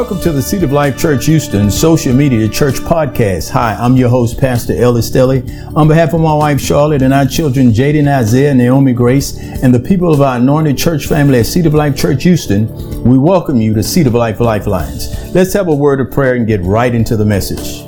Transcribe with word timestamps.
Welcome 0.00 0.22
to 0.22 0.32
the 0.32 0.40
Seed 0.40 0.62
of 0.62 0.72
Life 0.72 0.96
Church 0.96 1.26
Houston 1.26 1.70
social 1.70 2.14
media 2.14 2.48
church 2.48 2.76
podcast. 2.76 3.50
Hi, 3.50 3.74
I'm 3.74 3.98
your 3.98 4.08
host, 4.08 4.40
Pastor 4.40 4.72
Ellis 4.74 5.10
Stelly. 5.10 5.46
On 5.76 5.86
behalf 5.88 6.14
of 6.14 6.22
my 6.22 6.32
wife 6.32 6.58
Charlotte 6.58 7.02
and 7.02 7.12
our 7.12 7.26
children 7.26 7.70
Jaden 7.70 8.08
Isaiah, 8.08 8.54
Naomi 8.54 8.94
Grace, 8.94 9.38
and 9.38 9.74
the 9.74 9.78
people 9.78 10.10
of 10.10 10.22
our 10.22 10.38
anointed 10.38 10.78
church 10.78 11.04
family 11.04 11.40
at 11.40 11.44
Seed 11.44 11.66
of 11.66 11.74
Life 11.74 11.98
Church 11.98 12.22
Houston, 12.22 12.66
we 13.04 13.18
welcome 13.18 13.60
you 13.60 13.74
to 13.74 13.82
Seed 13.82 14.06
of 14.06 14.14
Life 14.14 14.40
Lifelines. 14.40 15.34
Let's 15.34 15.52
have 15.52 15.68
a 15.68 15.74
word 15.74 16.00
of 16.00 16.10
prayer 16.10 16.34
and 16.34 16.46
get 16.46 16.62
right 16.62 16.94
into 16.94 17.14
the 17.14 17.26
message. 17.26 17.84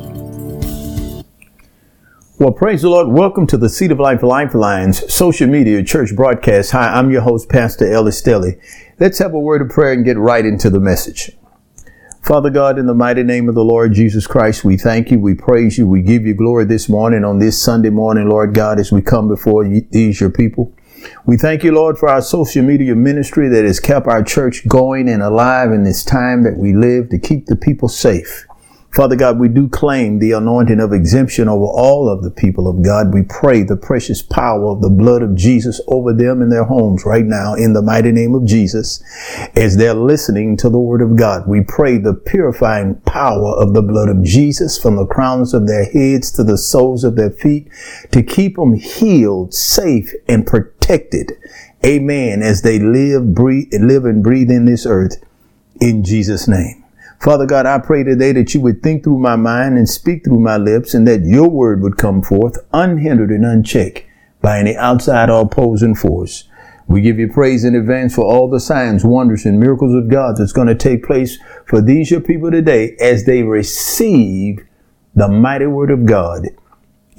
Well, 2.39 2.53
praise 2.53 2.83
the 2.83 2.91
Lord. 2.91 3.09
Welcome 3.09 3.47
to 3.47 3.57
the 3.57 3.71
Seed 3.71 3.91
of 3.91 3.99
Life 3.99 4.23
Lifelines 4.23 5.11
social 5.11 5.49
media 5.49 5.83
church 5.83 6.15
broadcast. 6.15 6.73
Hi, 6.73 6.93
I'm 6.93 7.11
your 7.11 7.23
host, 7.23 7.49
Pastor 7.49 7.91
Ellis 7.91 8.21
Stelly. 8.21 8.61
Let's 9.01 9.19
have 9.19 9.33
a 9.33 9.41
word 9.41 9.63
of 9.63 9.71
prayer 9.71 9.95
and 9.95 10.05
get 10.05 10.19
right 10.19 10.45
into 10.45 10.69
the 10.69 10.79
message. 10.79 11.33
Father 12.23 12.51
God, 12.51 12.79
in 12.79 12.87
the 12.87 12.95
mighty 12.95 13.25
name 13.25 13.49
of 13.49 13.57
the 13.57 13.65
Lord 13.65 13.95
Jesus 13.95 14.29
Christ, 14.29 14.65
we 14.65 14.77
thank 14.77 15.11
you, 15.11 15.19
we 15.19 15.35
praise 15.35 15.77
you, 15.77 15.89
we 15.89 16.03
give 16.03 16.25
you 16.25 16.35
glory 16.35 16.65
this 16.65 16.89
morning 16.89 17.25
on 17.25 17.41
this 17.41 17.61
Sunday 17.61 17.91
morning, 17.91 18.29
Lord 18.29 18.55
God, 18.55 18.79
as 18.79 18.93
we 18.93 19.03
come 19.03 19.27
before 19.27 19.65
you, 19.65 19.85
these 19.91 20.21
your 20.21 20.31
people. 20.31 20.73
We 21.27 21.37
thank 21.37 21.65
you, 21.65 21.73
Lord, 21.73 21.99
for 21.99 22.09
our 22.09 22.23
social 22.23 22.63
media 22.63 22.95
ministry 22.95 23.49
that 23.49 23.65
has 23.65 23.81
kept 23.81 24.07
our 24.07 24.23
church 24.23 24.69
going 24.69 25.09
and 25.09 25.21
alive 25.21 25.73
in 25.73 25.83
this 25.83 26.05
time 26.05 26.45
that 26.45 26.57
we 26.57 26.73
live 26.73 27.09
to 27.09 27.19
keep 27.19 27.47
the 27.47 27.57
people 27.57 27.89
safe. 27.89 28.47
Father 28.93 29.17
God, 29.17 29.39
we 29.39 29.49
do 29.49 29.71
claim 29.71 30.19
the 30.19 30.33
anointing 30.33 30.79
of 30.79 30.93
exemption 30.93 31.49
over 31.49 31.65
all 31.65 32.11
of 32.11 32.23
the 32.23 32.31
people 32.31 32.69
of 32.69 32.85
God. 32.85 33.15
We 33.15 33.23
pray 33.23 33.63
the 33.63 33.77
precious 33.77 34.21
power 34.21 34.67
of 34.67 34.83
the 34.83 34.91
blood 34.91 35.23
of 35.23 35.35
Jesus 35.35 35.81
over 35.87 36.13
them 36.13 36.43
in 36.43 36.51
their 36.51 36.65
homes 36.65 37.07
right 37.07 37.25
now 37.25 37.55
in 37.55 37.73
the 37.73 37.81
mighty 37.81 38.13
name 38.13 38.35
of 38.35 38.45
Jesus 38.45 39.03
as 39.57 39.79
they're 39.79 39.95
listening 39.95 40.59
to 40.59 40.69
the 40.69 40.79
word 40.79 41.01
of 41.01 41.17
God. 41.17 41.49
We 41.49 41.63
pray 41.63 41.97
the 41.97 42.13
purifying 42.13 42.97
power 43.07 43.57
of 43.57 43.73
the 43.73 43.81
blood 43.81 44.11
of 44.11 44.23
Jesus 44.23 44.77
from 44.77 44.97
the 44.97 45.07
crowns 45.07 45.55
of 45.55 45.67
their 45.67 45.87
heads 45.87 46.31
to 46.33 46.45
the 46.45 46.59
soles 46.59 47.03
of 47.03 47.17
their 47.17 47.31
feet 47.31 47.69
to 48.11 48.23
keep 48.23 48.57
them 48.57 48.75
healed, 48.75 49.55
safe, 49.55 50.13
and 50.29 50.47
protected. 50.47 51.33
Amen. 51.83 52.43
As 52.43 52.61
they 52.61 52.79
live, 52.79 53.35
breathe, 53.35 53.73
live 53.73 54.05
and 54.05 54.23
breathe 54.23 54.51
in 54.51 54.67
this 54.67 54.85
earth 54.85 55.17
in 55.81 56.05
Jesus' 56.05 56.47
name. 56.47 56.82
Father 57.23 57.47
God, 57.47 57.67
I 57.67 57.79
pray 57.79 58.03
today 58.03 58.33
that 58.33 58.53
you 58.53 58.61
would 58.63 58.83
think 58.83 59.05
through 59.05 59.21
my 59.21 59.37
mind 59.37 59.79
and 59.79 59.89
speak 59.89 60.25
through 60.25 60.41
my 60.41 60.57
lips 60.57 60.93
and 60.93 61.07
that 61.07 61.25
your 61.25 61.49
word 61.49 61.81
would 61.81 61.97
come 61.97 62.21
forth 62.21 62.59
unhindered 62.73 63.31
and 63.31 63.45
unchecked 63.45 64.03
by 64.41 64.59
any 64.59 64.77
outside 64.77 65.31
or 65.31 65.43
opposing 65.43 65.95
force. 65.95 66.49
We 66.89 67.01
give 67.01 67.21
you 67.21 67.29
praise 67.29 67.63
in 67.63 67.77
advance 67.77 68.17
for 68.17 68.25
all 68.25 68.51
the 68.51 68.59
signs, 68.59 69.05
wonders, 69.05 69.47
and 69.47 69.61
miracles 69.61 69.95
of 69.95 70.11
God 70.11 70.37
that's 70.37 70.53
going 70.53 70.67
to 70.67 70.75
take 70.75 71.05
place 71.05 71.39
for 71.65 71.81
these 71.81 72.11
your 72.11 72.21
people 72.21 72.51
today 72.51 72.97
as 72.99 73.25
they 73.25 73.45
receive 73.45 74.59
the 75.15 75.29
mighty 75.29 75.67
word 75.67 75.93
of 75.93 76.05
God. 76.05 76.49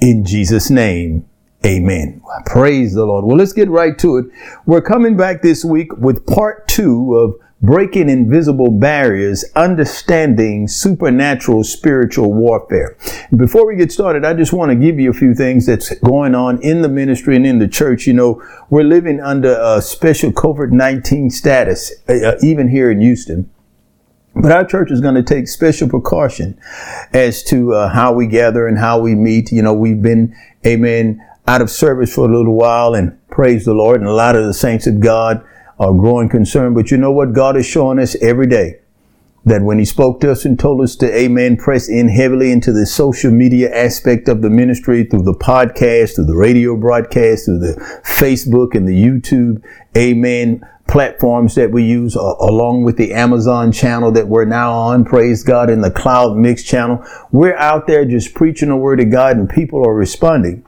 In 0.00 0.26
Jesus' 0.26 0.68
name, 0.68 1.26
amen. 1.64 2.20
Praise 2.44 2.92
the 2.92 3.06
Lord. 3.06 3.24
Well, 3.24 3.38
let's 3.38 3.54
get 3.54 3.70
right 3.70 3.98
to 4.00 4.18
it. 4.18 4.26
We're 4.66 4.82
coming 4.82 5.16
back 5.16 5.40
this 5.40 5.64
week 5.64 5.96
with 5.96 6.26
part 6.26 6.68
two 6.68 7.14
of 7.14 7.36
breaking 7.64 8.10
invisible 8.10 8.70
barriers, 8.70 9.44
understanding 9.56 10.68
supernatural 10.68 11.64
spiritual 11.64 12.32
warfare. 12.32 12.96
Before 13.34 13.66
we 13.66 13.76
get 13.76 13.90
started, 13.90 14.24
I 14.24 14.34
just 14.34 14.52
want 14.52 14.70
to 14.70 14.76
give 14.76 15.00
you 15.00 15.10
a 15.10 15.14
few 15.14 15.34
things 15.34 15.64
that's 15.66 15.94
going 16.00 16.34
on 16.34 16.60
in 16.62 16.82
the 16.82 16.88
ministry 16.88 17.36
and 17.36 17.46
in 17.46 17.58
the 17.58 17.68
church. 17.68 18.06
You 18.06 18.12
know, 18.12 18.42
we're 18.68 18.84
living 18.84 19.20
under 19.20 19.58
a 19.60 19.80
special 19.80 20.30
COVID-19 20.30 21.32
status, 21.32 21.92
uh, 22.08 22.36
even 22.42 22.68
here 22.68 22.90
in 22.90 23.00
Houston. 23.00 23.50
But 24.36 24.52
our 24.52 24.66
church 24.66 24.90
is 24.90 25.00
going 25.00 25.14
to 25.14 25.22
take 25.22 25.48
special 25.48 25.88
precaution 25.88 26.58
as 27.12 27.42
to 27.44 27.72
uh, 27.72 27.88
how 27.88 28.12
we 28.12 28.26
gather 28.26 28.66
and 28.66 28.78
how 28.78 28.98
we 28.98 29.14
meet. 29.14 29.52
You 29.52 29.62
know, 29.62 29.72
we've 29.72 30.02
been, 30.02 30.36
amen, 30.66 31.24
out 31.46 31.62
of 31.62 31.70
service 31.70 32.14
for 32.14 32.28
a 32.28 32.36
little 32.36 32.54
while 32.54 32.94
and 32.94 33.16
praise 33.30 33.64
the 33.64 33.74
Lord. 33.74 34.00
And 34.00 34.08
a 34.08 34.12
lot 34.12 34.36
of 34.36 34.44
the 34.44 34.52
saints 34.52 34.86
of 34.86 35.00
God 35.00 35.44
a 35.90 35.94
growing 35.94 36.28
concern. 36.28 36.74
But 36.74 36.90
you 36.90 36.96
know 36.96 37.12
what? 37.12 37.32
God 37.32 37.56
is 37.56 37.66
showing 37.66 37.98
us 37.98 38.14
every 38.22 38.46
day 38.46 38.80
that 39.46 39.62
when 39.62 39.78
he 39.78 39.84
spoke 39.84 40.20
to 40.20 40.32
us 40.32 40.44
and 40.44 40.58
told 40.58 40.80
us 40.80 40.96
to, 40.96 41.14
amen, 41.14 41.56
press 41.56 41.88
in 41.88 42.08
heavily 42.08 42.50
into 42.50 42.72
the 42.72 42.86
social 42.86 43.30
media 43.30 43.74
aspect 43.74 44.28
of 44.28 44.40
the 44.40 44.48
ministry 44.48 45.04
through 45.04 45.22
the 45.22 45.34
podcast, 45.34 46.14
through 46.14 46.24
the 46.24 46.36
radio 46.36 46.76
broadcast, 46.76 47.44
through 47.44 47.58
the 47.58 47.74
Facebook 48.04 48.74
and 48.74 48.88
the 48.88 48.92
YouTube, 48.92 49.62
amen, 49.96 50.66
platforms 50.86 51.54
that 51.56 51.70
we 51.70 51.84
use, 51.84 52.16
uh, 52.16 52.34
along 52.40 52.84
with 52.84 52.96
the 52.96 53.12
Amazon 53.12 53.70
channel 53.70 54.10
that 54.12 54.28
we're 54.28 54.44
now 54.46 54.72
on, 54.72 55.04
praise 55.04 55.42
God, 55.42 55.68
in 55.68 55.82
the 55.82 55.90
Cloud 55.90 56.36
Mix 56.36 56.62
channel. 56.62 57.04
We're 57.30 57.56
out 57.56 57.86
there 57.86 58.06
just 58.06 58.34
preaching 58.34 58.70
the 58.70 58.76
word 58.76 59.00
of 59.00 59.10
God 59.10 59.36
and 59.36 59.48
people 59.48 59.86
are 59.86 59.94
responding. 59.94 60.64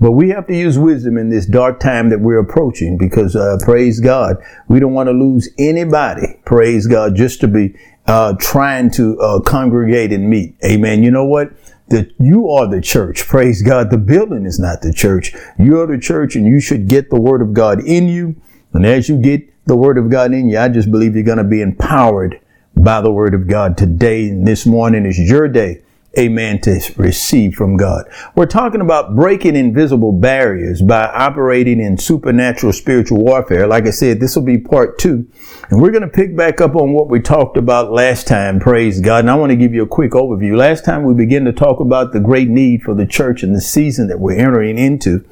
But 0.00 0.12
we 0.12 0.30
have 0.30 0.46
to 0.46 0.56
use 0.56 0.78
wisdom 0.78 1.18
in 1.18 1.28
this 1.28 1.44
dark 1.44 1.78
time 1.78 2.08
that 2.08 2.20
we're 2.20 2.38
approaching 2.38 2.96
because, 2.96 3.36
uh, 3.36 3.58
praise 3.60 4.00
God, 4.00 4.36
we 4.66 4.80
don't 4.80 4.94
want 4.94 5.08
to 5.08 5.12
lose 5.12 5.50
anybody, 5.58 6.40
praise 6.46 6.86
God, 6.86 7.14
just 7.14 7.40
to 7.42 7.48
be 7.48 7.76
uh, 8.06 8.34
trying 8.40 8.90
to 8.92 9.20
uh, 9.20 9.40
congregate 9.40 10.10
and 10.10 10.28
meet. 10.28 10.56
Amen. 10.64 11.02
You 11.02 11.10
know 11.10 11.26
what? 11.26 11.52
That 11.88 12.12
you 12.18 12.48
are 12.48 12.66
the 12.66 12.80
church. 12.80 13.26
Praise 13.26 13.60
God. 13.60 13.90
The 13.90 13.98
building 13.98 14.46
is 14.46 14.58
not 14.58 14.80
the 14.80 14.92
church. 14.92 15.34
You're 15.58 15.86
the 15.86 15.98
church 15.98 16.34
and 16.34 16.46
you 16.46 16.60
should 16.60 16.88
get 16.88 17.10
the 17.10 17.20
word 17.20 17.42
of 17.42 17.52
God 17.52 17.84
in 17.84 18.08
you. 18.08 18.40
And 18.72 18.86
as 18.86 19.08
you 19.08 19.20
get 19.20 19.46
the 19.66 19.76
word 19.76 19.98
of 19.98 20.08
God 20.08 20.32
in 20.32 20.48
you, 20.48 20.58
I 20.58 20.68
just 20.68 20.90
believe 20.90 21.14
you're 21.14 21.24
going 21.24 21.38
to 21.38 21.44
be 21.44 21.60
empowered 21.60 22.40
by 22.74 23.02
the 23.02 23.12
word 23.12 23.34
of 23.34 23.46
God 23.48 23.76
today. 23.76 24.28
And 24.30 24.46
this 24.46 24.64
morning 24.64 25.04
is 25.04 25.18
your 25.18 25.46
day 25.46 25.82
amen, 26.18 26.60
to 26.62 26.80
receive 26.96 27.54
from 27.54 27.76
God. 27.76 28.04
We're 28.34 28.46
talking 28.46 28.80
about 28.80 29.14
breaking 29.14 29.56
invisible 29.56 30.12
barriers 30.12 30.82
by 30.82 31.06
operating 31.06 31.80
in 31.80 31.98
supernatural 31.98 32.72
spiritual 32.72 33.18
warfare. 33.18 33.66
Like 33.66 33.86
I 33.86 33.90
said, 33.90 34.20
this 34.20 34.34
will 34.34 34.42
be 34.42 34.58
part 34.58 34.98
two. 34.98 35.28
And 35.70 35.80
we're 35.80 35.92
going 35.92 36.02
to 36.02 36.08
pick 36.08 36.36
back 36.36 36.60
up 36.60 36.74
on 36.74 36.92
what 36.92 37.08
we 37.08 37.20
talked 37.20 37.56
about 37.56 37.92
last 37.92 38.26
time. 38.26 38.58
Praise 38.58 39.00
God. 39.00 39.20
And 39.20 39.30
I 39.30 39.36
want 39.36 39.50
to 39.50 39.56
give 39.56 39.72
you 39.72 39.82
a 39.82 39.88
quick 39.88 40.12
overview. 40.12 40.56
Last 40.56 40.84
time 40.84 41.04
we 41.04 41.14
began 41.14 41.44
to 41.44 41.52
talk 41.52 41.78
about 41.78 42.12
the 42.12 42.20
great 42.20 42.48
need 42.48 42.82
for 42.82 42.94
the 42.94 43.06
church 43.06 43.42
and 43.42 43.54
the 43.54 43.60
season 43.60 44.08
that 44.08 44.18
we're 44.18 44.38
entering 44.38 44.78
into 44.78 45.24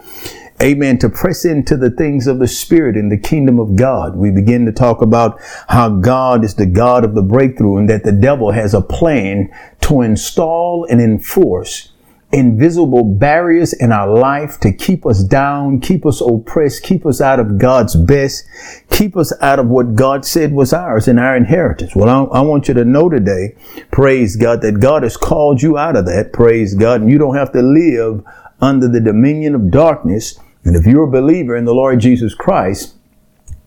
amen, 0.63 0.99
to 0.99 1.09
press 1.09 1.45
into 1.45 1.77
the 1.77 1.91
things 1.91 2.27
of 2.27 2.39
the 2.39 2.49
Spirit 2.49 2.97
in 2.97 3.09
the 3.09 3.19
kingdom 3.19 3.59
of 3.59 3.77
God. 3.77 4.17
We 4.17 4.31
begin 4.31 4.67
to 4.67 4.73
talk 4.73 5.03
about 5.03 5.41
how 5.69 5.89
God 5.89 6.45
is 6.45 6.55
the 6.55 6.67
God 6.67 7.05
of 7.05 7.15
the 7.15 7.23
breakthrough 7.23 7.79
and 7.79 7.91
that 7.91 8.05
the 8.05 8.13
devil 8.13 8.53
has 8.53 8.75
a 8.75 8.81
plan 8.81 9.53
to 9.83 10.03
install 10.03 10.87
and 10.91 11.01
enforce 11.01 11.93
invisible 12.31 13.05
barriers 13.05 13.73
in 13.73 13.91
our 13.91 14.15
life 14.19 14.61
to 14.61 14.73
keep 14.73 15.07
us 15.07 15.23
down, 15.23 15.81
keep 15.81 16.05
us 16.05 16.21
oppressed, 16.21 16.83
keep 16.83 17.07
us 17.07 17.21
out 17.21 17.41
of 17.41 17.59
God's 17.59 17.97
best, 17.97 18.47
keep 18.91 19.17
us 19.17 19.33
out 19.41 19.59
of 19.59 19.69
what 19.69 19.95
God 19.95 20.25
said 20.27 20.53
was 20.53 20.73
ours 20.73 21.09
and 21.09 21.19
our 21.19 21.37
inheritance. 21.37 21.97
Well, 21.97 22.09
I, 22.09 22.39
I, 22.39 22.41
want 22.43 22.69
you 22.69 22.75
to 22.75 22.85
know 22.85 23.09
today, 23.09 23.57
praise 23.91 24.37
God, 24.37 24.61
that 24.61 24.81
God 24.81 25.05
has 25.05 25.17
called 25.17 25.63
you 25.63 25.79
out 25.79 25.97
of 25.97 26.05
that, 26.05 26.33
praise 26.33 26.75
God, 26.75 27.01
and 27.01 27.11
you 27.11 27.17
don't 27.17 27.37
have 27.37 27.53
to 27.53 27.63
live 27.63 28.23
under 28.61 28.89
the 28.89 29.01
dominion 29.01 29.55
of 29.55 29.71
darkness 29.71 30.39
and 30.69 30.77
if 30.77 30.85
you're 30.85 31.05
a 31.05 31.11
believer 31.11 31.57
in 31.57 31.65
the 31.65 31.73
Lord 31.73 31.99
Jesus 31.99 32.35
Christ, 32.35 32.95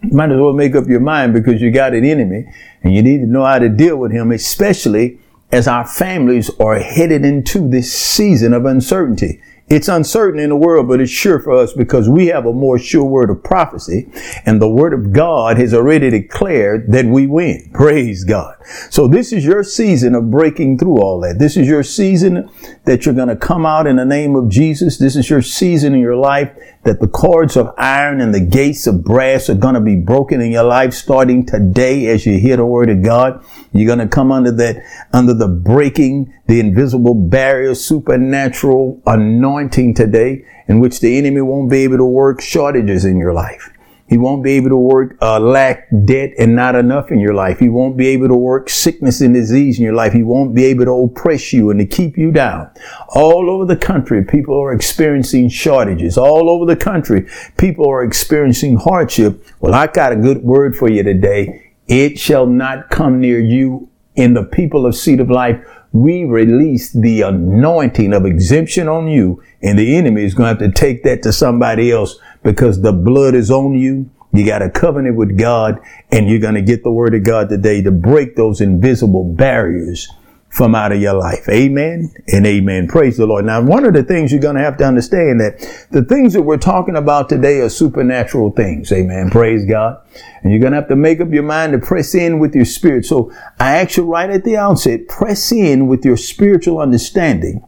you 0.04 0.12
might 0.12 0.32
as 0.32 0.40
well 0.40 0.54
make 0.54 0.76
up 0.76 0.88
your 0.88 1.00
mind 1.00 1.34
because 1.34 1.60
you 1.60 1.72
got 1.72 1.96
an 1.96 2.06
enemy 2.06 2.46
and 2.84 2.94
you 2.94 3.02
need 3.02 3.22
to 3.22 3.26
know 3.26 3.44
how 3.44 3.58
to 3.58 3.70
deal 3.70 3.98
with 3.98 4.12
him, 4.12 4.32
especially 4.32 5.18
as 5.52 5.68
our 5.68 5.88
families 5.88 6.52
are 6.60 6.78
headed 6.78 7.26
into 7.26 7.68
this 7.68 7.92
season 7.92 8.54
of 8.54 8.66
uncertainty. 8.66 9.42
It's 9.72 9.88
uncertain 9.88 10.42
in 10.42 10.50
the 10.50 10.56
world, 10.58 10.90
but 10.90 11.00
it's 11.00 11.10
sure 11.10 11.40
for 11.40 11.54
us 11.54 11.72
because 11.72 12.10
we 12.10 12.28
have 12.28 12.46
a 12.46 12.52
more 12.52 12.78
sure 12.78 13.06
word 13.06 13.30
of 13.30 13.42
prophecy 13.42 14.12
and 14.46 14.62
the 14.62 14.68
word 14.68 14.94
of 14.94 15.14
God 15.14 15.58
has 15.58 15.74
already 15.74 16.10
declared 16.10 16.92
that 16.92 17.06
we 17.06 17.26
win. 17.26 17.70
Praise 17.74 18.26
God. 18.26 18.58
So 18.90 19.08
this 19.08 19.32
is 19.32 19.46
your 19.46 19.64
season 19.64 20.14
of 20.14 20.30
breaking 20.30 20.78
through 20.78 20.98
all 20.98 21.22
that. 21.22 21.40
This 21.40 21.56
is 21.56 21.70
your 21.70 21.84
season 21.84 22.50
that 22.84 23.06
you're 23.06 23.16
going 23.16 23.30
to 23.30 23.36
come 23.38 23.66
out 23.66 23.88
in 23.88 23.96
the 23.96 24.04
name 24.04 24.36
of 24.36 24.50
Jesus. 24.50 24.98
This 24.98 25.16
is 25.16 25.30
your 25.30 25.42
season 25.42 25.94
in 25.94 26.02
your 26.02 26.18
life 26.18 26.52
that 26.84 27.00
the 27.00 27.08
cords 27.08 27.56
of 27.56 27.74
iron 27.78 28.22
and 28.22 28.34
the 28.34 28.40
gates 28.40 28.88
of 28.88 29.04
brass 29.04 29.50
are 29.50 29.56
going 29.56 29.76
to 29.76 29.82
be 29.82 29.96
broken 29.96 30.42
in 30.42 30.52
your 30.52 30.64
life 30.64 30.94
starting 30.94 31.46
today 31.46 32.08
as 32.08 32.26
you 32.26 32.40
hear 32.40 32.58
the 32.58 32.66
word 32.66 32.90
of 32.90 33.04
God. 33.04 33.44
You're 33.72 33.88
going 33.88 34.00
to 34.00 34.08
come 34.08 34.32
under 34.32 34.52
that, 34.52 34.84
under 35.14 35.34
the 35.34 35.48
breaking, 35.48 36.34
the 36.48 36.60
invisible 36.60 37.14
barrier, 37.14 37.76
supernatural 37.76 39.02
anointing 39.06 39.94
today 39.94 40.46
in 40.68 40.80
which 40.80 41.00
the 41.00 41.18
enemy 41.18 41.42
won't 41.42 41.70
be 41.70 41.84
able 41.84 41.98
to 41.98 42.06
work 42.06 42.42
shortages 42.42 43.06
in 43.06 43.18
your 43.18 43.34
life. 43.34 43.71
He 44.12 44.18
won't 44.18 44.44
be 44.44 44.52
able 44.58 44.68
to 44.68 44.76
work 44.76 45.16
uh, 45.22 45.40
lack, 45.40 45.88
debt, 46.04 46.34
and 46.38 46.54
not 46.54 46.76
enough 46.76 47.12
in 47.12 47.22
your 47.22 47.34
life. 47.34 47.60
He 47.60 47.70
won't 47.70 47.96
be 47.96 48.10
able 48.10 48.28
to 48.28 48.36
work 48.36 48.70
sickness 48.70 49.22
and 49.22 49.34
disease 49.34 49.78
in 49.78 49.86
your 49.86 49.94
life. 49.94 50.12
He 50.12 50.22
won't 50.22 50.54
be 50.54 50.66
able 50.66 50.84
to 50.84 50.92
oppress 50.92 51.54
you 51.54 51.70
and 51.70 51.80
to 51.80 51.86
keep 51.86 52.18
you 52.18 52.30
down. 52.30 52.70
All 53.16 53.50
over 53.50 53.64
the 53.64 53.78
country, 53.78 54.22
people 54.26 54.62
are 54.62 54.74
experiencing 54.74 55.48
shortages. 55.48 56.18
All 56.18 56.50
over 56.50 56.66
the 56.66 56.76
country, 56.76 57.26
people 57.58 57.90
are 57.90 58.04
experiencing 58.04 58.76
hardship. 58.76 59.46
Well, 59.62 59.74
I 59.74 59.88
got 59.88 60.12
a 60.12 60.18
good 60.18 60.44
word 60.44 60.76
for 60.76 60.92
you 60.92 61.04
today. 61.04 61.72
It 61.88 62.20
shall 62.20 62.46
not 62.46 62.90
come 62.90 63.22
near 63.22 63.40
you 63.40 63.88
in 64.16 64.34
the 64.34 64.44
people 64.44 64.86
of 64.86 64.96
Seed 64.96 65.22
of 65.22 65.30
Life, 65.30 65.66
we 65.94 66.24
release 66.24 66.92
the 66.92 67.22
anointing 67.22 68.14
of 68.14 68.26
exemption 68.26 68.88
on 68.88 69.08
you, 69.08 69.44
and 69.62 69.78
the 69.78 69.96
enemy 69.96 70.24
is 70.24 70.34
going 70.34 70.56
to 70.56 70.64
have 70.64 70.74
to 70.74 70.80
take 70.80 71.04
that 71.04 71.24
to 71.24 71.34
somebody 71.34 71.92
else 71.92 72.18
because 72.44 72.82
the 72.82 72.94
blood 72.94 73.36
is 73.36 73.52
on 73.52 73.74
you. 73.74 74.10
You 74.34 74.46
got 74.46 74.62
a 74.62 74.70
covenant 74.70 75.18
with 75.18 75.38
God, 75.38 75.80
and 76.12 76.30
you're 76.30 76.40
going 76.40 76.56
to 76.56 76.62
get 76.62 76.84
the 76.84 76.92
word 76.92 77.14
of 77.14 77.24
God 77.24 77.50
today 77.50 77.82
to 77.82 77.92
break 77.92 78.36
those 78.36 78.62
invisible 78.62 79.26
barriers 79.26 80.08
from 80.52 80.76
out 80.76 80.92
of 80.92 81.02
your 81.02 81.14
life. 81.14 81.48
Amen 81.50 82.14
and 82.28 82.46
amen. 82.46 82.88
Praise 82.88 83.18
the 83.18 83.26
Lord. 83.26 83.46
Now, 83.46 83.62
one 83.62 83.86
of 83.86 83.94
the 83.94 84.04
things 84.04 84.32
you're 84.32 84.42
going 84.42 84.58
to 84.58 84.62
have 84.62 84.78
to 84.78 84.86
understand 84.86 85.40
that 85.40 85.88
the 85.92 86.04
things 86.04 86.34
that 86.34 86.42
we're 86.42 86.58
talking 86.58 86.98
about 86.98 87.30
today 87.30 87.62
are 87.62 87.70
supernatural 87.70 88.52
things. 88.52 88.92
Amen. 88.92 89.30
Praise 89.30 89.66
God. 89.66 90.02
And 90.44 90.52
you're 90.52 90.60
going 90.60 90.74
to 90.74 90.80
have 90.80 90.90
to 90.90 90.96
make 90.98 91.22
up 91.22 91.32
your 91.32 91.44
mind 91.44 91.72
to 91.72 91.80
press 91.80 92.14
in 92.14 92.40
with 92.40 92.54
your 92.54 92.66
spirit. 92.66 93.06
So 93.06 93.32
I 93.60 93.78
ask 93.78 93.96
you 93.96 94.04
right 94.04 94.30
at 94.30 94.44
the 94.44 94.58
outset, 94.58 95.08
press 95.08 95.54
in 95.54 95.88
with 95.88 96.04
your 96.04 96.18
spiritual 96.18 96.80
understanding 96.80 97.66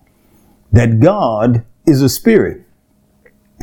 that 0.73 0.99
God 0.99 1.63
is 1.85 2.01
a 2.01 2.09
spirit. 2.09 2.63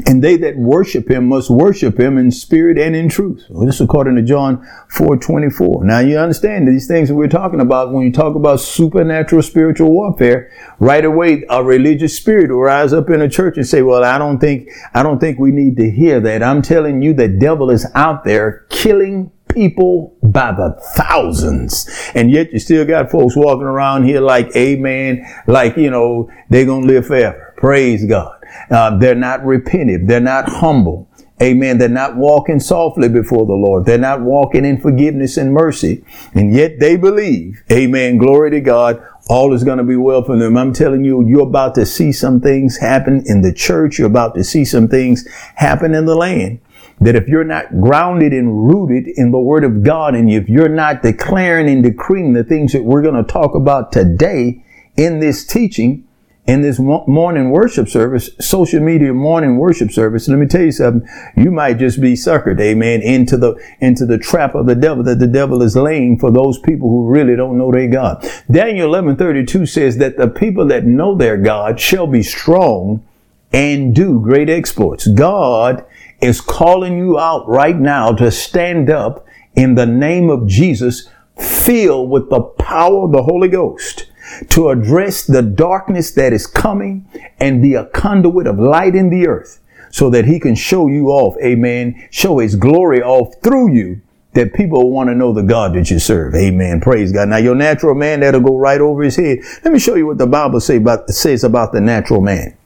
And 0.06 0.24
they 0.24 0.36
that 0.38 0.56
worship 0.56 1.10
him 1.10 1.26
must 1.28 1.50
worship 1.50 1.98
him 1.98 2.16
in 2.16 2.30
spirit 2.30 2.78
and 2.78 2.96
in 2.96 3.08
truth. 3.08 3.44
This 3.50 3.76
is 3.76 3.80
according 3.82 4.16
to 4.16 4.22
John 4.22 4.66
4 4.88 5.16
24. 5.16 5.84
Now 5.84 5.98
you 5.98 6.16
understand 6.16 6.66
these 6.66 6.86
things 6.86 7.08
that 7.08 7.14
we're 7.14 7.28
talking 7.28 7.60
about 7.60 7.92
when 7.92 8.06
you 8.06 8.12
talk 8.12 8.34
about 8.34 8.60
supernatural 8.60 9.42
spiritual 9.42 9.90
warfare, 9.90 10.50
right 10.78 11.04
away 11.04 11.44
a 11.50 11.62
religious 11.62 12.16
spirit 12.16 12.50
will 12.50 12.60
rise 12.60 12.92
up 12.92 13.10
in 13.10 13.20
a 13.20 13.28
church 13.28 13.56
and 13.56 13.66
say, 13.66 13.82
Well, 13.82 14.04
I 14.04 14.16
don't 14.16 14.38
think 14.38 14.70
I 14.94 15.02
don't 15.02 15.18
think 15.18 15.38
we 15.38 15.50
need 15.50 15.76
to 15.76 15.90
hear 15.90 16.20
that. 16.20 16.42
I'm 16.42 16.62
telling 16.62 17.02
you 17.02 17.12
the 17.12 17.28
devil 17.28 17.70
is 17.70 17.86
out 17.94 18.24
there 18.24 18.66
killing 18.70 19.30
people 19.48 20.16
by 20.22 20.52
the 20.52 20.80
thousands. 20.94 21.88
And 22.14 22.30
yet 22.30 22.52
you 22.52 22.58
still 22.58 22.84
got 22.84 23.10
folks 23.10 23.36
walking 23.36 23.62
around 23.62 24.04
here 24.04 24.20
like 24.20 24.54
amen, 24.56 25.26
like, 25.46 25.76
you 25.76 25.90
know, 25.90 26.30
they're 26.48 26.64
to 26.64 26.78
live 26.78 27.06
forever. 27.06 27.54
Praise 27.56 28.06
God. 28.06 28.39
Uh, 28.70 28.96
they're 28.98 29.14
not 29.14 29.44
repentant. 29.44 30.06
They're 30.06 30.20
not 30.20 30.48
humble. 30.48 31.08
Amen. 31.42 31.78
They're 31.78 31.88
not 31.88 32.16
walking 32.16 32.60
softly 32.60 33.08
before 33.08 33.46
the 33.46 33.54
Lord. 33.54 33.86
They're 33.86 33.96
not 33.96 34.20
walking 34.20 34.66
in 34.66 34.78
forgiveness 34.78 35.38
and 35.38 35.54
mercy. 35.54 36.04
And 36.34 36.54
yet 36.54 36.78
they 36.80 36.96
believe, 36.96 37.62
amen, 37.72 38.18
glory 38.18 38.50
to 38.50 38.60
God, 38.60 39.02
all 39.28 39.54
is 39.54 39.64
going 39.64 39.78
to 39.78 39.84
be 39.84 39.96
well 39.96 40.22
for 40.22 40.36
them. 40.36 40.58
I'm 40.58 40.74
telling 40.74 41.02
you, 41.02 41.26
you're 41.26 41.48
about 41.48 41.74
to 41.76 41.86
see 41.86 42.12
some 42.12 42.40
things 42.40 42.76
happen 42.76 43.22
in 43.24 43.40
the 43.40 43.54
church. 43.54 43.98
You're 43.98 44.08
about 44.08 44.34
to 44.34 44.44
see 44.44 44.66
some 44.66 44.86
things 44.86 45.26
happen 45.54 45.94
in 45.94 46.04
the 46.04 46.14
land. 46.14 46.60
That 47.00 47.16
if 47.16 47.26
you're 47.26 47.44
not 47.44 47.80
grounded 47.80 48.34
and 48.34 48.68
rooted 48.68 49.08
in 49.08 49.30
the 49.30 49.38
Word 49.38 49.64
of 49.64 49.82
God, 49.82 50.14
and 50.14 50.30
if 50.30 50.48
you're 50.50 50.68
not 50.68 51.02
declaring 51.02 51.70
and 51.70 51.82
decreeing 51.82 52.34
the 52.34 52.44
things 52.44 52.72
that 52.72 52.84
we're 52.84 53.00
going 53.00 53.14
to 53.14 53.32
talk 53.32 53.54
about 53.54 53.92
today 53.92 54.62
in 54.96 55.20
this 55.20 55.46
teaching, 55.46 56.06
in 56.50 56.62
this 56.62 56.80
morning 56.80 57.50
worship 57.50 57.88
service, 57.88 58.28
social 58.40 58.80
media 58.80 59.14
morning 59.14 59.56
worship 59.56 59.92
service, 59.92 60.26
let 60.26 60.36
me 60.36 60.46
tell 60.46 60.62
you 60.62 60.72
something, 60.72 61.08
you 61.36 61.52
might 61.52 61.78
just 61.78 62.00
be 62.00 62.14
suckered, 62.14 62.60
amen, 62.60 63.00
into 63.02 63.36
the, 63.36 63.54
into 63.78 64.04
the 64.04 64.18
trap 64.18 64.56
of 64.56 64.66
the 64.66 64.74
devil 64.74 65.04
that 65.04 65.20
the 65.20 65.28
devil 65.28 65.62
is 65.62 65.76
laying 65.76 66.18
for 66.18 66.32
those 66.32 66.58
people 66.58 66.88
who 66.88 67.08
really 67.08 67.36
don't 67.36 67.56
know 67.56 67.70
their 67.70 67.86
God. 67.86 68.28
Daniel 68.50 68.88
11 68.88 69.16
32 69.16 69.64
says 69.64 69.98
that 69.98 70.16
the 70.16 70.26
people 70.26 70.66
that 70.66 70.84
know 70.84 71.14
their 71.14 71.36
God 71.36 71.78
shall 71.78 72.08
be 72.08 72.24
strong 72.24 73.06
and 73.52 73.94
do 73.94 74.18
great 74.18 74.50
exploits. 74.50 75.06
God 75.06 75.84
is 76.20 76.40
calling 76.40 76.98
you 76.98 77.16
out 77.16 77.48
right 77.48 77.78
now 77.78 78.10
to 78.14 78.28
stand 78.32 78.90
up 78.90 79.24
in 79.54 79.76
the 79.76 79.86
name 79.86 80.28
of 80.28 80.48
Jesus, 80.48 81.08
filled 81.38 82.10
with 82.10 82.28
the 82.28 82.40
power 82.40 83.04
of 83.04 83.12
the 83.12 83.22
Holy 83.22 83.48
Ghost 83.48 84.09
to 84.48 84.70
address 84.70 85.24
the 85.24 85.42
darkness 85.42 86.12
that 86.12 86.32
is 86.32 86.46
coming 86.46 87.08
and 87.38 87.62
be 87.62 87.74
a 87.74 87.86
conduit 87.86 88.46
of 88.46 88.58
light 88.58 88.94
in 88.94 89.10
the 89.10 89.26
earth 89.26 89.60
so 89.90 90.10
that 90.10 90.24
he 90.24 90.38
can 90.38 90.54
show 90.54 90.86
you 90.86 91.08
off, 91.08 91.36
amen, 91.42 92.08
show 92.10 92.38
his 92.38 92.56
glory 92.56 93.02
off 93.02 93.34
through 93.42 93.72
you 93.72 94.00
that 94.32 94.54
people 94.54 94.90
want 94.90 95.08
to 95.08 95.14
know 95.14 95.32
the 95.32 95.42
God 95.42 95.74
that 95.74 95.90
you 95.90 95.98
serve. 95.98 96.34
Amen. 96.34 96.80
Praise 96.80 97.10
God. 97.12 97.28
Now 97.28 97.38
your 97.38 97.56
natural 97.56 97.94
man, 97.94 98.20
that'll 98.20 98.40
go 98.40 98.56
right 98.56 98.80
over 98.80 99.02
his 99.02 99.16
head. 99.16 99.38
Let 99.64 99.72
me 99.72 99.80
show 99.80 99.96
you 99.96 100.06
what 100.06 100.18
the 100.18 100.26
Bible 100.26 100.60
say 100.60 100.76
about, 100.76 101.08
says 101.08 101.42
about 101.42 101.72
the 101.72 101.80
natural 101.80 102.20
man. 102.20 102.56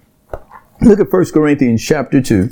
Look 0.82 1.00
at 1.00 1.10
1 1.10 1.24
Corinthians 1.32 1.82
chapter 1.82 2.20
2. 2.20 2.50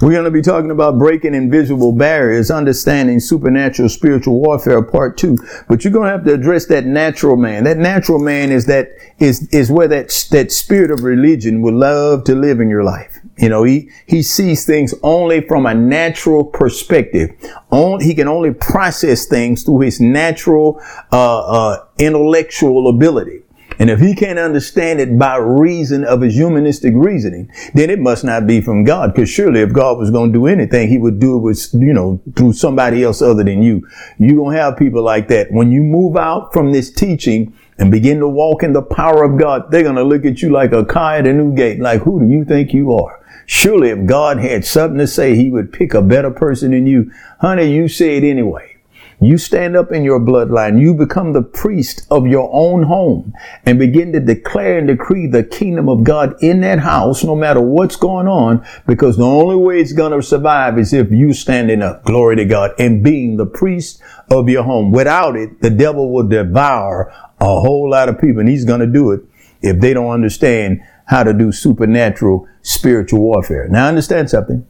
We're 0.00 0.12
going 0.12 0.26
to 0.26 0.30
be 0.30 0.42
talking 0.42 0.70
about 0.70 0.96
breaking 0.96 1.34
invisible 1.34 1.90
barriers, 1.90 2.52
understanding 2.52 3.18
supernatural 3.18 3.88
spiritual 3.88 4.38
warfare, 4.38 4.80
part 4.80 5.18
two. 5.18 5.36
But 5.68 5.82
you're 5.82 5.92
going 5.92 6.06
to 6.06 6.12
have 6.12 6.24
to 6.26 6.34
address 6.34 6.66
that 6.66 6.86
natural 6.86 7.36
man. 7.36 7.64
That 7.64 7.78
natural 7.78 8.20
man 8.20 8.52
is 8.52 8.66
that 8.66 8.90
is 9.18 9.48
is 9.48 9.72
where 9.72 9.88
that 9.88 10.28
that 10.30 10.52
spirit 10.52 10.92
of 10.92 11.02
religion 11.02 11.62
would 11.62 11.74
love 11.74 12.22
to 12.24 12.36
live 12.36 12.60
in 12.60 12.70
your 12.70 12.84
life. 12.84 13.18
You 13.38 13.48
know, 13.48 13.64
he 13.64 13.90
he 14.06 14.22
sees 14.22 14.64
things 14.64 14.94
only 15.02 15.40
from 15.40 15.66
a 15.66 15.74
natural 15.74 16.44
perspective. 16.44 17.30
On, 17.70 18.00
he 18.00 18.14
can 18.14 18.28
only 18.28 18.52
process 18.52 19.26
things 19.26 19.64
through 19.64 19.80
his 19.80 20.00
natural 20.00 20.80
uh, 21.10 21.40
uh, 21.40 21.84
intellectual 21.98 22.88
ability. 22.88 23.42
And 23.78 23.90
if 23.90 24.00
he 24.00 24.14
can't 24.14 24.38
understand 24.38 25.00
it 25.00 25.18
by 25.18 25.36
reason 25.36 26.04
of 26.04 26.20
his 26.20 26.34
humanistic 26.34 26.92
reasoning, 26.96 27.50
then 27.74 27.90
it 27.90 28.00
must 28.00 28.24
not 28.24 28.46
be 28.46 28.60
from 28.60 28.84
God. 28.84 29.14
Because 29.14 29.30
surely 29.30 29.60
if 29.60 29.72
God 29.72 29.98
was 29.98 30.10
going 30.10 30.32
to 30.32 30.38
do 30.38 30.46
anything, 30.46 30.88
he 30.88 30.98
would 30.98 31.20
do 31.20 31.36
it 31.36 31.40
with, 31.40 31.68
you 31.72 31.92
know, 31.92 32.20
through 32.36 32.54
somebody 32.54 33.04
else 33.04 33.22
other 33.22 33.44
than 33.44 33.62
you. 33.62 33.86
You're 34.18 34.36
going 34.36 34.56
to 34.56 34.62
have 34.62 34.76
people 34.76 35.02
like 35.02 35.28
that. 35.28 35.52
When 35.52 35.70
you 35.70 35.82
move 35.82 36.16
out 36.16 36.52
from 36.52 36.72
this 36.72 36.90
teaching 36.90 37.54
and 37.78 37.90
begin 37.90 38.18
to 38.18 38.28
walk 38.28 38.62
in 38.64 38.72
the 38.72 38.82
power 38.82 39.22
of 39.22 39.38
God, 39.38 39.70
they're 39.70 39.84
going 39.84 39.94
to 39.94 40.02
look 40.02 40.24
at 40.24 40.42
you 40.42 40.50
like 40.50 40.72
a 40.72 40.84
car 40.84 41.14
at 41.14 41.26
a 41.26 41.32
new 41.32 41.54
gate. 41.54 41.78
Like, 41.78 42.02
who 42.02 42.20
do 42.20 42.26
you 42.26 42.44
think 42.44 42.74
you 42.74 42.92
are? 42.94 43.24
Surely 43.46 43.90
if 43.90 44.04
God 44.06 44.38
had 44.38 44.64
something 44.64 44.98
to 44.98 45.06
say, 45.06 45.36
he 45.36 45.50
would 45.50 45.72
pick 45.72 45.94
a 45.94 46.02
better 46.02 46.30
person 46.30 46.72
than 46.72 46.86
you. 46.86 47.12
Honey, 47.40 47.72
you 47.72 47.88
say 47.88 48.16
it 48.16 48.24
anyway. 48.24 48.77
You 49.20 49.36
stand 49.36 49.76
up 49.76 49.90
in 49.90 50.04
your 50.04 50.20
bloodline. 50.20 50.80
You 50.80 50.94
become 50.94 51.32
the 51.32 51.42
priest 51.42 52.06
of 52.08 52.28
your 52.28 52.48
own 52.52 52.84
home 52.84 53.34
and 53.64 53.78
begin 53.78 54.12
to 54.12 54.20
declare 54.20 54.78
and 54.78 54.86
decree 54.86 55.26
the 55.26 55.42
kingdom 55.42 55.88
of 55.88 56.04
God 56.04 56.36
in 56.40 56.60
that 56.60 56.78
house, 56.78 57.24
no 57.24 57.34
matter 57.34 57.60
what's 57.60 57.96
going 57.96 58.28
on, 58.28 58.64
because 58.86 59.16
the 59.16 59.24
only 59.24 59.56
way 59.56 59.80
it's 59.80 59.92
going 59.92 60.12
to 60.12 60.22
survive 60.22 60.78
is 60.78 60.92
if 60.92 61.10
you 61.10 61.32
standing 61.32 61.82
up, 61.82 62.04
glory 62.04 62.36
to 62.36 62.44
God, 62.44 62.72
and 62.78 63.02
being 63.02 63.36
the 63.36 63.46
priest 63.46 64.00
of 64.30 64.48
your 64.48 64.62
home. 64.62 64.92
Without 64.92 65.34
it, 65.34 65.62
the 65.62 65.70
devil 65.70 66.12
will 66.12 66.28
devour 66.28 67.12
a 67.40 67.60
whole 67.60 67.90
lot 67.90 68.08
of 68.08 68.20
people 68.20 68.40
and 68.40 68.48
he's 68.48 68.64
going 68.64 68.80
to 68.80 68.86
do 68.86 69.10
it 69.10 69.20
if 69.62 69.80
they 69.80 69.94
don't 69.94 70.10
understand 70.10 70.80
how 71.06 71.24
to 71.24 71.32
do 71.32 71.50
supernatural 71.50 72.46
spiritual 72.62 73.20
warfare. 73.20 73.66
Now 73.68 73.88
understand 73.88 74.30
something. 74.30 74.66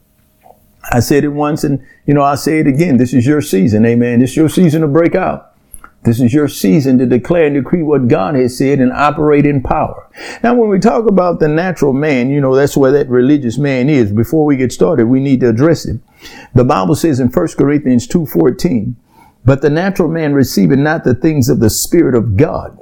I 0.91 0.99
said 1.01 1.23
it 1.23 1.29
once 1.29 1.63
and, 1.63 1.85
you 2.05 2.13
know, 2.13 2.21
I'll 2.21 2.37
say 2.37 2.59
it 2.59 2.67
again. 2.67 2.97
This 2.97 3.13
is 3.13 3.25
your 3.25 3.41
season. 3.41 3.85
Amen. 3.85 4.19
This 4.19 4.31
is 4.31 4.37
your 4.37 4.49
season 4.49 4.81
to 4.81 4.87
break 4.87 5.15
out. 5.15 5.49
This 6.03 6.21
is 6.21 6.33
your 6.33 6.47
season 6.47 6.97
to 6.99 7.05
declare 7.05 7.47
and 7.47 7.55
decree 7.55 7.83
what 7.83 8.07
God 8.07 8.35
has 8.35 8.57
said 8.57 8.79
and 8.79 8.91
operate 8.93 9.45
in 9.45 9.61
power. 9.61 10.09
Now, 10.41 10.55
when 10.55 10.69
we 10.69 10.79
talk 10.79 11.09
about 11.09 11.39
the 11.39 11.49
natural 11.49 11.91
man, 11.91 12.29
you 12.29 12.39
know, 12.39 12.55
that's 12.55 12.77
where 12.77 12.91
that 12.93 13.09
religious 13.09 13.57
man 13.57 13.89
is. 13.89 14.11
Before 14.13 14.45
we 14.45 14.55
get 14.55 14.71
started, 14.71 15.07
we 15.07 15.19
need 15.19 15.41
to 15.41 15.49
address 15.49 15.85
it. 15.85 15.99
The 16.53 16.63
Bible 16.63 16.95
says 16.95 17.19
in 17.19 17.27
1 17.27 17.47
Corinthians 17.57 18.07
2.14, 18.07 18.95
but 19.43 19.61
the 19.61 19.69
natural 19.69 20.07
man 20.07 20.33
receiveth 20.33 20.79
not 20.79 21.03
the 21.03 21.15
things 21.15 21.49
of 21.49 21.59
the 21.59 21.69
Spirit 21.69 22.15
of 22.15 22.37
God, 22.37 22.79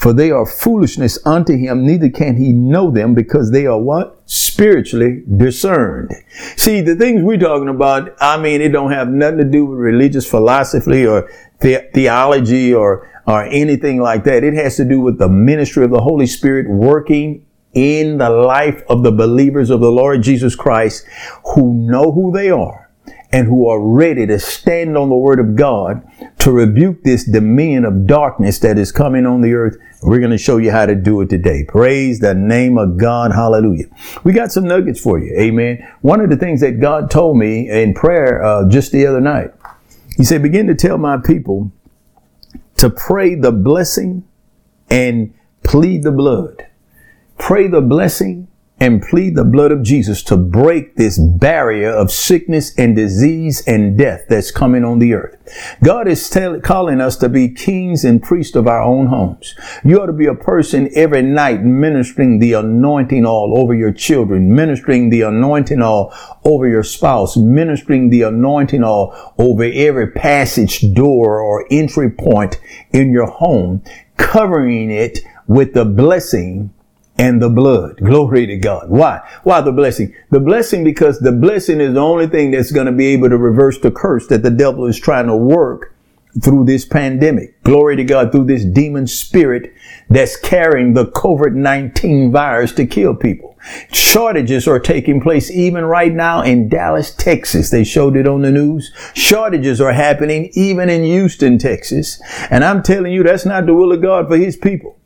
for 0.00 0.14
they 0.14 0.30
are 0.30 0.46
foolishness 0.46 1.18
unto 1.26 1.54
him, 1.54 1.84
neither 1.84 2.08
can 2.08 2.34
he 2.38 2.52
know 2.52 2.90
them 2.90 3.14
because 3.14 3.50
they 3.50 3.66
are 3.66 3.78
what? 3.78 4.18
Spiritually 4.24 5.22
discerned. 5.36 6.10
See, 6.56 6.80
the 6.80 6.96
things 6.96 7.22
we're 7.22 7.36
talking 7.36 7.68
about, 7.68 8.16
I 8.18 8.38
mean, 8.38 8.62
it 8.62 8.70
don't 8.70 8.92
have 8.92 9.08
nothing 9.08 9.38
to 9.38 9.44
do 9.44 9.66
with 9.66 9.78
religious 9.78 10.26
philosophy 10.26 11.06
or 11.06 11.30
the- 11.60 11.86
theology 11.92 12.72
or, 12.72 13.10
or 13.26 13.44
anything 13.44 14.00
like 14.00 14.24
that. 14.24 14.42
It 14.42 14.54
has 14.54 14.76
to 14.76 14.86
do 14.86 15.00
with 15.00 15.18
the 15.18 15.28
ministry 15.28 15.84
of 15.84 15.90
the 15.90 16.00
Holy 16.00 16.26
Spirit 16.26 16.70
working 16.70 17.44
in 17.74 18.16
the 18.16 18.30
life 18.30 18.82
of 18.88 19.02
the 19.02 19.12
believers 19.12 19.68
of 19.68 19.80
the 19.80 19.92
Lord 19.92 20.22
Jesus 20.22 20.56
Christ 20.56 21.04
who 21.54 21.74
know 21.74 22.10
who 22.10 22.32
they 22.32 22.50
are 22.50 22.89
and 23.32 23.46
who 23.46 23.68
are 23.68 23.80
ready 23.80 24.26
to 24.26 24.38
stand 24.38 24.96
on 24.96 25.08
the 25.08 25.14
word 25.14 25.38
of 25.38 25.54
God 25.54 26.02
to 26.40 26.50
rebuke 26.50 27.04
this 27.04 27.24
dominion 27.24 27.84
of 27.84 28.06
darkness 28.06 28.58
that 28.60 28.76
is 28.76 28.90
coming 28.90 29.24
on 29.24 29.40
the 29.40 29.54
earth. 29.54 29.76
We're 30.02 30.18
going 30.18 30.30
to 30.32 30.38
show 30.38 30.56
you 30.56 30.72
how 30.72 30.86
to 30.86 30.94
do 30.94 31.20
it 31.20 31.28
today. 31.28 31.64
Praise 31.68 32.18
the 32.18 32.34
name 32.34 32.76
of 32.76 32.96
God. 32.96 33.32
Hallelujah. 33.32 33.84
We 34.24 34.32
got 34.32 34.50
some 34.50 34.64
nuggets 34.64 35.00
for 35.00 35.18
you. 35.18 35.32
Amen. 35.38 35.86
One 36.00 36.20
of 36.20 36.30
the 36.30 36.36
things 36.36 36.60
that 36.62 36.80
God 36.80 37.10
told 37.10 37.36
me 37.36 37.70
in 37.70 37.94
prayer 37.94 38.42
uh, 38.42 38.68
just 38.68 38.90
the 38.92 39.06
other 39.06 39.20
night, 39.20 39.52
He 40.16 40.24
said, 40.24 40.42
begin 40.42 40.66
to 40.66 40.74
tell 40.74 40.98
my 40.98 41.18
people 41.18 41.70
to 42.76 42.90
pray 42.90 43.34
the 43.34 43.52
blessing 43.52 44.26
and 44.88 45.34
plead 45.62 46.02
the 46.02 46.10
blood. 46.10 46.66
Pray 47.38 47.68
the 47.68 47.80
blessing 47.80 48.48
and 48.80 49.02
plead 49.02 49.36
the 49.36 49.44
blood 49.44 49.70
of 49.70 49.82
Jesus 49.82 50.22
to 50.22 50.38
break 50.38 50.96
this 50.96 51.18
barrier 51.18 51.90
of 51.90 52.10
sickness 52.10 52.74
and 52.78 52.96
disease 52.96 53.62
and 53.66 53.98
death 53.98 54.22
that's 54.28 54.50
coming 54.50 54.84
on 54.84 54.98
the 54.98 55.12
earth. 55.12 55.36
God 55.84 56.08
is 56.08 56.30
tell, 56.30 56.58
calling 56.60 56.98
us 56.98 57.16
to 57.16 57.28
be 57.28 57.50
kings 57.50 58.04
and 58.06 58.22
priests 58.22 58.56
of 58.56 58.66
our 58.66 58.80
own 58.80 59.08
homes. 59.08 59.54
You 59.84 60.00
ought 60.00 60.06
to 60.06 60.14
be 60.14 60.26
a 60.26 60.34
person 60.34 60.88
every 60.94 61.20
night 61.20 61.62
ministering 61.62 62.38
the 62.38 62.54
anointing 62.54 63.26
all 63.26 63.58
over 63.58 63.74
your 63.74 63.92
children, 63.92 64.54
ministering 64.54 65.10
the 65.10 65.22
anointing 65.22 65.82
all 65.82 66.14
over 66.44 66.66
your 66.66 66.84
spouse, 66.84 67.36
ministering 67.36 68.08
the 68.08 68.22
anointing 68.22 68.82
all 68.82 69.34
over 69.36 69.64
every 69.64 70.10
passage 70.10 70.94
door 70.94 71.40
or 71.40 71.66
entry 71.70 72.10
point 72.10 72.58
in 72.92 73.12
your 73.12 73.26
home, 73.26 73.82
covering 74.16 74.90
it 74.90 75.20
with 75.46 75.74
the 75.74 75.84
blessing 75.84 76.72
and 77.20 77.42
the 77.42 77.50
blood. 77.50 77.98
Glory 77.98 78.46
to 78.46 78.56
God. 78.56 78.88
Why? 78.88 79.20
Why 79.42 79.60
the 79.60 79.72
blessing? 79.72 80.14
The 80.30 80.40
blessing 80.40 80.84
because 80.84 81.20
the 81.20 81.32
blessing 81.32 81.78
is 81.78 81.92
the 81.92 82.00
only 82.00 82.26
thing 82.26 82.50
that's 82.50 82.72
going 82.72 82.86
to 82.86 82.92
be 82.92 83.08
able 83.08 83.28
to 83.28 83.36
reverse 83.36 83.78
the 83.78 83.90
curse 83.90 84.26
that 84.28 84.42
the 84.42 84.50
devil 84.50 84.86
is 84.86 84.98
trying 84.98 85.26
to 85.26 85.36
work 85.36 85.94
through 86.42 86.64
this 86.64 86.86
pandemic. 86.86 87.62
Glory 87.62 87.96
to 87.96 88.04
God 88.04 88.32
through 88.32 88.46
this 88.46 88.64
demon 88.64 89.06
spirit 89.06 89.74
that's 90.08 90.36
carrying 90.36 90.94
the 90.94 91.06
COVID-19 91.06 92.32
virus 92.32 92.72
to 92.72 92.86
kill 92.86 93.14
people. 93.14 93.58
Shortages 93.92 94.66
are 94.66 94.78
taking 94.78 95.20
place 95.20 95.50
even 95.50 95.84
right 95.84 96.14
now 96.14 96.40
in 96.40 96.70
Dallas, 96.70 97.14
Texas. 97.14 97.68
They 97.68 97.84
showed 97.84 98.16
it 98.16 98.26
on 98.26 98.40
the 98.40 98.50
news. 98.50 98.92
Shortages 99.12 99.78
are 99.78 99.92
happening 99.92 100.50
even 100.54 100.88
in 100.88 101.04
Houston, 101.04 101.58
Texas. 101.58 102.18
And 102.48 102.64
I'm 102.64 102.82
telling 102.82 103.12
you, 103.12 103.22
that's 103.22 103.44
not 103.44 103.66
the 103.66 103.74
will 103.74 103.92
of 103.92 104.00
God 104.00 104.28
for 104.28 104.38
his 104.38 104.56
people. 104.56 104.96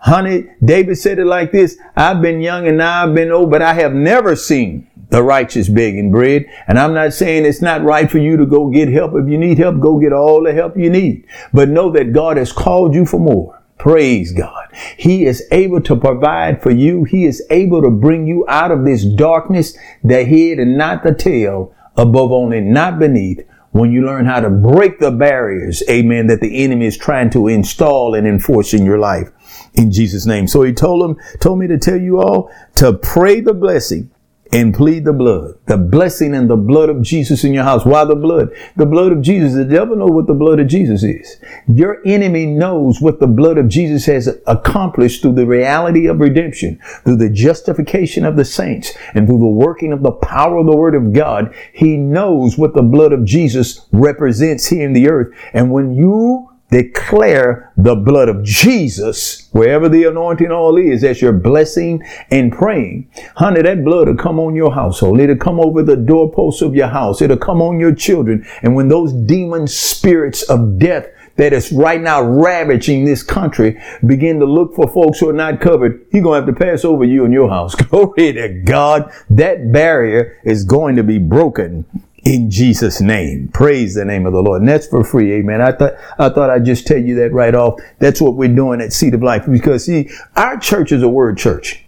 Honey, 0.00 0.46
David 0.64 0.96
said 0.96 1.18
it 1.18 1.26
like 1.26 1.52
this 1.52 1.78
I've 1.96 2.22
been 2.22 2.40
young 2.40 2.66
and 2.66 2.78
now 2.78 3.04
I've 3.04 3.14
been 3.14 3.30
old, 3.30 3.50
but 3.50 3.62
I 3.62 3.74
have 3.74 3.94
never 3.94 4.36
seen 4.36 4.88
the 5.12 5.22
righteous 5.22 5.68
begging 5.68 6.10
bread. 6.10 6.46
And 6.66 6.78
I'm 6.78 6.94
not 6.94 7.12
saying 7.12 7.44
it's 7.44 7.62
not 7.62 7.82
right 7.82 8.10
for 8.10 8.18
you 8.18 8.36
to 8.38 8.46
go 8.46 8.70
get 8.70 8.88
help. 8.88 9.12
If 9.14 9.28
you 9.28 9.38
need 9.38 9.58
help, 9.58 9.78
go 9.78 10.00
get 10.00 10.12
all 10.12 10.42
the 10.42 10.52
help 10.52 10.76
you 10.76 10.90
need. 10.90 11.26
But 11.52 11.68
know 11.68 11.90
that 11.92 12.12
God 12.12 12.38
has 12.38 12.50
called 12.50 12.94
you 12.94 13.04
for 13.04 13.20
more. 13.20 13.62
Praise 13.78 14.32
God. 14.32 14.68
He 14.96 15.26
is 15.26 15.46
able 15.50 15.80
to 15.82 15.96
provide 15.96 16.62
for 16.62 16.70
you. 16.70 17.04
He 17.04 17.26
is 17.26 17.44
able 17.50 17.82
to 17.82 17.90
bring 17.90 18.26
you 18.26 18.46
out 18.48 18.70
of 18.70 18.84
this 18.84 19.04
darkness, 19.04 19.76
the 20.02 20.24
head 20.24 20.58
and 20.58 20.78
not 20.78 21.02
the 21.02 21.14
tail, 21.14 21.74
above 21.96 22.32
only, 22.32 22.60
not 22.60 22.98
beneath, 22.98 23.44
when 23.72 23.90
you 23.90 24.04
learn 24.04 24.26
how 24.26 24.38
to 24.38 24.50
break 24.50 24.98
the 24.98 25.10
barriers, 25.10 25.82
amen, 25.90 26.26
that 26.26 26.40
the 26.40 26.62
enemy 26.62 26.86
is 26.86 26.96
trying 26.96 27.30
to 27.30 27.48
install 27.48 28.14
and 28.14 28.26
enforce 28.26 28.72
in 28.74 28.84
your 28.84 28.98
life 28.98 29.30
in 29.74 29.90
Jesus' 29.90 30.26
name. 30.26 30.46
So 30.46 30.62
he 30.62 30.72
told 30.72 31.02
him, 31.02 31.16
told 31.40 31.58
me 31.58 31.66
to 31.68 31.78
tell 31.78 32.00
you 32.00 32.20
all 32.20 32.50
to 32.76 32.92
pray 32.92 33.40
the 33.40 33.54
blessing 33.54 34.10
and 34.52 34.74
plead 34.74 35.06
the 35.06 35.12
blood, 35.14 35.54
the 35.64 35.78
blessing 35.78 36.34
and 36.34 36.50
the 36.50 36.56
blood 36.56 36.90
of 36.90 37.00
Jesus 37.00 37.42
in 37.42 37.54
your 37.54 37.64
house. 37.64 37.86
Why 37.86 38.04
the 38.04 38.14
blood? 38.14 38.54
The 38.76 38.84
blood 38.84 39.10
of 39.10 39.22
Jesus. 39.22 39.54
The 39.54 39.64
devil 39.64 39.96
knows 39.96 40.10
what 40.10 40.26
the 40.26 40.34
blood 40.34 40.60
of 40.60 40.66
Jesus 40.66 41.02
is. 41.02 41.38
Your 41.66 42.02
enemy 42.04 42.44
knows 42.44 43.00
what 43.00 43.18
the 43.18 43.26
blood 43.26 43.56
of 43.56 43.68
Jesus 43.68 44.04
has 44.04 44.28
accomplished 44.46 45.22
through 45.22 45.36
the 45.36 45.46
reality 45.46 46.06
of 46.06 46.20
redemption, 46.20 46.78
through 47.04 47.16
the 47.16 47.30
justification 47.30 48.26
of 48.26 48.36
the 48.36 48.44
saints, 48.44 48.92
and 49.14 49.26
through 49.26 49.38
the 49.38 49.46
working 49.46 49.90
of 49.90 50.02
the 50.02 50.12
power 50.12 50.58
of 50.58 50.66
the 50.66 50.76
word 50.76 50.94
of 50.94 51.14
God. 51.14 51.54
He 51.72 51.96
knows 51.96 52.58
what 52.58 52.74
the 52.74 52.82
blood 52.82 53.14
of 53.14 53.24
Jesus 53.24 53.86
represents 53.90 54.66
here 54.66 54.84
in 54.84 54.92
the 54.92 55.08
earth. 55.08 55.34
And 55.54 55.72
when 55.72 55.94
you 55.94 56.51
declare 56.72 57.70
the 57.76 57.94
blood 57.94 58.30
of 58.30 58.42
Jesus 58.42 59.48
wherever 59.52 59.90
the 59.90 60.04
anointing 60.04 60.50
oil 60.50 60.78
is 60.78 61.04
as 61.04 61.20
you're 61.20 61.32
blessing 61.32 62.02
and 62.30 62.50
praying. 62.50 63.08
Honey, 63.36 63.60
that 63.60 63.84
blood 63.84 64.08
will 64.08 64.16
come 64.16 64.40
on 64.40 64.54
your 64.54 64.72
household. 64.72 65.20
It'll 65.20 65.36
come 65.36 65.60
over 65.60 65.82
the 65.82 65.96
doorposts 65.96 66.62
of 66.62 66.74
your 66.74 66.88
house. 66.88 67.20
It'll 67.20 67.36
come 67.36 67.60
on 67.60 67.78
your 67.78 67.94
children. 67.94 68.46
And 68.62 68.74
when 68.74 68.88
those 68.88 69.12
demon 69.12 69.66
spirits 69.66 70.42
of 70.44 70.78
death 70.78 71.08
that 71.36 71.52
is 71.52 71.72
right 71.72 72.00
now 72.00 72.22
ravaging 72.22 73.04
this 73.04 73.22
country 73.22 73.80
begin 74.06 74.40
to 74.40 74.46
look 74.46 74.74
for 74.74 74.88
folks 74.88 75.18
who 75.18 75.28
are 75.28 75.34
not 75.34 75.60
covered, 75.60 76.06
he's 76.10 76.22
going 76.22 76.40
to 76.40 76.46
have 76.46 76.58
to 76.58 76.64
pass 76.64 76.86
over 76.86 77.04
you 77.04 77.24
and 77.26 77.34
your 77.34 77.50
house. 77.50 77.74
Glory 77.90 78.32
to 78.32 78.62
God. 78.64 79.12
That 79.28 79.72
barrier 79.72 80.40
is 80.42 80.64
going 80.64 80.96
to 80.96 81.02
be 81.02 81.18
broken 81.18 81.84
in 82.24 82.50
Jesus' 82.50 83.00
name. 83.00 83.48
Praise 83.48 83.94
the 83.94 84.04
name 84.04 84.26
of 84.26 84.32
the 84.32 84.42
Lord. 84.42 84.60
And 84.60 84.68
that's 84.68 84.86
for 84.86 85.04
free. 85.04 85.32
Amen. 85.34 85.60
I 85.60 85.72
thought, 85.72 85.94
I 86.18 86.28
thought 86.28 86.50
I'd 86.50 86.64
just 86.64 86.86
tell 86.86 86.98
you 86.98 87.16
that 87.16 87.32
right 87.32 87.54
off. 87.54 87.80
That's 87.98 88.20
what 88.20 88.34
we're 88.34 88.54
doing 88.54 88.80
at 88.80 88.92
Seed 88.92 89.14
of 89.14 89.22
Life 89.22 89.46
because 89.50 89.86
see, 89.86 90.10
our 90.36 90.58
church 90.58 90.92
is 90.92 91.02
a 91.02 91.08
word 91.08 91.36
church. 91.36 91.84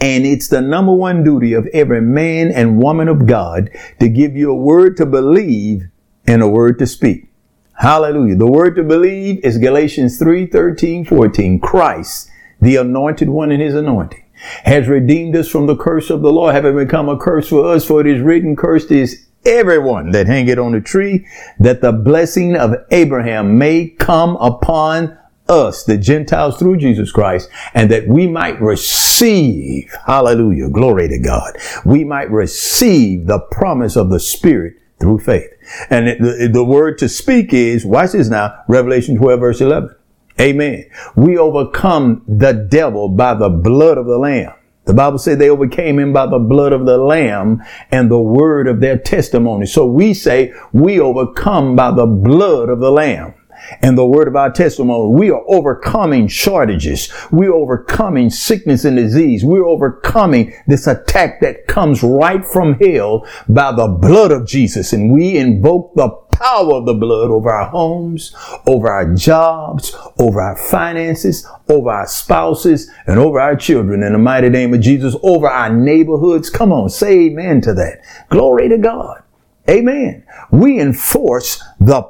And 0.00 0.24
it's 0.24 0.48
the 0.48 0.60
number 0.60 0.92
one 0.92 1.22
duty 1.22 1.52
of 1.52 1.66
every 1.72 2.00
man 2.00 2.50
and 2.50 2.82
woman 2.82 3.08
of 3.08 3.26
God 3.26 3.70
to 4.00 4.08
give 4.08 4.36
you 4.36 4.50
a 4.50 4.56
word 4.56 4.96
to 4.96 5.06
believe 5.06 5.88
and 6.26 6.42
a 6.42 6.48
word 6.48 6.78
to 6.78 6.86
speak. 6.86 7.28
Hallelujah. 7.74 8.36
The 8.36 8.46
word 8.46 8.76
to 8.76 8.84
believe 8.84 9.44
is 9.44 9.58
Galatians 9.58 10.18
3, 10.18 10.46
13, 10.46 11.04
14. 11.04 11.58
Christ, 11.60 12.30
the 12.60 12.76
anointed 12.76 13.28
one 13.28 13.50
in 13.50 13.60
his 13.60 13.74
anointing, 13.74 14.24
has 14.64 14.88
redeemed 14.88 15.36
us 15.36 15.48
from 15.48 15.66
the 15.66 15.76
curse 15.76 16.10
of 16.10 16.22
the 16.22 16.32
law, 16.32 16.50
having 16.50 16.76
become 16.76 17.08
a 17.08 17.16
curse 17.16 17.48
for 17.48 17.64
us, 17.66 17.84
for 17.84 18.00
it 18.00 18.06
is 18.06 18.20
written, 18.20 18.56
cursed 18.56 18.90
is 18.90 19.26
everyone 19.44 20.10
that 20.10 20.26
hangeth 20.26 20.58
on 20.58 20.72
the 20.72 20.80
tree, 20.80 21.26
that 21.58 21.80
the 21.80 21.92
blessing 21.92 22.56
of 22.56 22.74
Abraham 22.90 23.58
may 23.58 23.88
come 23.88 24.36
upon 24.36 25.18
us, 25.48 25.84
the 25.84 25.98
Gentiles 25.98 26.58
through 26.58 26.78
Jesus 26.78 27.12
Christ, 27.12 27.48
and 27.74 27.90
that 27.90 28.08
we 28.08 28.26
might 28.26 28.60
receive, 28.60 29.94
hallelujah, 30.06 30.68
glory 30.68 31.08
to 31.08 31.18
God, 31.18 31.56
we 31.84 32.04
might 32.04 32.30
receive 32.30 33.26
the 33.26 33.40
promise 33.50 33.96
of 33.96 34.10
the 34.10 34.20
Spirit 34.20 34.74
through 35.00 35.18
faith. 35.18 35.50
And 35.90 36.06
the, 36.06 36.48
the 36.52 36.64
word 36.64 36.98
to 36.98 37.08
speak 37.08 37.52
is, 37.52 37.84
watch 37.84 38.12
this 38.12 38.28
now, 38.28 38.62
Revelation 38.68 39.16
12 39.16 39.40
verse 39.40 39.60
11. 39.60 39.94
Amen. 40.40 40.86
We 41.14 41.36
overcome 41.36 42.24
the 42.26 42.52
devil 42.52 43.08
by 43.08 43.34
the 43.34 43.50
blood 43.50 43.98
of 43.98 44.06
the 44.06 44.18
Lamb 44.18 44.54
the 44.84 44.94
Bible 44.94 45.18
said 45.18 45.38
they 45.38 45.50
overcame 45.50 45.98
him 45.98 46.12
by 46.12 46.26
the 46.26 46.38
blood 46.38 46.72
of 46.72 46.86
the 46.86 46.98
Lamb 46.98 47.62
and 47.90 48.10
the 48.10 48.18
word 48.18 48.66
of 48.66 48.80
their 48.80 48.98
testimony. 48.98 49.66
So 49.66 49.86
we 49.86 50.12
say 50.12 50.52
we 50.72 50.98
overcome 50.98 51.76
by 51.76 51.92
the 51.92 52.06
blood 52.06 52.68
of 52.68 52.80
the 52.80 52.90
Lamb 52.90 53.34
and 53.80 53.96
the 53.96 54.06
word 54.06 54.28
of 54.28 54.36
our 54.36 54.50
testimony. 54.50 55.14
We 55.14 55.30
are 55.30 55.42
overcoming 55.46 56.28
shortages. 56.28 57.12
We're 57.30 57.54
overcoming 57.54 58.30
sickness 58.30 58.84
and 58.84 58.96
disease. 58.96 59.44
We're 59.44 59.66
overcoming 59.66 60.52
this 60.66 60.86
attack 60.86 61.40
that 61.40 61.66
comes 61.66 62.02
right 62.02 62.44
from 62.44 62.74
hell 62.74 63.26
by 63.48 63.72
the 63.72 63.88
blood 63.88 64.32
of 64.32 64.46
Jesus. 64.46 64.92
And 64.92 65.12
we 65.12 65.36
invoke 65.36 65.94
the 65.94 66.08
power 66.42 66.74
of 66.74 66.86
the 66.86 66.94
blood 66.94 67.30
over 67.30 67.50
our 67.50 67.68
homes, 67.68 68.34
over 68.66 68.90
our 68.90 69.14
jobs, 69.14 69.94
over 70.18 70.40
our 70.40 70.56
finances, 70.56 71.46
over 71.68 71.90
our 71.90 72.06
spouses, 72.06 72.90
and 73.06 73.18
over 73.18 73.40
our 73.40 73.54
children 73.54 74.02
in 74.02 74.12
the 74.12 74.18
mighty 74.18 74.48
name 74.48 74.74
of 74.74 74.80
Jesus, 74.80 75.14
over 75.22 75.48
our 75.48 75.72
neighborhoods. 75.72 76.50
Come 76.50 76.72
on, 76.72 76.90
say 76.90 77.26
amen 77.26 77.60
to 77.62 77.74
that. 77.74 78.02
Glory 78.28 78.68
to 78.68 78.78
God. 78.78 79.22
Amen. 79.70 80.24
We 80.50 80.80
enforce 80.80 81.62
the 81.78 82.02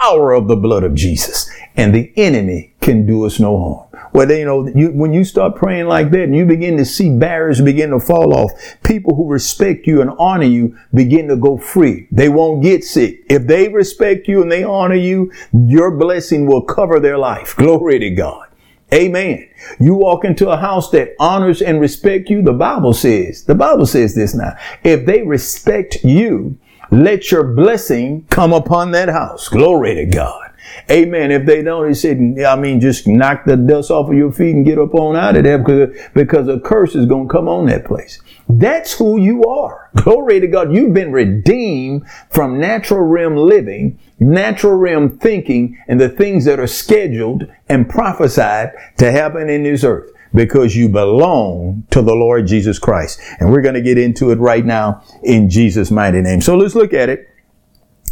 power 0.00 0.32
of 0.32 0.48
the 0.48 0.56
blood 0.56 0.84
of 0.84 0.94
Jesus 0.94 1.50
and 1.76 1.94
the 1.94 2.12
enemy 2.16 2.74
can 2.80 3.06
do 3.06 3.24
us 3.24 3.38
no 3.38 3.58
harm. 3.58 3.88
Well, 4.12 4.30
you 4.30 4.44
know, 4.44 4.66
you, 4.68 4.90
when 4.90 5.12
you 5.12 5.24
start 5.24 5.54
praying 5.54 5.86
like 5.86 6.10
that 6.10 6.24
and 6.24 6.34
you 6.34 6.46
begin 6.46 6.76
to 6.78 6.84
see 6.84 7.16
barriers 7.16 7.60
begin 7.60 7.90
to 7.90 8.00
fall 8.00 8.34
off, 8.34 8.50
people 8.82 9.14
who 9.14 9.30
respect 9.30 9.86
you 9.86 10.00
and 10.00 10.10
honor 10.18 10.44
you 10.44 10.76
begin 10.94 11.28
to 11.28 11.36
go 11.36 11.58
free. 11.58 12.08
They 12.10 12.28
won't 12.28 12.62
get 12.62 12.84
sick. 12.84 13.24
If 13.28 13.46
they 13.46 13.68
respect 13.68 14.26
you 14.26 14.42
and 14.42 14.50
they 14.50 14.64
honor 14.64 14.94
you, 14.94 15.32
your 15.52 15.90
blessing 15.90 16.46
will 16.46 16.62
cover 16.62 16.98
their 16.98 17.18
life. 17.18 17.54
Glory 17.56 17.98
to 17.98 18.10
God. 18.10 18.46
Amen. 18.92 19.46
You 19.78 19.94
walk 19.94 20.24
into 20.24 20.48
a 20.48 20.56
house 20.56 20.90
that 20.92 21.14
honors 21.20 21.60
and 21.60 21.78
respect 21.78 22.30
you. 22.30 22.40
The 22.40 22.54
Bible 22.54 22.94
says, 22.94 23.44
the 23.44 23.54
Bible 23.54 23.84
says 23.84 24.14
this 24.14 24.34
now. 24.34 24.56
If 24.82 25.04
they 25.04 25.22
respect 25.22 26.02
you, 26.02 26.58
let 26.90 27.30
your 27.30 27.44
blessing 27.44 28.26
come 28.30 28.52
upon 28.52 28.92
that 28.92 29.08
house. 29.08 29.48
Glory 29.48 29.94
to 29.94 30.06
God. 30.06 30.48
Amen. 30.90 31.30
If 31.30 31.46
they 31.46 31.62
don't, 31.62 31.88
he 31.88 31.94
said, 31.94 32.18
I 32.46 32.56
mean, 32.56 32.80
just 32.80 33.06
knock 33.06 33.44
the 33.44 33.56
dust 33.56 33.90
off 33.90 34.08
of 34.08 34.16
your 34.16 34.32
feet 34.32 34.54
and 34.54 34.64
get 34.64 34.78
up 34.78 34.94
on 34.94 35.16
out 35.16 35.36
of 35.36 35.44
there 35.44 35.58
because, 35.58 35.96
because 36.14 36.48
a 36.48 36.60
curse 36.60 36.94
is 36.94 37.06
going 37.06 37.28
to 37.28 37.32
come 37.32 37.48
on 37.48 37.66
that 37.66 37.84
place. 37.84 38.20
That's 38.48 38.92
who 38.94 39.20
you 39.20 39.44
are. 39.44 39.90
Glory 39.96 40.40
to 40.40 40.46
God. 40.46 40.74
You've 40.74 40.94
been 40.94 41.12
redeemed 41.12 42.08
from 42.30 42.58
natural 42.58 43.00
realm 43.00 43.36
living, 43.36 43.98
natural 44.18 44.74
realm 44.74 45.18
thinking, 45.18 45.78
and 45.88 46.00
the 46.00 46.08
things 46.08 46.44
that 46.46 46.58
are 46.58 46.66
scheduled 46.66 47.46
and 47.68 47.88
prophesied 47.88 48.72
to 48.98 49.10
happen 49.10 49.50
in 49.50 49.64
this 49.64 49.84
earth 49.84 50.10
because 50.34 50.76
you 50.76 50.88
belong 50.88 51.84
to 51.90 52.02
the 52.02 52.14
Lord 52.14 52.46
Jesus 52.46 52.78
Christ. 52.78 53.20
And 53.40 53.50
we're 53.50 53.62
going 53.62 53.74
to 53.74 53.82
get 53.82 53.98
into 53.98 54.30
it 54.30 54.38
right 54.38 54.64
now 54.64 55.02
in 55.22 55.48
Jesus' 55.50 55.90
mighty 55.90 56.20
name. 56.20 56.40
So 56.40 56.56
let's 56.56 56.74
look 56.74 56.92
at 56.92 57.08
it 57.08 57.28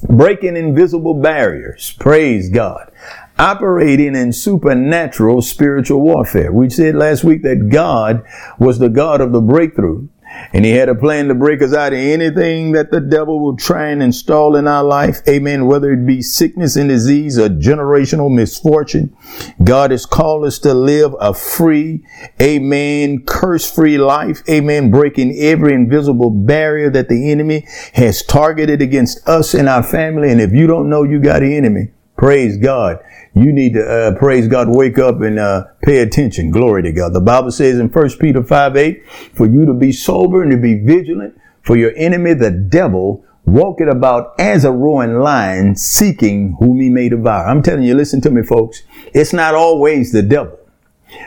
breaking 0.09 0.57
invisible 0.57 1.15
barriers. 1.15 1.95
Praise 1.99 2.51
God. 2.51 2.93
operating 3.39 4.17
in 4.17 4.33
supernatural 4.33 5.43
spiritual 5.43 6.01
warfare. 6.01 6.53
We 6.53 6.71
said 6.71 6.95
last 6.95 7.25
week 7.25 7.43
that 7.43 7.69
God 7.71 8.25
was 8.59 8.79
the 8.79 8.89
God 8.89 9.21
of 9.21 9.33
the 9.33 9.41
breakthrough. 9.41 10.09
And 10.53 10.65
he 10.65 10.73
had 10.73 10.89
a 10.89 10.95
plan 10.95 11.29
to 11.29 11.35
break 11.35 11.63
us 11.63 11.75
out 11.75 11.93
of 11.93 11.99
anything 11.99 12.73
that 12.73 12.91
the 12.91 13.01
devil 13.01 13.41
will 13.41 13.57
try 13.57 13.89
and 13.89 14.03
install 14.03 14.57
in 14.57 14.67
our 14.67 14.85
life. 14.85 15.21
Amen. 15.29 15.67
Whether 15.67 15.93
it 15.93 16.07
be 16.07 16.23
sickness 16.23 16.77
and 16.77 16.89
disease 16.89 17.39
or 17.39 17.49
generational 17.49 18.35
misfortune. 18.35 19.17
God 19.63 19.91
has 19.91 20.07
called 20.07 20.45
us 20.45 20.59
to 20.61 20.75
live 20.75 21.15
a 21.21 21.35
free, 21.35 22.05
amen, 22.41 23.25
curse 23.27 23.71
free 23.71 23.99
life. 23.99 24.43
Amen. 24.49 24.91
Breaking 24.91 25.37
every 25.39 25.75
invisible 25.75 26.31
barrier 26.31 26.91
that 26.91 27.09
the 27.09 27.31
enemy 27.31 27.67
has 27.95 28.23
targeted 28.23 28.83
against 28.83 29.27
us 29.29 29.55
and 29.55 29.69
our 29.69 29.83
family. 29.83 30.31
And 30.31 30.41
if 30.41 30.53
you 30.53 30.67
don't 30.67 30.89
know 30.89 31.03
you 31.03 31.21
got 31.21 31.43
an 31.43 31.53
enemy, 31.53 31.91
praise 32.17 32.57
God 32.57 33.01
you 33.37 33.53
need 33.53 33.75
to 33.75 33.87
uh, 33.87 34.19
praise 34.19 34.49
God, 34.49 34.69
wake 34.71 34.99
up 34.99 35.21
and 35.21 35.39
uh, 35.39 35.65
pay 35.83 35.99
attention. 35.99 36.51
Glory 36.51 36.83
to 36.85 36.91
God. 36.91 37.13
The 37.13 37.21
Bible 37.21 37.51
says 37.51 37.79
in 37.79 37.89
1 37.89 38.11
Peter 38.19 38.43
5 38.43 38.77
8, 38.77 39.07
for 39.35 39.47
you 39.47 39.67
to 39.67 39.75
be 39.75 39.93
sober 39.93 40.43
and 40.43 40.51
to 40.53 40.57
be 40.57 40.79
vigilant, 40.79 41.39
for 41.61 41.77
your 41.77 41.93
enemy, 41.97 42.33
the 42.33 42.51
devil, 42.51 43.27
walketh 43.45 43.89
about 43.89 44.35
as 44.41 44.65
a 44.65 44.73
roaring 44.73 45.21
lion, 45.21 45.77
seeking 45.77 46.57
whom 46.59 46.81
he 46.81 46.89
may 46.89 47.11
devour. 47.11 47.47
I'm 47.47 47.63
telling 47.63 47.83
you, 47.83 47.95
listen 47.95 48.23
to 48.23 48.31
me, 48.31 48.43
folks. 48.43 48.83
It's 49.13 49.35
not 49.35 49.55
always 49.55 50.13
the 50.13 50.23
devil. 50.23 50.59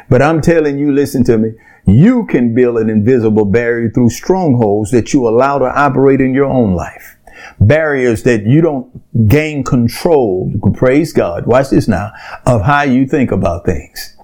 But 0.09 0.23
I'm 0.23 0.41
telling 0.41 0.79
you, 0.79 0.91
listen 0.91 1.23
to 1.25 1.37
me. 1.37 1.51
You 1.85 2.25
can 2.25 2.55
build 2.55 2.77
an 2.79 2.89
invisible 2.89 3.45
barrier 3.45 3.91
through 3.91 4.09
strongholds 4.09 4.89
that 4.91 5.13
you 5.13 5.27
allow 5.27 5.59
to 5.59 5.65
operate 5.65 6.21
in 6.21 6.33
your 6.33 6.45
own 6.45 6.73
life 6.73 7.18
barriers 7.59 8.23
that 8.23 8.45
you 8.45 8.61
don't 8.61 9.27
gain 9.27 9.63
control, 9.63 10.51
praise 10.75 11.13
God, 11.13 11.45
watch 11.45 11.69
this 11.69 11.87
now, 11.87 12.11
of 12.45 12.61
how 12.61 12.83
you 12.83 13.05
think 13.07 13.31
about 13.31 13.65
things. 13.65 14.15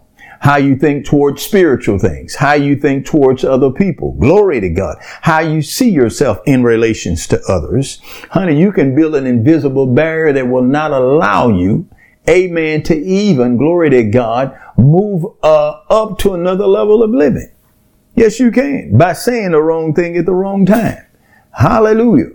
How 0.41 0.57
you 0.57 0.75
think 0.75 1.07
towards 1.07 1.41
spiritual 1.41 1.97
things, 1.97 2.35
how 2.35 2.53
you 2.53 2.75
think 2.75 3.05
towards 3.05 3.43
other 3.43 3.71
people. 3.71 4.11
Glory 4.19 4.59
to 4.59 4.69
God. 4.69 4.97
How 5.21 5.39
you 5.39 5.63
see 5.63 5.89
yourself 5.89 6.39
in 6.45 6.61
relations 6.61 7.25
to 7.27 7.41
others. 7.47 7.99
Honey, 8.29 8.59
you 8.59 8.71
can 8.71 8.93
build 8.93 9.15
an 9.15 9.25
invisible 9.25 9.87
barrier 9.87 10.33
that 10.33 10.47
will 10.47 10.61
not 10.61 10.91
allow 10.91 11.49
you, 11.49 11.89
amen, 12.29 12.83
to 12.83 12.95
even, 12.95 13.57
glory 13.57 13.89
to 13.89 14.03
God, 14.03 14.55
move 14.77 15.25
uh, 15.41 15.79
up 15.89 16.19
to 16.19 16.35
another 16.35 16.67
level 16.67 17.01
of 17.01 17.09
living. 17.09 17.49
Yes, 18.15 18.39
you 18.39 18.51
can 18.51 18.97
by 18.97 19.13
saying 19.13 19.51
the 19.51 19.61
wrong 19.61 19.93
thing 19.93 20.15
at 20.15 20.25
the 20.25 20.33
wrong 20.33 20.65
time. 20.65 21.05
Hallelujah. 21.51 22.31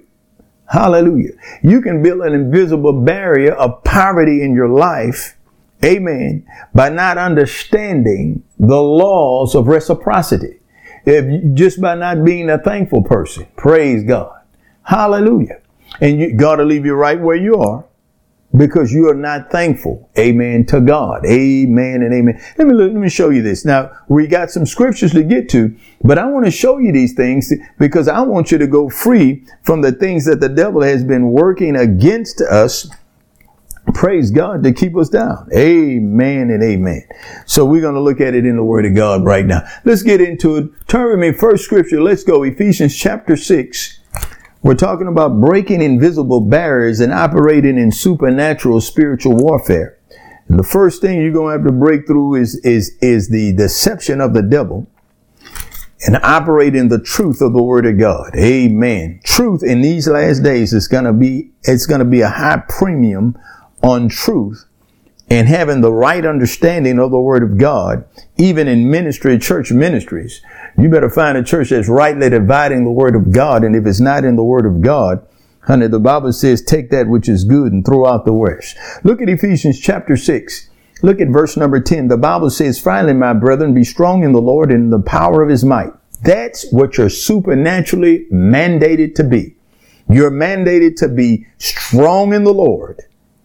Hallelujah. 0.70 1.32
You 1.62 1.82
can 1.82 2.00
build 2.00 2.20
an 2.20 2.32
invisible 2.32 2.92
barrier 2.92 3.52
of 3.54 3.82
poverty 3.82 4.42
in 4.42 4.54
your 4.54 4.68
life. 4.68 5.36
Amen. 5.84 6.46
By 6.72 6.90
not 6.90 7.18
understanding 7.18 8.44
the 8.58 8.80
laws 8.80 9.56
of 9.56 9.66
reciprocity. 9.66 10.60
If 11.04 11.54
just 11.54 11.80
by 11.80 11.96
not 11.96 12.24
being 12.24 12.50
a 12.50 12.58
thankful 12.58 13.02
person. 13.02 13.48
Praise 13.56 14.04
God. 14.04 14.42
Hallelujah. 14.82 15.60
And 16.00 16.20
you, 16.20 16.34
God 16.34 16.60
will 16.60 16.66
leave 16.66 16.86
you 16.86 16.94
right 16.94 17.20
where 17.20 17.36
you 17.36 17.56
are 17.56 17.84
because 18.56 18.92
you 18.92 19.08
are 19.08 19.14
not 19.14 19.50
thankful. 19.50 20.10
Amen 20.18 20.66
to 20.66 20.80
God. 20.80 21.24
Amen 21.24 22.02
and 22.02 22.12
amen. 22.12 22.42
Let 22.58 22.66
me, 22.66 22.74
let 22.74 22.92
me 22.92 23.08
show 23.08 23.30
you 23.30 23.42
this. 23.42 23.64
Now, 23.64 23.92
we 24.08 24.26
got 24.26 24.50
some 24.50 24.66
scriptures 24.66 25.12
to 25.12 25.22
get 25.22 25.48
to, 25.50 25.76
but 26.02 26.18
I 26.18 26.26
want 26.26 26.46
to 26.46 26.50
show 26.50 26.78
you 26.78 26.92
these 26.92 27.14
things 27.14 27.52
because 27.78 28.08
I 28.08 28.20
want 28.22 28.50
you 28.50 28.58
to 28.58 28.66
go 28.66 28.88
free 28.88 29.44
from 29.62 29.82
the 29.82 29.92
things 29.92 30.24
that 30.24 30.40
the 30.40 30.48
devil 30.48 30.82
has 30.82 31.04
been 31.04 31.30
working 31.30 31.76
against 31.76 32.40
us. 32.40 32.90
Praise 33.94 34.30
God 34.30 34.62
to 34.64 34.72
keep 34.72 34.96
us 34.96 35.08
down. 35.08 35.48
Amen 35.54 36.50
and 36.50 36.62
amen. 36.62 37.02
So 37.46 37.64
we're 37.64 37.80
going 37.80 37.94
to 37.94 38.00
look 38.00 38.20
at 38.20 38.34
it 38.34 38.44
in 38.44 38.56
the 38.56 38.64
word 38.64 38.84
of 38.84 38.94
God 38.94 39.24
right 39.24 39.46
now. 39.46 39.62
Let's 39.84 40.02
get 40.02 40.20
into 40.20 40.56
it. 40.56 40.70
Turn 40.86 41.10
with 41.10 41.18
me 41.18 41.32
first 41.32 41.64
scripture. 41.64 42.00
Let's 42.00 42.22
go. 42.22 42.42
Ephesians 42.42 42.96
chapter 42.96 43.36
six. 43.36 43.99
We're 44.62 44.74
talking 44.74 45.06
about 45.06 45.40
breaking 45.40 45.80
invisible 45.80 46.42
barriers 46.42 47.00
and 47.00 47.12
operating 47.12 47.78
in 47.78 47.92
supernatural 47.92 48.82
spiritual 48.82 49.36
warfare. 49.36 49.98
And 50.48 50.58
the 50.58 50.64
first 50.64 51.00
thing 51.00 51.20
you're 51.20 51.32
going 51.32 51.56
to 51.56 51.58
have 51.58 51.66
to 51.66 51.78
break 51.78 52.06
through 52.06 52.34
is, 52.34 52.56
is, 52.56 52.96
is 53.00 53.30
the 53.30 53.54
deception 53.54 54.20
of 54.20 54.34
the 54.34 54.42
devil 54.42 54.86
and 56.06 56.16
operate 56.22 56.74
in 56.74 56.88
the 56.88 57.00
truth 57.00 57.40
of 57.40 57.52
the 57.52 57.62
word 57.62 57.86
of 57.86 57.98
God. 57.98 58.34
Amen. 58.36 59.20
Truth 59.24 59.62
in 59.62 59.80
these 59.80 60.08
last 60.08 60.42
days 60.42 60.72
is 60.72 60.88
going 60.88 61.04
to 61.04 61.12
be, 61.12 61.50
it's 61.62 61.86
going 61.86 62.00
to 62.00 62.04
be 62.04 62.20
a 62.20 62.28
high 62.28 62.62
premium 62.68 63.38
on 63.82 64.08
truth 64.08 64.66
and 65.30 65.46
having 65.46 65.80
the 65.80 65.92
right 65.92 66.26
understanding 66.26 66.98
of 66.98 67.12
the 67.12 67.20
word 67.20 67.44
of 67.44 67.56
God, 67.56 68.04
even 68.36 68.66
in 68.66 68.90
ministry, 68.90 69.38
church 69.38 69.70
ministries. 69.70 70.42
You 70.76 70.88
better 70.88 71.08
find 71.08 71.38
a 71.38 71.44
church 71.44 71.70
that's 71.70 71.88
rightly 71.88 72.28
dividing 72.28 72.84
the 72.84 72.90
word 72.90 73.14
of 73.14 73.32
God. 73.32 73.62
And 73.62 73.76
if 73.76 73.86
it's 73.86 74.00
not 74.00 74.24
in 74.24 74.34
the 74.34 74.44
word 74.44 74.66
of 74.66 74.80
God, 74.82 75.24
honey, 75.60 75.86
the 75.86 76.00
Bible 76.00 76.32
says, 76.32 76.62
take 76.62 76.90
that 76.90 77.06
which 77.06 77.28
is 77.28 77.44
good 77.44 77.72
and 77.72 77.84
throw 77.86 78.06
out 78.06 78.24
the 78.24 78.32
worst. 78.32 78.76
Look 79.04 79.22
at 79.22 79.28
Ephesians 79.28 79.78
chapter 79.78 80.16
6. 80.16 80.68
Look 81.02 81.20
at 81.20 81.28
verse 81.28 81.56
number 81.56 81.80
10. 81.80 82.08
The 82.08 82.16
Bible 82.16 82.50
says, 82.50 82.80
finally, 82.80 83.14
my 83.14 83.32
brethren, 83.32 83.72
be 83.72 83.84
strong 83.84 84.24
in 84.24 84.32
the 84.32 84.40
Lord 84.42 84.70
and 84.70 84.84
in 84.84 84.90
the 84.90 85.00
power 85.00 85.42
of 85.42 85.48
his 85.48 85.64
might. 85.64 85.92
That's 86.22 86.70
what 86.72 86.98
you're 86.98 87.08
supernaturally 87.08 88.26
mandated 88.32 89.14
to 89.14 89.24
be. 89.24 89.54
You're 90.08 90.30
mandated 90.30 90.96
to 90.96 91.08
be 91.08 91.46
strong 91.58 92.34
in 92.34 92.44
the 92.44 92.52
Lord 92.52 93.02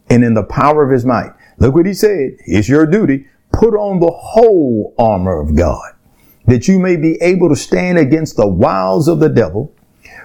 and 0.10 0.24
in 0.24 0.34
the 0.34 0.44
power 0.44 0.84
of 0.84 0.92
his 0.92 1.06
might. 1.06 1.32
Look 1.58 1.76
what 1.76 1.86
he 1.86 1.94
said. 1.94 2.38
It's 2.46 2.70
your 2.70 2.86
duty. 2.86 3.28
Put 3.52 3.74
on 3.74 4.00
the 4.00 4.12
whole 4.12 4.94
armor 4.98 5.40
of 5.40 5.56
God 5.56 5.96
that 6.48 6.68
you 6.68 6.80
may 6.80 6.96
be 6.96 7.22
able 7.22 7.50
to 7.50 7.56
stand 7.56 7.98
against 7.98 8.36
the 8.36 8.48
wiles 8.48 9.08
of 9.08 9.20
the 9.20 9.30
devil. 9.30 9.74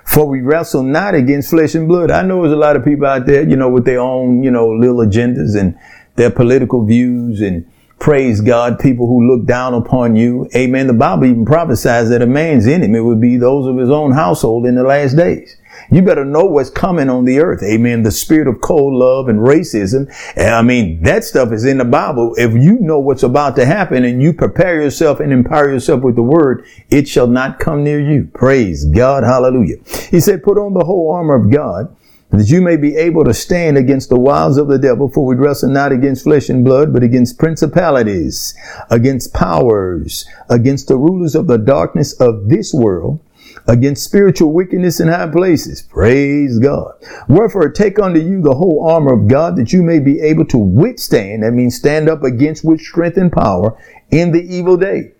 For 0.04 0.26
we 0.26 0.40
wrestle 0.40 0.82
not 0.82 1.14
against 1.14 1.50
flesh 1.50 1.74
and 1.74 1.86
blood. 1.86 2.10
I 2.10 2.22
know 2.22 2.42
there's 2.42 2.52
a 2.52 2.56
lot 2.56 2.76
of 2.76 2.84
people 2.84 3.06
out 3.06 3.26
there, 3.26 3.48
you 3.48 3.56
know, 3.56 3.68
with 3.68 3.84
their 3.84 4.00
own, 4.00 4.42
you 4.42 4.50
know, 4.50 4.68
little 4.68 4.96
agendas 4.96 5.58
and 5.58 5.78
their 6.16 6.30
political 6.30 6.84
views 6.84 7.40
and 7.40 7.70
praise 7.98 8.40
God, 8.40 8.78
people 8.78 9.06
who 9.06 9.28
look 9.28 9.46
down 9.46 9.74
upon 9.74 10.16
you. 10.16 10.48
Amen. 10.56 10.86
The 10.86 10.94
Bible 10.94 11.26
even 11.26 11.44
prophesies 11.44 12.08
that 12.08 12.22
a 12.22 12.26
man's 12.26 12.66
enemy 12.66 13.00
would 13.00 13.20
be 13.20 13.36
those 13.36 13.66
of 13.66 13.76
his 13.76 13.90
own 13.90 14.12
household 14.12 14.66
in 14.66 14.74
the 14.74 14.82
last 14.82 15.16
days. 15.16 15.56
You 15.90 16.02
better 16.02 16.24
know 16.24 16.44
what's 16.44 16.70
coming 16.70 17.08
on 17.08 17.24
the 17.24 17.40
earth. 17.40 17.62
Amen. 17.62 18.02
The 18.02 18.10
spirit 18.10 18.48
of 18.48 18.60
cold 18.60 18.94
love 18.94 19.28
and 19.28 19.40
racism. 19.40 20.12
I 20.36 20.62
mean, 20.62 21.02
that 21.02 21.24
stuff 21.24 21.52
is 21.52 21.64
in 21.64 21.78
the 21.78 21.84
Bible. 21.84 22.34
If 22.36 22.52
you 22.52 22.78
know 22.80 22.98
what's 22.98 23.22
about 23.22 23.56
to 23.56 23.64
happen 23.64 24.04
and 24.04 24.22
you 24.22 24.32
prepare 24.32 24.82
yourself 24.82 25.20
and 25.20 25.32
empower 25.32 25.70
yourself 25.70 26.02
with 26.02 26.16
the 26.16 26.22
word, 26.22 26.66
it 26.90 27.08
shall 27.08 27.26
not 27.26 27.58
come 27.58 27.84
near 27.84 28.00
you. 28.00 28.30
Praise 28.34 28.84
God. 28.84 29.24
Hallelujah. 29.24 29.76
He 30.10 30.20
said, 30.20 30.42
put 30.42 30.58
on 30.58 30.74
the 30.74 30.84
whole 30.84 31.12
armor 31.12 31.34
of 31.34 31.52
God 31.52 31.96
that 32.30 32.48
you 32.48 32.62
may 32.62 32.76
be 32.76 32.96
able 32.96 33.24
to 33.24 33.34
stand 33.34 33.76
against 33.76 34.08
the 34.08 34.18
wiles 34.18 34.56
of 34.56 34.68
the 34.68 34.78
devil, 34.78 35.08
for 35.08 35.26
we 35.26 35.34
wrestle 35.34 35.68
not 35.68 35.90
against 35.90 36.22
flesh 36.22 36.48
and 36.48 36.64
blood, 36.64 36.92
but 36.92 37.02
against 37.02 37.38
principalities, 37.38 38.54
against 38.88 39.34
powers, 39.34 40.24
against 40.48 40.86
the 40.86 40.96
rulers 40.96 41.34
of 41.34 41.48
the 41.48 41.58
darkness 41.58 42.12
of 42.20 42.48
this 42.48 42.72
world, 42.72 43.18
against 43.66 44.04
spiritual 44.04 44.52
wickedness 44.52 45.00
in 45.00 45.08
high 45.08 45.28
places. 45.28 45.82
Praise 45.82 46.58
God. 46.58 46.94
Wherefore 47.28 47.68
take 47.68 47.98
unto 47.98 48.20
you 48.20 48.40
the 48.40 48.54
whole 48.54 48.86
armor 48.88 49.12
of 49.12 49.28
God 49.28 49.56
that 49.56 49.72
you 49.72 49.82
may 49.82 49.98
be 49.98 50.20
able 50.20 50.44
to 50.46 50.58
withstand, 50.58 51.42
that 51.42 51.52
means 51.52 51.76
stand 51.76 52.08
up 52.08 52.22
against 52.22 52.64
with 52.64 52.80
strength 52.80 53.16
and 53.16 53.32
power 53.32 53.78
in 54.10 54.32
the 54.32 54.42
evil 54.42 54.76
day. 54.76 55.12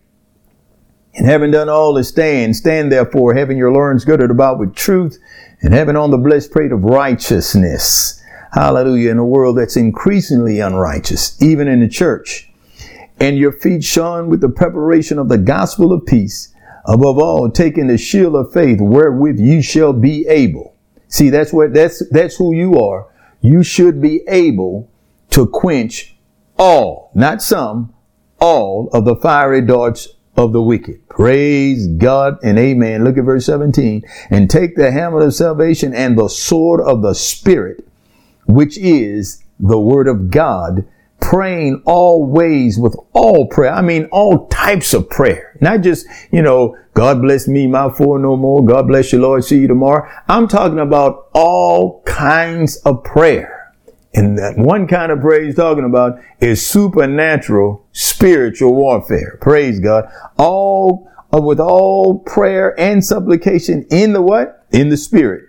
And 1.14 1.26
having 1.26 1.50
done 1.50 1.68
all 1.68 1.96
to 1.96 2.05
stand, 2.05 2.57
stand 2.57 2.92
therefore, 2.92 3.35
having 3.35 3.59
your 3.59 3.72
loins 3.72 4.05
girded 4.05 4.31
about 4.31 4.59
with 4.59 4.74
truth, 4.74 5.18
and 5.61 5.74
having 5.74 5.96
on 5.96 6.11
the 6.11 6.18
blessed 6.18 6.53
plate 6.53 6.72
of 6.72 6.85
righteousness. 6.85 8.22
Hallelujah. 8.53 9.11
In 9.11 9.18
a 9.18 9.24
world 9.24 9.59
that's 9.59 9.76
increasingly 9.76 10.61
unrighteous, 10.61 11.40
even 11.42 11.68
in 11.68 11.81
the 11.81 11.88
church. 11.88 12.50
And 13.18 13.37
your 13.37 13.53
feet 13.53 13.85
shone 13.85 14.29
with 14.29 14.40
the 14.40 14.48
preparation 14.48 15.18
of 15.18 15.29
the 15.29 15.38
gospel 15.38 15.92
of 15.92 16.07
peace 16.07 16.55
Above 16.87 17.19
all, 17.19 17.51
taking 17.51 17.87
the 17.87 17.99
shield 17.99 18.35
of 18.35 18.53
faith 18.53 18.81
wherewith 18.81 19.38
you 19.38 19.62
shall 19.62 19.93
be 19.93 20.27
able. 20.29 20.75
See, 21.09 21.31
that's 21.31 21.53
what, 21.53 21.75
that's, 21.75 22.03
that's 22.11 22.37
who 22.37 22.55
you 22.55 22.79
are. 22.79 23.09
You 23.40 23.62
should 23.62 24.01
be 24.01 24.23
able 24.29 24.90
to 25.31 25.47
quench 25.47 26.16
all, 26.59 27.11
not 27.14 27.43
some, 27.43 27.95
all 28.40 28.88
of 28.93 29.05
the 29.05 29.16
fiery 29.16 29.61
darts 29.61 30.09
of 30.37 30.53
the 30.53 30.62
wicked. 30.62 31.09
Praise 31.09 31.87
God 31.87 32.38
and 32.43 32.59
amen. 32.59 33.05
Look 33.05 33.19
at 33.19 33.25
verse 33.25 33.47
17. 33.47 34.03
And 34.31 34.49
take 34.49 34.77
the 34.77 34.90
hammer 34.90 35.21
of 35.21 35.35
salvation 35.35 35.95
and 35.95 36.19
the 36.19 36.29
sword 36.29 36.81
of 36.81 37.03
the 37.03 37.14
Spirit, 37.14 37.87
which 38.47 38.79
is 38.79 39.43
the 39.59 39.79
word 39.79 40.09
of 40.09 40.31
God, 40.31 40.87
praying 41.21 41.83
always 41.85 42.79
with 42.79 42.97
all 43.13 43.47
prayer. 43.49 43.73
I 43.73 43.83
mean, 43.83 44.07
all 44.07 44.47
types 44.49 44.95
of 44.95 45.09
prayer, 45.09 45.57
not 45.61 45.83
just, 45.83 46.07
you 46.33 46.43
know, 46.43 46.77
God 46.95 47.23
bless 47.23 47.47
me, 47.47 47.67
my 47.67 47.91
four 47.91 48.19
no 48.19 48.37
more. 48.37 48.65
God 48.65 48.89
bless 48.89 49.13
you, 49.13 49.21
Lord. 49.21 49.45
See 49.45 49.59
you 49.61 49.69
tomorrow. 49.69 50.11
I'm 50.29 50.49
talking 50.49 50.81
about 50.81 51.29
all 51.35 52.03
kinds 52.03 52.77
of 52.79 53.05
prayer. 53.05 53.75
And 54.13 54.37
that 54.39 54.59
one 54.59 54.89
kind 54.89 55.13
of 55.13 55.21
prayer 55.21 55.45
he's 55.45 55.55
talking 55.55 55.85
about 55.85 56.19
is 56.41 56.67
supernatural 56.67 57.87
spiritual 57.93 58.75
warfare. 58.75 59.39
Praise 59.41 59.79
God. 59.79 60.11
All 60.37 61.09
uh, 61.33 61.41
with 61.41 61.61
all 61.61 62.19
prayer 62.19 62.79
and 62.79 63.05
supplication 63.05 63.87
in 63.91 64.13
the 64.13 64.23
what? 64.23 64.67
In 64.73 64.89
the 64.89 64.97
spirit. 64.97 65.45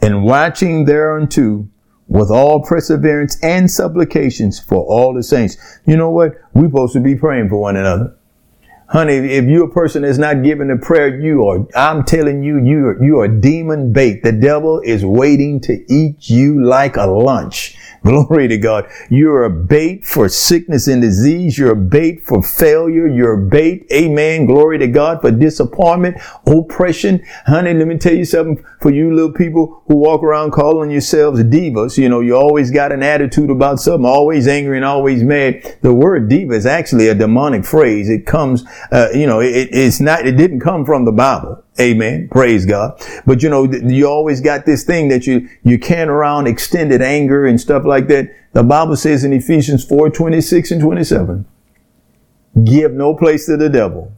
And 0.00 0.24
watching 0.24 0.86
thereunto 0.86 1.68
with 2.10 2.28
all 2.28 2.60
perseverance 2.60 3.38
and 3.40 3.70
supplications 3.70 4.58
for 4.58 4.84
all 4.84 5.14
the 5.14 5.22
saints. 5.22 5.56
You 5.86 5.96
know 5.96 6.10
what? 6.10 6.34
We're 6.52 6.66
supposed 6.66 6.92
to 6.94 7.00
be 7.00 7.14
praying 7.14 7.48
for 7.48 7.60
one 7.60 7.76
another. 7.76 8.16
Honey, 8.90 9.14
if 9.14 9.44
you're 9.44 9.66
a 9.66 9.70
person 9.70 10.02
that's 10.02 10.18
not 10.18 10.42
giving 10.42 10.68
a 10.68 10.76
prayer, 10.76 11.16
you 11.20 11.46
are, 11.46 11.64
I'm 11.76 12.02
telling 12.02 12.42
you, 12.42 12.58
you 12.58 12.86
are, 12.86 13.00
you 13.00 13.20
are 13.20 13.28
demon 13.28 13.92
bait. 13.92 14.24
The 14.24 14.32
devil 14.32 14.80
is 14.80 15.04
waiting 15.04 15.60
to 15.60 15.84
eat 15.88 16.28
you 16.28 16.64
like 16.64 16.96
a 16.96 17.06
lunch. 17.06 17.76
Glory 18.04 18.48
to 18.48 18.56
God. 18.56 18.90
You're 19.10 19.44
a 19.44 19.50
bait 19.50 20.06
for 20.06 20.28
sickness 20.28 20.88
and 20.88 21.02
disease. 21.02 21.58
You're 21.58 21.72
a 21.72 21.76
bait 21.76 22.24
for 22.24 22.42
failure. 22.42 23.06
You're 23.06 23.34
a 23.34 23.46
bait. 23.46 23.86
Amen. 23.92 24.46
Glory 24.46 24.78
to 24.78 24.86
God 24.86 25.20
for 25.20 25.30
disappointment, 25.30 26.16
oppression. 26.46 27.22
Honey, 27.46 27.74
let 27.74 27.86
me 27.86 27.98
tell 27.98 28.14
you 28.14 28.24
something 28.24 28.64
for 28.80 28.90
you 28.90 29.14
little 29.14 29.32
people 29.32 29.82
who 29.86 29.96
walk 29.96 30.22
around 30.22 30.52
calling 30.52 30.90
yourselves 30.90 31.42
divas. 31.42 31.98
You 31.98 32.08
know, 32.08 32.20
you 32.20 32.36
always 32.36 32.70
got 32.70 32.90
an 32.90 33.02
attitude 33.02 33.50
about 33.50 33.80
something, 33.80 34.06
always 34.06 34.48
angry 34.48 34.78
and 34.78 34.84
always 34.84 35.22
mad. 35.22 35.78
The 35.82 35.94
word 35.94 36.30
diva 36.30 36.54
is 36.54 36.64
actually 36.64 37.08
a 37.08 37.14
demonic 37.14 37.66
phrase. 37.66 38.08
It 38.08 38.24
comes, 38.24 38.64
uh, 38.92 39.08
you 39.14 39.26
know, 39.26 39.40
it, 39.40 39.68
it's 39.72 40.00
not, 40.00 40.26
it 40.26 40.36
didn't 40.36 40.60
come 40.60 40.84
from 40.84 41.04
the 41.04 41.12
Bible. 41.12 41.62
Amen. 41.80 42.28
Praise 42.30 42.66
God. 42.66 43.00
But 43.26 43.42
you 43.42 43.48
know, 43.48 43.64
you 43.64 44.08
always 44.08 44.40
got 44.40 44.66
this 44.66 44.84
thing 44.84 45.08
that 45.08 45.26
you, 45.26 45.48
you 45.62 45.78
can 45.78 46.08
around 46.08 46.46
extended 46.46 47.02
anger 47.02 47.46
and 47.46 47.60
stuff 47.60 47.84
like 47.84 48.08
that. 48.08 48.34
The 48.52 48.62
Bible 48.62 48.96
says 48.96 49.24
in 49.24 49.32
Ephesians 49.32 49.84
4, 49.84 50.10
26 50.10 50.70
and 50.72 50.80
27, 50.80 51.46
give 52.64 52.92
no 52.92 53.14
place 53.14 53.46
to 53.46 53.56
the 53.56 53.68
devil. 53.68 54.12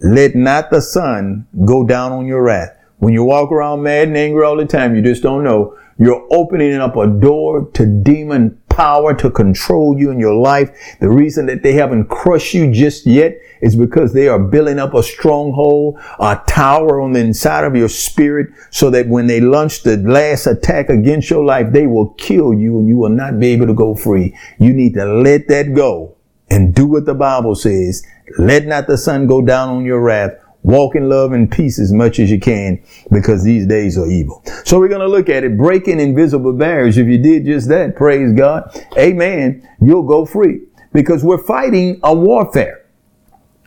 Let 0.00 0.34
not 0.34 0.70
the 0.70 0.80
sun 0.80 1.46
go 1.64 1.84
down 1.84 2.12
on 2.12 2.26
your 2.26 2.42
wrath. 2.42 2.76
When 3.02 3.12
you 3.12 3.24
walk 3.24 3.50
around 3.50 3.82
mad 3.82 4.06
and 4.06 4.16
angry 4.16 4.44
all 4.44 4.54
the 4.54 4.64
time, 4.64 4.94
you 4.94 5.02
just 5.02 5.24
don't 5.24 5.42
know. 5.42 5.76
You're 5.98 6.24
opening 6.30 6.74
up 6.74 6.96
a 6.96 7.08
door 7.08 7.68
to 7.72 7.84
demon 7.84 8.62
power 8.68 9.12
to 9.14 9.28
control 9.28 9.98
you 9.98 10.12
in 10.12 10.20
your 10.20 10.36
life. 10.36 10.70
The 11.00 11.08
reason 11.08 11.46
that 11.46 11.64
they 11.64 11.72
haven't 11.72 12.04
crushed 12.10 12.54
you 12.54 12.70
just 12.70 13.04
yet 13.04 13.40
is 13.60 13.74
because 13.74 14.12
they 14.12 14.28
are 14.28 14.38
building 14.38 14.78
up 14.78 14.94
a 14.94 15.02
stronghold, 15.02 15.98
a 16.20 16.40
tower 16.46 17.00
on 17.00 17.12
the 17.12 17.18
inside 17.18 17.64
of 17.64 17.74
your 17.74 17.88
spirit 17.88 18.50
so 18.70 18.88
that 18.90 19.08
when 19.08 19.26
they 19.26 19.40
launch 19.40 19.82
the 19.82 19.96
last 19.96 20.46
attack 20.46 20.88
against 20.88 21.28
your 21.28 21.44
life, 21.44 21.72
they 21.72 21.88
will 21.88 22.10
kill 22.10 22.54
you 22.54 22.78
and 22.78 22.86
you 22.86 22.98
will 22.98 23.08
not 23.08 23.40
be 23.40 23.48
able 23.48 23.66
to 23.66 23.74
go 23.74 23.96
free. 23.96 24.38
You 24.60 24.72
need 24.72 24.94
to 24.94 25.04
let 25.06 25.48
that 25.48 25.74
go 25.74 26.14
and 26.48 26.72
do 26.72 26.86
what 26.86 27.06
the 27.06 27.14
Bible 27.14 27.56
says. 27.56 28.06
Let 28.38 28.66
not 28.66 28.86
the 28.86 28.96
sun 28.96 29.26
go 29.26 29.42
down 29.42 29.70
on 29.70 29.84
your 29.84 30.00
wrath. 30.00 30.36
Walk 30.62 30.94
in 30.94 31.08
love 31.08 31.32
and 31.32 31.50
peace 31.50 31.78
as 31.80 31.92
much 31.92 32.20
as 32.20 32.30
you 32.30 32.38
can 32.38 32.82
because 33.10 33.42
these 33.42 33.66
days 33.66 33.98
are 33.98 34.06
evil. 34.06 34.42
So 34.64 34.78
we're 34.78 34.88
going 34.88 35.00
to 35.00 35.08
look 35.08 35.28
at 35.28 35.42
it, 35.42 35.56
breaking 35.56 35.98
invisible 35.98 36.52
barriers. 36.52 36.98
If 36.98 37.08
you 37.08 37.18
did 37.18 37.44
just 37.46 37.68
that, 37.68 37.96
praise 37.96 38.32
God. 38.32 38.70
Amen. 38.96 39.68
You'll 39.80 40.04
go 40.04 40.24
free 40.24 40.60
because 40.92 41.24
we're 41.24 41.42
fighting 41.42 41.98
a 42.04 42.14
warfare. 42.14 42.82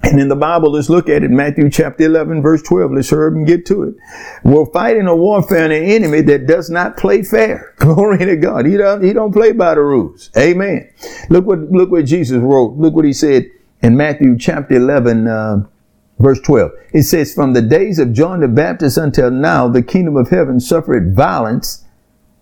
And 0.03 0.21
in 0.21 0.27
the 0.27 0.35
Bible, 0.35 0.71
let's 0.71 0.89
look 0.89 1.09
at 1.09 1.23
it. 1.23 1.31
Matthew 1.31 1.69
chapter 1.69 2.03
11, 2.03 2.41
verse 2.41 2.61
12. 2.61 2.91
Let's 2.91 3.09
hurry 3.09 3.35
and 3.37 3.47
get 3.47 3.65
to 3.67 3.83
it. 3.83 3.95
We're 4.43 4.67
fighting 4.67 5.07
a 5.07 5.15
warfare 5.15 5.63
and 5.63 5.73
an 5.73 5.83
enemy 5.83 6.21
that 6.21 6.45
does 6.45 6.69
not 6.69 6.95
play 6.95 7.23
fair. 7.23 7.73
Glory 7.77 8.19
to 8.19 8.35
God. 8.35 8.67
He 8.67 8.77
don't, 8.77 9.03
he 9.03 9.13
don't 9.13 9.33
play 9.33 9.51
by 9.51 9.73
the 9.73 9.81
rules. 9.81 10.29
Amen. 10.37 10.91
Look 11.29 11.45
what, 11.45 11.59
look 11.71 11.89
what 11.89 12.05
Jesus 12.05 12.37
wrote. 12.37 12.77
Look 12.77 12.93
what 12.93 13.05
he 13.05 13.13
said 13.13 13.49
in 13.81 13.97
Matthew 13.97 14.37
chapter 14.37 14.75
11, 14.75 15.27
uh, 15.27 15.65
verse 16.19 16.39
12. 16.41 16.71
It 16.93 17.03
says, 17.03 17.33
from 17.33 17.53
the 17.53 17.61
days 17.61 17.99
of 17.99 18.13
John 18.13 18.39
the 18.39 18.47
Baptist 18.47 18.97
until 18.97 19.31
now, 19.31 19.67
the 19.67 19.83
kingdom 19.83 20.15
of 20.17 20.29
heaven 20.29 20.59
suffered 20.59 21.15
violence 21.15 21.83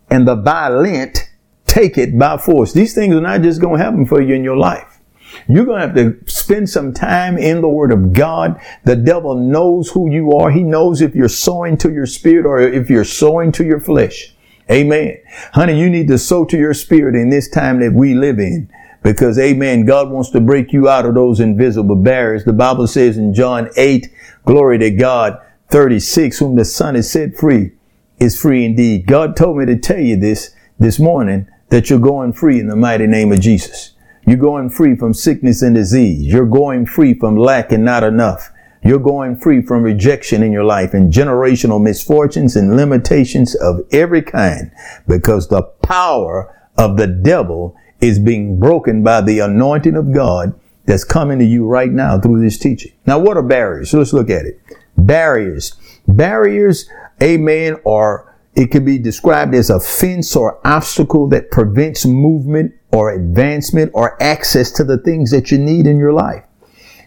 and 0.10 0.28
the 0.28 0.36
violent 0.36 1.30
take 1.66 1.98
it 1.98 2.18
by 2.18 2.38
force. 2.38 2.74
These 2.74 2.94
things 2.94 3.16
are 3.16 3.22
not 3.22 3.42
just 3.42 3.62
going 3.62 3.80
to 3.80 3.84
happen 3.84 4.06
for 4.06 4.22
you 4.22 4.36
in 4.36 4.44
your 4.44 4.58
life. 4.58 5.00
You're 5.48 5.66
going 5.66 5.82
to 5.82 5.88
have 5.88 5.96
to 5.96 6.32
spend 6.32 6.70
some 6.70 6.94
time 6.94 7.38
in 7.38 7.62
the 7.62 7.68
Word 7.68 7.92
of 7.92 8.14
God. 8.14 8.62
The 8.84 8.96
devil 8.96 9.36
knows 9.36 9.90
who 9.90 10.12
you 10.12 10.34
are. 10.34 10.52
He 10.52 10.62
knows 10.62 11.02
if 11.02 11.16
you're 11.16 11.28
sowing 11.28 11.78
to 11.78 11.92
your 11.92 12.06
spirit 12.06 12.46
or 12.46 12.62
if 12.62 12.90
you're 12.90 13.04
sowing 13.04 13.52
to 13.54 13.66
your 13.66 13.80
flesh. 13.80 14.36
Amen. 14.72 15.18
Honey, 15.54 15.80
you 15.80 15.90
need 15.90 16.08
to 16.08 16.18
sow 16.18 16.46
to 16.46 16.58
your 16.58 16.74
spirit 16.74 17.16
in 17.16 17.30
this 17.30 17.50
time 17.50 17.80
that 17.80 17.94
we 17.94 18.14
live 18.14 18.40
in. 18.40 18.72
Because, 19.04 19.38
amen, 19.38 19.86
God 19.86 20.10
wants 20.10 20.30
to 20.32 20.40
break 20.40 20.72
you 20.72 20.88
out 20.88 21.06
of 21.06 21.14
those 21.14 21.40
invisible 21.40 21.96
barriers. 21.96 22.46
The 22.46 22.54
Bible 22.54 22.88
says 22.88 23.18
in 23.18 23.34
John 23.34 23.70
8, 23.76 24.08
glory 24.46 24.80
to 24.80 24.92
God, 24.92 25.40
36, 25.70 26.40
whom 26.40 26.56
the 26.56 26.66
Son 26.66 26.96
is 26.96 27.12
set 27.12 27.36
free 27.36 27.72
is 28.20 28.40
free 28.40 28.66
indeed. 28.66 29.06
God 29.06 29.36
told 29.36 29.58
me 29.58 29.66
to 29.66 29.78
tell 29.78 30.00
you 30.00 30.16
this 30.16 30.56
this 30.80 31.00
morning 31.00 31.48
that 31.70 31.90
you're 31.90 32.00
going 32.00 32.34
free 32.34 32.60
in 32.60 32.68
the 32.68 32.76
mighty 32.76 33.08
name 33.08 33.32
of 33.32 33.40
Jesus. 33.42 33.92
You're 34.26 34.38
going 34.38 34.70
free 34.70 34.96
from 34.96 35.14
sickness 35.14 35.62
and 35.62 35.76
disease. 35.76 36.32
You're 36.32 36.46
going 36.46 36.86
free 36.86 37.14
from 37.14 37.36
lack 37.36 37.72
and 37.72 37.84
not 37.84 38.04
enough. 38.04 38.52
You're 38.84 39.00
going 39.00 39.38
free 39.38 39.62
from 39.62 39.84
rejection 39.84 40.44
in 40.44 40.52
your 40.52 40.64
life 40.64 40.94
and 40.94 41.12
generational 41.12 41.82
misfortunes 41.82 42.56
and 42.56 42.76
limitations 42.76 43.56
of 43.56 43.82
every 43.92 44.22
kind 44.22 44.72
because 45.08 45.48
the 45.48 45.64
power 45.64 46.70
of 46.78 46.98
the 46.98 47.08
devil 47.08 47.76
is 48.04 48.20
being 48.20 48.60
broken 48.60 49.02
by 49.02 49.22
the 49.22 49.40
anointing 49.40 49.96
of 49.96 50.14
God 50.14 50.54
that's 50.86 51.06
coming 51.06 51.40
to 51.40 51.46
you 51.46 51.66
right 51.66 51.92
now 51.92 52.20
through 52.20 52.42
this 52.42 52.60
teaching. 52.60 52.92
Now, 53.06 53.18
what 53.18 53.38
are 53.38 53.44
barriers? 53.44 53.92
So 53.92 53.98
let's 53.98 54.12
look 54.12 54.30
at 54.30 54.46
it. 54.46 54.60
Barriers. 54.98 55.76
Barriers, 56.08 56.90
amen, 57.22 57.78
are 57.86 58.30
it 58.56 58.70
can 58.70 58.86
be 58.86 59.00
described 59.00 59.56
as 59.56 59.70
a 59.70 59.80
fence 59.80 60.36
or 60.36 60.60
obstacle 60.68 61.28
that 61.30 61.50
prevents 61.50 62.06
movement 62.06 62.74
or 62.92 63.12
advancement 63.12 63.90
or 63.96 64.22
access 64.22 64.70
to 64.72 64.84
the 64.84 64.98
things 65.00 65.32
that 65.32 65.50
you 65.50 65.58
need 65.58 65.88
in 65.88 65.98
your 65.98 66.14
life. 66.14 66.44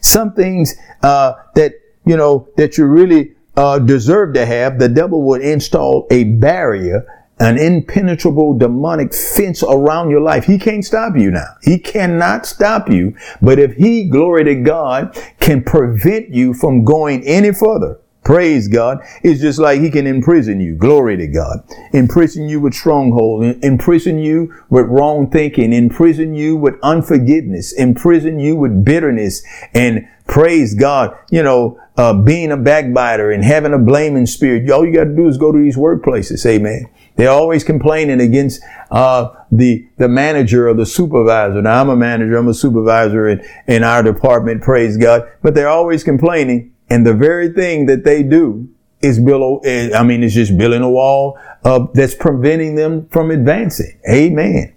Some 0.01 0.33
things 0.33 0.75
uh, 1.03 1.35
that 1.55 1.75
you 2.05 2.17
know 2.17 2.49
that 2.57 2.79
you 2.79 2.87
really 2.87 3.37
uh, 3.57 3.79
deserve 3.79 4.35
to 4.35 4.47
have, 4.47 4.79
the 4.79 4.89
devil 4.89 5.23
would 5.23 5.43
install 5.43 6.07
a 6.11 6.25
barrier, 6.25 7.26
an 7.39 7.59
impenetrable 7.59 8.57
demonic 8.57 9.13
fence 9.15 9.63
around 9.63 10.11
your 10.11 10.21
life. 10.21 10.45
He 10.45 10.59
can't 10.59 10.85
stop 10.85 11.17
you 11.17 11.31
now. 11.31 11.57
He 11.63 11.79
cannot 11.79 12.47
stop 12.47 12.89
you. 12.89 13.15
But 13.43 13.59
if 13.59 13.75
he, 13.75 14.09
glory 14.09 14.45
to 14.45 14.55
God, 14.55 15.19
can 15.39 15.63
prevent 15.63 16.31
you 16.31 16.55
from 16.55 16.85
going 16.85 17.23
any 17.25 17.53
further, 17.53 17.99
Praise 18.27 18.67
God. 18.67 19.05
It's 19.23 19.41
just 19.41 19.61
like 19.61 19.81
he 19.81 19.89
can 19.89 20.05
imprison 20.05 20.61
you. 20.61 20.75
Glory 20.75 21.17
to 21.17 21.29
God. 21.29 21.61
Imprison 21.93 22.49
you 22.49 22.59
with 22.59 22.75
stronghold. 22.75 23.45
Imprison 23.63 24.19
you 24.19 24.53
with 24.69 24.87
wrong 24.87 25.31
thinking. 25.31 25.73
Imprison 25.73 26.35
you 26.35 26.57
with 26.57 26.75
unforgiveness. 26.83 27.73
Imprison 27.73 28.41
you 28.41 28.57
with 28.57 28.85
bitterness. 28.85 29.45
And 29.75 30.09
praise 30.27 30.75
God, 30.75 31.17
you 31.31 31.45
know, 31.45 31.81
uh, 31.97 32.15
being 32.15 32.51
a 32.51 32.57
backbiter 32.57 33.31
and 33.31 33.45
having 33.45 33.73
a 33.73 33.79
blaming 33.79 34.27
spirit. 34.27 34.69
All 34.73 34.85
you 34.85 34.93
got 34.93 35.05
to 35.05 35.15
do 35.15 35.29
is 35.29 35.39
go 35.39 35.53
to 35.53 35.59
these 35.59 35.77
workplaces. 35.77 36.45
Amen. 36.45 36.87
They're 37.17 37.31
always 37.31 37.65
complaining 37.65 38.21
against 38.21 38.63
uh, 38.91 39.31
the 39.51 39.89
the 39.97 40.09
manager 40.09 40.69
or 40.69 40.75
the 40.75 40.87
supervisor. 40.87 41.61
Now 41.63 41.81
I'm 41.81 41.89
a 41.89 41.97
manager. 41.97 42.37
I'm 42.37 42.49
a 42.49 42.55
supervisor 42.55 43.29
in, 43.29 43.45
in 43.67 43.83
our 43.83 44.03
department. 44.03 44.63
Praise 44.63 44.97
God. 44.97 45.29
But 45.43 45.55
they're 45.55 45.69
always 45.69 46.05
complaining 46.05 46.73
and 46.89 47.07
the 47.07 47.15
very 47.15 47.49
thing 47.49 47.87
that 47.87 48.05
they 48.05 48.23
do 48.23 48.69
is 49.01 49.19
build, 49.19 49.67
I 49.67 50.03
mean, 50.03 50.23
it's 50.23 50.35
just 50.35 50.57
building 50.57 50.83
a 50.83 50.91
wall 50.91 51.39
uh, 51.65 51.87
that's 51.93 52.15
preventing 52.15 52.77
them 52.77 53.09
from 53.09 53.31
advancing. 53.31 53.99
Amen. 54.09 54.73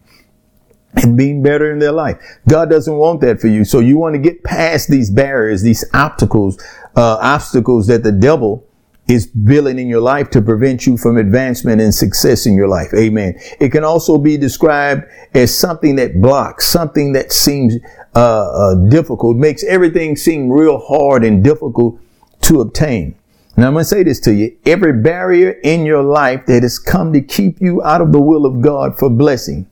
And 0.96 1.16
being 1.16 1.44
better 1.44 1.72
in 1.72 1.80
their 1.80 1.92
life. 1.92 2.18
God 2.48 2.70
doesn't 2.70 2.96
want 2.96 3.22
that 3.22 3.40
for 3.40 3.48
you. 3.48 3.64
So 3.64 3.80
you 3.80 3.98
want 3.98 4.16
to 4.16 4.20
get 4.20 4.44
past 4.44 4.90
these 4.90 5.12
barriers, 5.12 5.62
these 5.62 5.86
obstacles, 5.94 6.58
uh, 6.96 7.18
obstacles 7.22 7.88
that 7.88 8.04
the 8.04 8.12
devil 8.12 8.66
is 9.10 9.26
building 9.26 9.80
in 9.80 9.88
your 9.88 10.00
life 10.00 10.30
to 10.30 10.42
prevent 10.42 10.86
you 10.86 10.96
from 10.96 11.18
advancement 11.18 11.82
and 11.82 11.94
success 11.94 12.46
in 12.46 12.56
your 12.56 12.68
life. 12.68 12.94
Amen. 12.94 13.34
It 13.60 13.72
can 13.72 13.84
also 13.84 14.20
be 14.20 14.38
described 14.38 15.04
as 15.34 15.56
something 15.56 15.96
that 15.96 16.22
blocks, 16.22 16.68
something 16.68 17.14
that 17.14 17.32
seems 17.32 17.76
uh, 18.16 18.20
uh, 18.20 18.76
difficult, 18.88 19.36
makes 19.36 19.64
everything 19.64 20.16
seem 20.16 20.52
real 20.52 20.78
hard 20.78 21.26
and 21.26 21.44
difficult 21.44 22.00
to 22.42 22.62
obtain. 22.62 23.16
Now 23.58 23.68
I'm 23.68 23.74
going 23.74 23.82
to 23.82 23.90
say 23.90 24.04
this 24.04 24.20
to 24.22 24.34
you. 24.34 24.56
Every 24.66 24.94
barrier 24.94 25.52
in 25.64 25.86
your 25.86 26.04
life 26.04 26.46
that 26.46 26.62
has 26.62 26.78
come 26.78 27.12
to 27.14 27.22
keep 27.22 27.60
you 27.60 27.82
out 27.84 28.02
of 28.02 28.12
the 28.12 28.22
will 28.22 28.46
of 28.46 28.62
God 28.62 28.98
for 28.98 29.10
blessing 29.10 29.68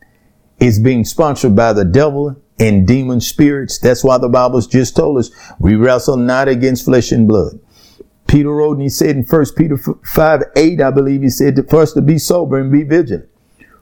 is 0.60 0.80
being 0.80 1.06
sponsored 1.06 1.56
by 1.56 1.74
the 1.74 1.86
devil 1.86 2.36
and 2.60 2.88
demon 2.88 3.22
spirits. 3.22 3.78
That's 3.78 4.04
why 4.04 4.18
the 4.18 4.30
Bible's 4.30 4.66
just 4.66 4.96
told 4.96 5.20
us 5.20 5.30
we 5.60 5.76
wrestle 5.76 6.18
not 6.18 6.48
against 6.48 6.86
flesh 6.86 7.12
and 7.12 7.28
blood. 7.28 7.60
Peter 8.28 8.50
wrote 8.52 8.74
and 8.74 8.82
he 8.84 8.90
said 8.90 9.16
in 9.16 9.24
1 9.24 9.46
Peter 9.56 9.78
5, 9.78 10.44
8, 10.56 10.82
I 10.82 10.92
believe 10.92 11.22
he 11.22 11.30
said 11.30 11.70
for 11.70 11.82
us 11.82 11.94
to 11.94 12.02
be 12.02 12.18
sober 12.18 12.60
and 12.60 12.72
be 12.72 12.84
vigilant. 12.84 13.30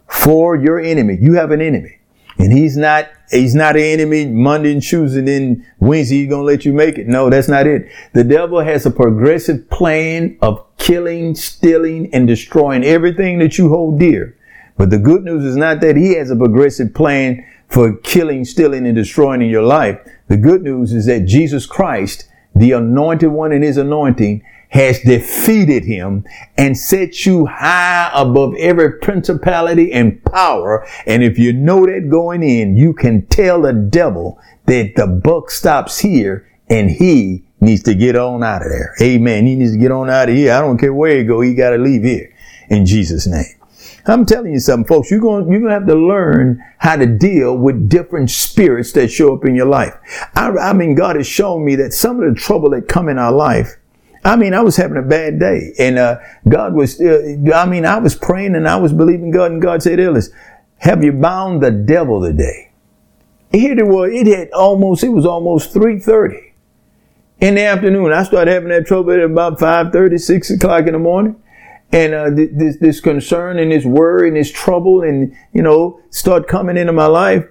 for 0.08 0.56
your 0.56 0.80
enemy. 0.80 1.18
You 1.20 1.34
have 1.34 1.52
an 1.52 1.62
enemy. 1.62 1.98
And 2.38 2.52
he's 2.52 2.76
not, 2.76 3.08
he's 3.32 3.56
not 3.56 3.76
an 3.76 3.82
enemy 3.82 4.28
Monday 4.28 4.74
and 4.74 4.82
Tuesday 4.82 5.20
and 5.20 5.28
then 5.28 5.66
Wednesday 5.80 6.20
he's 6.20 6.30
going 6.30 6.42
to 6.42 6.46
let 6.46 6.66
you 6.66 6.74
make 6.74 6.98
it. 6.98 7.08
No, 7.08 7.30
that's 7.30 7.48
not 7.48 7.66
it. 7.66 7.90
The 8.14 8.24
devil 8.24 8.60
has 8.60 8.86
a 8.86 8.92
progressive 8.92 9.70
plan 9.70 10.38
of 10.42 10.66
killing, 10.78 11.34
stealing, 11.36 12.14
and 12.14 12.28
destroying 12.28 12.84
everything 12.84 13.40
that 13.40 13.58
you 13.58 13.70
hold 13.70 14.00
dear. 14.00 14.38
But 14.78 14.90
the 14.90 15.00
good 15.00 15.24
news 15.24 15.46
is 15.46 15.56
not 15.56 15.80
that 15.82 15.96
he 15.96 16.16
has 16.16 16.30
a 16.30 16.36
progressive 16.36 16.94
plan 16.94 17.46
for 17.70 17.96
killing, 17.98 18.44
stealing, 18.44 18.86
and 18.86 18.96
destroying 18.96 19.42
in 19.42 19.50
your 19.50 19.64
life. 19.64 19.98
The 20.28 20.38
good 20.38 20.62
news 20.62 20.92
is 20.92 21.06
that 21.06 21.22
Jesus 21.22 21.66
Christ, 21.66 22.30
the 22.56 22.72
anointed 22.72 23.30
one 23.30 23.52
in 23.52 23.62
his 23.62 23.78
anointing, 23.78 24.44
has 24.70 25.00
defeated 25.02 25.86
him 25.86 26.26
and 26.58 26.78
set 26.78 27.26
you 27.26 27.46
high 27.46 28.10
above 28.14 28.54
every 28.56 29.00
principality 29.00 29.92
and 29.94 30.22
power. 30.26 30.86
And 31.06 31.24
if 31.24 31.38
you 31.38 31.54
know 31.54 31.86
that 31.86 32.10
going 32.10 32.44
in, 32.44 32.76
you 32.76 32.94
can 32.94 33.26
tell 33.28 33.62
the 33.62 33.74
devil 33.74 34.40
that 34.66 34.94
the 34.96 35.08
buck 35.08 35.50
stops 35.52 36.00
here 36.00 36.50
and 36.70 36.90
he 36.90 37.46
needs 37.62 37.84
to 37.84 37.96
get 37.96 38.16
on 38.16 38.44
out 38.44 38.64
of 38.64 38.70
there. 38.70 38.96
Amen. 39.02 39.46
He 39.46 39.56
needs 39.56 39.74
to 39.74 39.78
get 39.78 39.92
on 39.92 40.10
out 40.10 40.30
of 40.30 40.36
here. 40.36 40.54
I 40.54 40.60
don't 40.60 40.78
care 40.78 40.94
where 40.94 41.18
he 41.18 41.24
go. 41.24 41.42
He 41.42 41.54
got 41.54 41.70
to 41.70 41.78
leave 41.78 42.04
here 42.04 42.34
in 42.70 42.86
Jesus 42.86 43.28
name. 43.28 43.46
I'm 44.08 44.26
telling 44.26 44.54
you 44.54 44.60
something, 44.60 44.88
folks. 44.88 45.10
You're 45.10 45.20
going, 45.20 45.52
you're 45.52 45.62
going 45.62 45.72
to 45.72 45.80
have 45.80 45.88
to 45.88 45.96
learn 45.96 46.64
how 46.78 46.96
to 46.96 47.06
deal 47.06 47.58
with 47.58 47.90
different 47.90 48.30
spirits 48.30 48.92
that 48.94 49.10
show 49.10 49.36
up 49.36 49.46
in 49.46 49.56
your 49.56 49.66
life. 49.66 49.96
I, 50.36 50.50
I 50.50 50.74
mean, 50.74 50.96
God 50.96 51.16
has 51.16 51.28
shown 51.28 51.66
me 51.66 51.76
that 51.78 51.94
some 51.94 52.22
of 52.22 52.34
the 52.34 52.40
trouble 52.40 52.70
that 52.72 52.88
come 52.88 53.10
in 53.10 53.18
our 53.18 53.32
life 53.32 53.78
I 54.26 54.36
mean, 54.36 54.56
I 54.56 54.62
was 54.62 54.76
having 54.76 54.98
a 54.98 55.04
bad 55.04 55.40
day 55.40 55.74
and, 55.78 56.00
uh, 56.00 56.18
God 56.50 56.74
was, 56.74 57.00
uh, 57.00 57.36
I 57.54 57.66
mean, 57.68 57.86
I 57.86 58.00
was 58.00 58.16
praying 58.16 58.56
and 58.56 58.68
I 58.68 58.76
was 58.76 58.92
believing 58.92 59.30
God 59.30 59.52
and 59.52 59.62
God 59.62 59.84
said, 59.84 60.00
Ellis, 60.00 60.32
have 60.80 61.04
you 61.04 61.12
bound 61.12 61.62
the 61.62 61.70
devil 61.70 62.22
today? 62.22 62.72
Here 63.52 63.78
it 63.78 63.86
was, 63.86 64.12
it 64.12 64.26
had 64.26 64.50
almost, 64.50 65.04
it 65.04 65.10
was 65.10 65.28
almost 65.28 65.76
3.30 65.76 66.54
in 67.40 67.54
the 67.54 67.62
afternoon. 67.62 68.12
I 68.12 68.24
started 68.24 68.52
having 68.52 68.70
that 68.70 68.88
trouble 68.88 69.12
at 69.12 69.20
about 69.20 69.60
5.30, 69.60 70.20
6 70.20 70.50
o'clock 70.50 70.88
in 70.88 70.94
the 70.94 71.00
morning. 71.00 71.40
And, 71.92 72.14
uh, 72.14 72.30
this, 72.30 72.78
this 72.78 73.00
concern 73.00 73.58
and 73.58 73.72
this 73.72 73.86
worry 73.86 74.28
and 74.28 74.38
this 74.38 74.52
trouble 74.52 75.02
and, 75.02 75.36
you 75.54 75.62
know, 75.62 76.00
start 76.10 76.48
coming 76.48 76.78
into 76.78 76.92
my 76.92 77.06
life. 77.06 77.46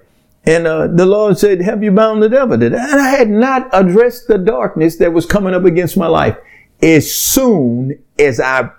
And 0.45 0.67
uh, 0.67 0.87
the 0.87 1.05
Lord 1.05 1.39
said, 1.39 1.61
Have 1.61 1.83
you 1.83 1.91
bound 1.91 2.21
the 2.21 2.29
devil? 2.29 2.61
And 2.61 2.75
I 2.75 3.09
had 3.09 3.29
not 3.29 3.67
addressed 3.73 4.27
the 4.27 4.37
darkness 4.37 4.97
that 4.97 5.13
was 5.13 5.25
coming 5.25 5.55
up 5.55 5.65
against 5.65 5.97
my 5.97 6.07
life 6.07 6.37
as 6.81 7.13
soon 7.13 7.97
as 8.19 8.39
I, 8.39 8.69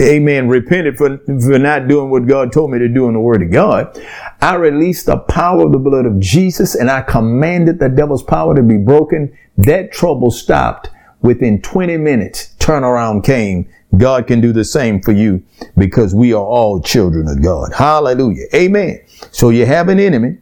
amen, 0.00 0.48
repented 0.48 0.96
for, 0.96 1.18
for 1.18 1.58
not 1.58 1.88
doing 1.88 2.10
what 2.10 2.26
God 2.26 2.52
told 2.52 2.70
me 2.70 2.78
to 2.78 2.88
do 2.88 3.08
in 3.08 3.14
the 3.14 3.20
word 3.20 3.42
of 3.42 3.50
God, 3.50 4.00
I 4.40 4.54
released 4.54 5.06
the 5.06 5.18
power 5.18 5.66
of 5.66 5.72
the 5.72 5.78
blood 5.78 6.06
of 6.06 6.18
Jesus 6.18 6.74
and 6.74 6.90
I 6.90 7.02
commanded 7.02 7.78
the 7.78 7.88
devil's 7.88 8.22
power 8.22 8.54
to 8.54 8.62
be 8.62 8.78
broken. 8.78 9.36
That 9.58 9.92
trouble 9.92 10.30
stopped 10.30 10.90
within 11.20 11.60
20 11.60 11.96
minutes. 11.98 12.54
Turnaround 12.58 13.24
came. 13.24 13.68
God 13.96 14.26
can 14.26 14.40
do 14.40 14.52
the 14.52 14.64
same 14.64 15.02
for 15.02 15.12
you 15.12 15.42
because 15.76 16.14
we 16.14 16.32
are 16.32 16.44
all 16.44 16.80
children 16.80 17.28
of 17.28 17.42
God. 17.42 17.72
Hallelujah. 17.74 18.46
Amen. 18.54 19.00
So 19.30 19.50
you 19.50 19.66
have 19.66 19.88
an 19.88 20.00
enemy. 20.00 20.38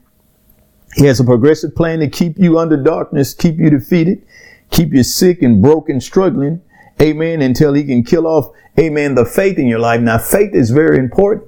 He 0.94 1.04
has 1.06 1.20
a 1.20 1.24
progressive 1.24 1.74
plan 1.74 2.00
to 2.00 2.08
keep 2.08 2.38
you 2.38 2.58
under 2.58 2.76
darkness, 2.76 3.34
keep 3.34 3.58
you 3.58 3.70
defeated, 3.70 4.24
keep 4.70 4.92
you 4.92 5.02
sick 5.02 5.42
and 5.42 5.62
broken, 5.62 6.00
struggling. 6.00 6.60
Amen. 7.00 7.42
Until 7.42 7.74
he 7.74 7.84
can 7.84 8.04
kill 8.04 8.26
off, 8.26 8.50
amen, 8.78 9.14
the 9.14 9.24
faith 9.24 9.58
in 9.58 9.66
your 9.66 9.78
life. 9.78 10.00
Now, 10.00 10.18
faith 10.18 10.54
is 10.54 10.70
very 10.70 10.98
important. 10.98 11.46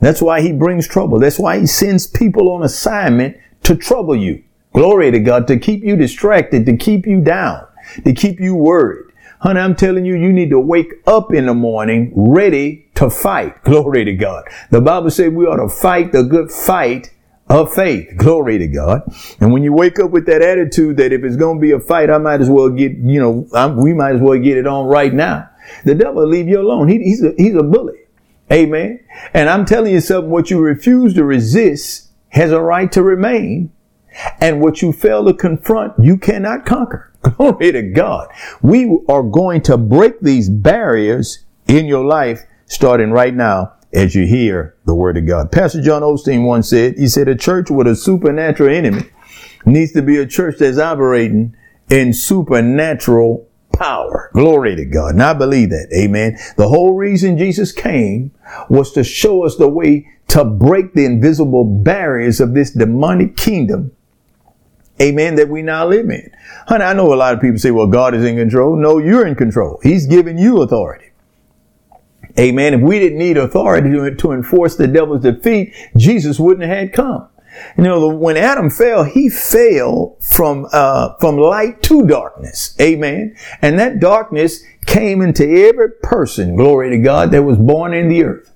That's 0.00 0.22
why 0.22 0.40
he 0.40 0.52
brings 0.52 0.86
trouble. 0.86 1.18
That's 1.18 1.38
why 1.38 1.58
he 1.58 1.66
sends 1.66 2.06
people 2.06 2.50
on 2.52 2.62
assignment 2.62 3.36
to 3.64 3.74
trouble 3.74 4.14
you. 4.16 4.42
Glory 4.72 5.10
to 5.10 5.18
God, 5.18 5.46
to 5.48 5.58
keep 5.58 5.82
you 5.82 5.96
distracted, 5.96 6.66
to 6.66 6.76
keep 6.76 7.06
you 7.06 7.20
down, 7.20 7.66
to 8.04 8.12
keep 8.12 8.38
you 8.38 8.54
worried. 8.54 9.07
Honey, 9.40 9.60
I'm 9.60 9.76
telling 9.76 10.04
you, 10.04 10.16
you 10.16 10.32
need 10.32 10.50
to 10.50 10.58
wake 10.58 10.94
up 11.06 11.32
in 11.32 11.46
the 11.46 11.54
morning 11.54 12.12
ready 12.14 12.88
to 12.96 13.08
fight. 13.08 13.62
Glory 13.62 14.04
to 14.04 14.12
God. 14.12 14.44
The 14.70 14.80
Bible 14.80 15.10
says 15.10 15.32
we 15.32 15.46
ought 15.46 15.56
to 15.56 15.68
fight 15.68 16.10
the 16.10 16.24
good 16.24 16.50
fight 16.50 17.12
of 17.48 17.72
faith. 17.72 18.08
Glory 18.16 18.58
to 18.58 18.66
God. 18.66 19.02
And 19.40 19.52
when 19.52 19.62
you 19.62 19.72
wake 19.72 20.00
up 20.00 20.10
with 20.10 20.26
that 20.26 20.42
attitude 20.42 20.96
that 20.96 21.12
if 21.12 21.22
it's 21.22 21.36
going 21.36 21.58
to 21.58 21.60
be 21.60 21.70
a 21.70 21.78
fight, 21.78 22.10
I 22.10 22.18
might 22.18 22.40
as 22.40 22.50
well 22.50 22.68
get, 22.68 22.92
you 22.98 23.20
know, 23.20 23.46
I'm, 23.54 23.76
we 23.76 23.94
might 23.94 24.16
as 24.16 24.20
well 24.20 24.38
get 24.38 24.56
it 24.56 24.66
on 24.66 24.86
right 24.86 25.14
now. 25.14 25.48
The 25.84 25.94
devil 25.94 26.26
leave 26.26 26.48
you 26.48 26.60
alone. 26.60 26.88
He, 26.88 26.98
he's 26.98 27.22
a, 27.22 27.32
he's 27.36 27.54
a 27.54 27.62
bully. 27.62 27.98
Amen. 28.52 29.00
And 29.34 29.48
I'm 29.48 29.64
telling 29.64 29.92
you 29.92 30.00
something, 30.00 30.30
what 30.30 30.50
you 30.50 30.58
refuse 30.58 31.14
to 31.14 31.24
resist 31.24 32.10
has 32.30 32.50
a 32.50 32.60
right 32.60 32.90
to 32.92 33.02
remain. 33.02 33.70
And 34.40 34.60
what 34.60 34.82
you 34.82 34.92
fail 34.92 35.24
to 35.24 35.34
confront, 35.34 35.92
you 35.98 36.18
cannot 36.18 36.66
conquer. 36.66 37.12
Glory 37.22 37.72
to 37.72 37.82
God. 37.82 38.28
We 38.62 38.98
are 39.08 39.22
going 39.22 39.62
to 39.62 39.76
break 39.76 40.20
these 40.20 40.48
barriers 40.48 41.44
in 41.66 41.86
your 41.86 42.04
life 42.04 42.42
starting 42.66 43.10
right 43.10 43.34
now 43.34 43.74
as 43.92 44.14
you 44.14 44.26
hear 44.26 44.76
the 44.84 44.94
word 44.94 45.16
of 45.16 45.26
God. 45.26 45.50
Pastor 45.50 45.82
John 45.82 46.02
Osteen 46.02 46.44
once 46.44 46.68
said, 46.68 46.98
he 46.98 47.08
said, 47.08 47.28
a 47.28 47.34
church 47.34 47.70
with 47.70 47.86
a 47.86 47.96
supernatural 47.96 48.74
enemy 48.74 49.10
needs 49.64 49.92
to 49.92 50.02
be 50.02 50.18
a 50.18 50.26
church 50.26 50.56
that's 50.58 50.78
operating 50.78 51.54
in 51.88 52.12
supernatural 52.12 53.48
power. 53.72 54.30
Glory 54.34 54.76
to 54.76 54.84
God. 54.84 55.14
And 55.14 55.22
I 55.22 55.34
believe 55.34 55.70
that. 55.70 55.88
Amen. 55.96 56.38
The 56.56 56.68
whole 56.68 56.94
reason 56.94 57.38
Jesus 57.38 57.72
came 57.72 58.32
was 58.68 58.92
to 58.92 59.04
show 59.04 59.44
us 59.44 59.56
the 59.56 59.68
way 59.68 60.08
to 60.28 60.44
break 60.44 60.92
the 60.94 61.04
invisible 61.04 61.64
barriers 61.64 62.40
of 62.40 62.54
this 62.54 62.72
demonic 62.72 63.36
kingdom. 63.36 63.92
Amen. 65.00 65.36
That 65.36 65.48
we 65.48 65.62
now 65.62 65.86
live 65.86 66.10
in. 66.10 66.30
Honey, 66.66 66.84
I 66.84 66.92
know 66.92 67.12
a 67.12 67.16
lot 67.16 67.34
of 67.34 67.40
people 67.40 67.58
say, 67.58 67.70
well, 67.70 67.86
God 67.86 68.14
is 68.14 68.24
in 68.24 68.36
control. 68.36 68.76
No, 68.76 68.98
you're 68.98 69.26
in 69.26 69.34
control. 69.34 69.80
He's 69.82 70.06
giving 70.06 70.38
you 70.38 70.62
authority. 70.62 71.06
Amen. 72.38 72.74
If 72.74 72.80
we 72.80 72.98
didn't 72.98 73.18
need 73.18 73.36
authority 73.36 73.90
to, 73.90 74.14
to 74.14 74.32
enforce 74.32 74.76
the 74.76 74.86
devil's 74.86 75.22
defeat, 75.22 75.74
Jesus 75.96 76.38
wouldn't 76.38 76.68
have 76.68 76.78
had 76.78 76.92
come. 76.92 77.28
You 77.76 77.84
know, 77.84 78.08
when 78.08 78.36
Adam 78.36 78.70
fell, 78.70 79.02
he 79.04 79.28
fell 79.28 80.16
from 80.20 80.68
uh, 80.72 81.14
from 81.18 81.38
light 81.38 81.82
to 81.84 82.06
darkness. 82.06 82.76
Amen. 82.80 83.36
And 83.62 83.78
that 83.78 83.98
darkness 83.98 84.62
came 84.86 85.22
into 85.22 85.44
every 85.44 85.90
person, 86.02 86.54
glory 86.54 86.90
to 86.90 86.98
God, 86.98 87.32
that 87.32 87.42
was 87.42 87.58
born 87.58 87.94
in 87.94 88.08
the 88.08 88.22
earth. 88.24 88.47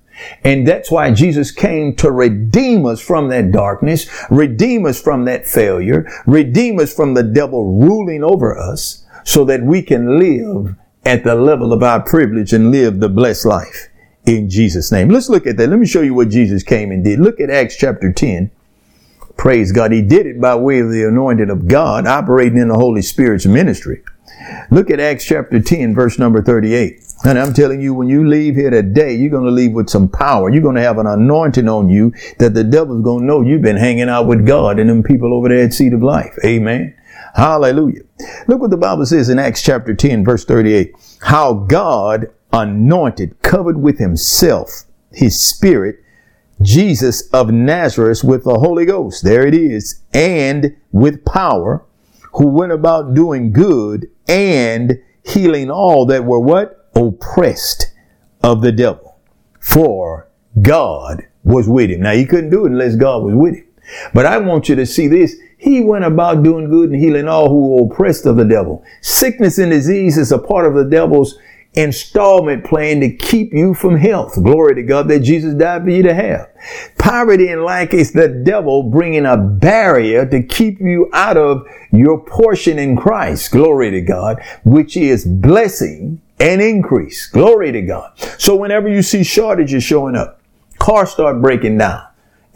And 0.44 0.66
that's 0.66 0.90
why 0.90 1.12
Jesus 1.12 1.50
came 1.50 1.94
to 1.96 2.10
redeem 2.10 2.86
us 2.86 3.00
from 3.00 3.28
that 3.28 3.52
darkness, 3.52 4.08
redeem 4.30 4.86
us 4.86 5.00
from 5.00 5.24
that 5.26 5.46
failure, 5.46 6.10
redeem 6.26 6.78
us 6.78 6.94
from 6.94 7.14
the 7.14 7.22
devil 7.22 7.78
ruling 7.78 8.22
over 8.22 8.58
us 8.58 9.06
so 9.24 9.44
that 9.44 9.62
we 9.62 9.82
can 9.82 10.18
live 10.18 10.74
at 11.04 11.24
the 11.24 11.34
level 11.34 11.72
of 11.72 11.82
our 11.82 12.00
privilege 12.00 12.52
and 12.52 12.70
live 12.70 13.00
the 13.00 13.08
blessed 13.08 13.46
life 13.46 13.88
in 14.24 14.48
Jesus' 14.48 14.92
name. 14.92 15.08
Let's 15.08 15.28
look 15.28 15.46
at 15.46 15.56
that. 15.56 15.68
Let 15.68 15.78
me 15.78 15.86
show 15.86 16.02
you 16.02 16.14
what 16.14 16.28
Jesus 16.28 16.62
came 16.62 16.90
and 16.90 17.02
did. 17.04 17.18
Look 17.18 17.40
at 17.40 17.50
Acts 17.50 17.76
chapter 17.76 18.12
10. 18.12 18.50
Praise 19.36 19.72
God. 19.72 19.92
He 19.92 20.02
did 20.02 20.26
it 20.26 20.40
by 20.40 20.54
way 20.54 20.78
of 20.80 20.90
the 20.90 21.04
anointing 21.04 21.50
of 21.50 21.66
God, 21.66 22.06
operating 22.06 22.58
in 22.58 22.68
the 22.68 22.74
Holy 22.74 23.02
Spirit's 23.02 23.46
ministry. 23.46 24.02
Look 24.70 24.90
at 24.90 25.00
Acts 25.00 25.24
chapter 25.24 25.60
10, 25.60 25.94
verse 25.94 26.18
number 26.18 26.42
38. 26.42 27.11
And 27.24 27.38
I'm 27.38 27.54
telling 27.54 27.80
you, 27.80 27.94
when 27.94 28.08
you 28.08 28.26
leave 28.26 28.56
here 28.56 28.70
today, 28.70 29.14
you're 29.14 29.30
going 29.30 29.44
to 29.44 29.50
leave 29.50 29.72
with 29.72 29.88
some 29.88 30.08
power. 30.08 30.50
You're 30.50 30.62
going 30.62 30.74
to 30.74 30.82
have 30.82 30.98
an 30.98 31.06
anointing 31.06 31.68
on 31.68 31.88
you 31.88 32.12
that 32.38 32.54
the 32.54 32.64
devil's 32.64 33.04
going 33.04 33.20
to 33.20 33.26
know 33.26 33.42
you've 33.42 33.62
been 33.62 33.76
hanging 33.76 34.08
out 34.08 34.26
with 34.26 34.44
God 34.44 34.80
and 34.80 34.90
them 34.90 35.04
people 35.04 35.32
over 35.32 35.48
there 35.48 35.64
at 35.64 35.72
Seed 35.72 35.92
of 35.92 36.02
Life. 36.02 36.36
Amen. 36.44 36.96
Hallelujah. 37.34 38.02
Look 38.48 38.60
what 38.60 38.70
the 38.70 38.76
Bible 38.76 39.06
says 39.06 39.28
in 39.28 39.38
Acts 39.38 39.62
chapter 39.62 39.94
10, 39.94 40.24
verse 40.24 40.44
38. 40.44 40.94
How 41.22 41.54
God 41.54 42.26
anointed, 42.52 43.40
covered 43.42 43.80
with 43.80 43.98
himself, 43.98 44.84
his 45.12 45.40
spirit, 45.40 46.02
Jesus 46.60 47.28
of 47.30 47.50
Nazareth 47.50 48.24
with 48.24 48.44
the 48.44 48.58
Holy 48.58 48.84
Ghost. 48.84 49.24
There 49.24 49.46
it 49.46 49.54
is. 49.54 50.00
And 50.12 50.76
with 50.90 51.24
power, 51.24 51.84
who 52.34 52.48
went 52.48 52.72
about 52.72 53.14
doing 53.14 53.52
good 53.52 54.08
and 54.26 54.98
healing 55.24 55.70
all 55.70 56.06
that 56.06 56.24
were 56.24 56.40
what? 56.40 56.81
Oppressed 56.94 57.92
of 58.42 58.62
the 58.62 58.72
devil. 58.72 59.18
For 59.60 60.28
God 60.60 61.26
was 61.44 61.68
with 61.68 61.90
him. 61.90 62.00
Now 62.00 62.12
he 62.12 62.26
couldn't 62.26 62.50
do 62.50 62.66
it 62.66 62.72
unless 62.72 62.96
God 62.96 63.22
was 63.22 63.34
with 63.34 63.54
him. 63.54 63.66
But 64.14 64.26
I 64.26 64.38
want 64.38 64.68
you 64.68 64.76
to 64.76 64.86
see 64.86 65.08
this. 65.08 65.36
He 65.58 65.80
went 65.80 66.04
about 66.04 66.42
doing 66.42 66.70
good 66.70 66.90
and 66.90 67.00
healing 67.00 67.28
all 67.28 67.48
who 67.48 67.68
were 67.68 67.92
oppressed 67.92 68.26
of 68.26 68.36
the 68.36 68.44
devil. 68.44 68.84
Sickness 69.00 69.58
and 69.58 69.70
disease 69.70 70.18
is 70.18 70.32
a 70.32 70.38
part 70.38 70.66
of 70.66 70.74
the 70.74 70.84
devil's 70.84 71.38
installment 71.74 72.64
plan 72.64 73.00
to 73.00 73.16
keep 73.16 73.52
you 73.52 73.72
from 73.74 73.96
health. 73.96 74.34
Glory 74.42 74.74
to 74.74 74.82
God 74.82 75.08
that 75.08 75.20
Jesus 75.20 75.54
died 75.54 75.84
for 75.84 75.90
you 75.90 76.02
to 76.02 76.14
have. 76.14 76.50
Poverty 76.98 77.48
and 77.48 77.64
lack 77.64 77.94
is 77.94 78.12
the 78.12 78.28
devil 78.28 78.82
bringing 78.82 79.24
a 79.24 79.36
barrier 79.36 80.26
to 80.26 80.42
keep 80.42 80.80
you 80.80 81.08
out 81.12 81.36
of 81.36 81.66
your 81.92 82.22
portion 82.24 82.78
in 82.78 82.96
Christ. 82.96 83.52
Glory 83.52 83.90
to 83.92 84.00
God, 84.00 84.42
which 84.64 84.96
is 84.96 85.24
blessing 85.24 86.20
and 86.42 86.60
increase. 86.60 87.26
Glory 87.26 87.70
to 87.72 87.80
God. 87.82 88.18
So 88.36 88.56
whenever 88.56 88.88
you 88.88 89.00
see 89.00 89.22
shortages 89.22 89.84
showing 89.84 90.16
up, 90.16 90.40
cars 90.78 91.10
start 91.10 91.40
breaking 91.40 91.78
down. 91.78 92.04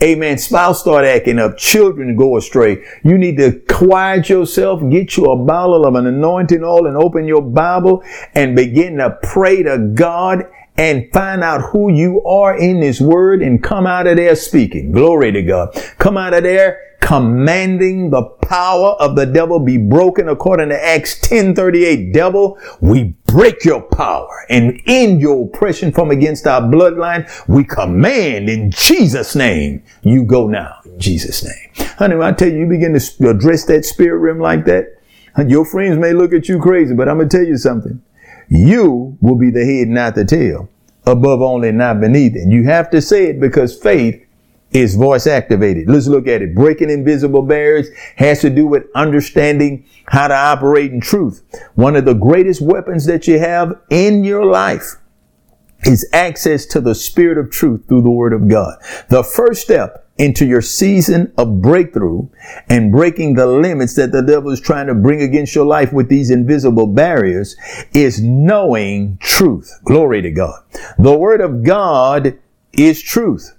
Amen. 0.03 0.37
Spouse 0.37 0.81
start 0.81 1.07
acting 1.07 1.39
up. 1.39 1.57
Children 1.57 2.17
go 2.17 2.37
astray. 2.37 2.85
You 3.03 3.17
need 3.17 3.39
to 3.39 3.61
quiet 3.61 4.29
yourself, 4.29 4.83
get 4.91 5.17
you 5.17 5.27
a 5.27 5.37
bottle 5.37 5.87
of 5.87 5.95
an 5.95 6.07
anointing 6.07 6.63
oil 6.63 6.87
and 6.87 6.97
open 6.97 7.27
your 7.27 7.41
Bible 7.41 8.03
and 8.35 8.55
begin 8.55 8.97
to 8.99 9.19
pray 9.23 9.63
to 9.63 9.79
God 9.95 10.45
and 10.77 11.11
find 11.13 11.43
out 11.43 11.71
who 11.71 11.91
you 11.91 12.23
are 12.25 12.59
in 12.59 12.81
this 12.81 13.01
word 13.01 13.41
and 13.41 13.63
come 13.63 13.87
out 13.87 14.07
of 14.07 14.17
there 14.17 14.37
speaking. 14.37 14.93
Glory 14.93 15.33
to 15.33 15.41
God. 15.43 15.73
Come 15.97 16.19
out 16.19 16.35
of 16.35 16.43
there 16.43 16.86
commanding 17.01 18.11
the 18.11 18.23
power 18.23 18.91
of 18.99 19.17
the 19.17 19.27
devil 19.27 19.59
be 19.59 19.77
broken 19.77 20.29
according 20.29 20.71
to 20.71 20.85
Acts 20.85 21.21
10:38. 21.21 22.13
Devil, 22.13 22.59
we 22.81 23.15
break 23.27 23.65
your 23.65 23.83
power 23.83 24.47
and 24.49 24.81
end 24.87 25.21
your 25.21 25.45
oppression 25.45 25.93
from 25.93 26.11
against 26.11 26.47
our 26.47 26.61
bloodline. 26.61 27.29
We 27.49 27.65
command 27.65 28.49
in 28.49 28.71
Jesus' 28.71 29.35
name, 29.35 29.83
you 30.03 30.25
go 30.25 30.47
now 30.47 30.77
in 30.85 30.99
Jesus' 30.99 31.45
name. 31.45 31.89
Honey, 31.99 32.17
when 32.17 32.29
I 32.29 32.33
tell 32.33 32.49
you, 32.49 32.61
you 32.61 32.67
begin 32.67 32.99
to 32.99 33.29
address 33.29 33.65
that 33.67 33.85
spirit 33.85 34.19
realm 34.19 34.41
like 34.41 34.65
that, 34.65 34.95
your 35.47 35.65
friends 35.65 35.99
may 35.99 36.13
look 36.13 36.33
at 36.33 36.49
you 36.49 36.59
crazy, 36.59 36.95
but 36.95 37.09
I'm 37.09 37.19
going 37.19 37.29
to 37.29 37.37
tell 37.37 37.47
you 37.47 37.59
something. 37.59 38.03
You 38.49 39.19
will 39.21 39.37
be 39.37 39.51
the 39.51 39.65
head, 39.65 39.89
not 39.89 40.15
the 40.15 40.25
tail. 40.25 40.69
Above 41.07 41.43
only, 41.43 41.73
not 41.73 42.01
beneath. 42.01 42.35
And 42.35 42.53
you 42.53 42.65
have 42.65 42.91
to 42.91 43.01
say 43.01 43.27
it 43.27 43.41
because 43.41 43.77
faith 43.77 44.26
is 44.77 44.95
voice 44.95 45.27
activated. 45.27 45.89
Let's 45.89 46.07
look 46.07 46.29
at 46.29 46.43
it. 46.43 46.55
Breaking 46.55 46.91
invisible 46.91 47.43
barriers 47.43 47.89
has 48.17 48.43
to 48.43 48.51
do 48.51 48.67
with 48.67 48.85
understanding 48.95 49.87
how 50.07 50.29
to 50.29 50.35
operate 50.35 50.93
in 50.93 51.01
truth. 51.01 51.43
One 51.75 51.97
of 51.97 52.05
the 52.05 52.15
greatest 52.15 52.61
weapons 52.61 53.07
that 53.07 53.27
you 53.27 53.39
have 53.39 53.81
in 53.89 54.23
your 54.23 54.45
life 54.45 54.97
is 55.85 56.07
access 56.13 56.67
to 56.67 56.81
the 56.81 56.95
spirit 56.95 57.39
of 57.39 57.51
truth 57.51 57.87
through 57.89 58.03
the 58.03 58.11
word 58.11 58.35
of 58.35 58.49
God. 58.49 58.77
The 59.09 59.25
first 59.25 59.63
step 59.63 60.07
into 60.19 60.45
your 60.45 60.63
season 60.63 61.33
of 61.39 61.63
breakthrough 61.63 62.29
and 62.69 62.93
breaking 62.93 63.35
the 63.35 63.47
limits 63.47 63.95
that 63.95 64.13
the 64.13 64.23
devil 64.23 64.51
is 64.51 64.61
trying 64.61 64.89
to 64.89 64.95
bring 64.95 65.23
against 65.23 65.55
your 65.55 65.67
life 65.67 65.93
with 65.93 66.09
these 66.09 66.31
invisible 66.31 66.87
barriers 66.87 67.57
is 67.95 68.23
knowing 68.23 69.17
truth. 69.21 69.73
Glory 69.85 70.21
to 70.21 70.31
God. 70.31 70.63
The 70.99 71.17
word 71.17 71.41
of 71.41 71.63
God 71.65 72.39
is 72.73 73.03
truth. 73.03 73.56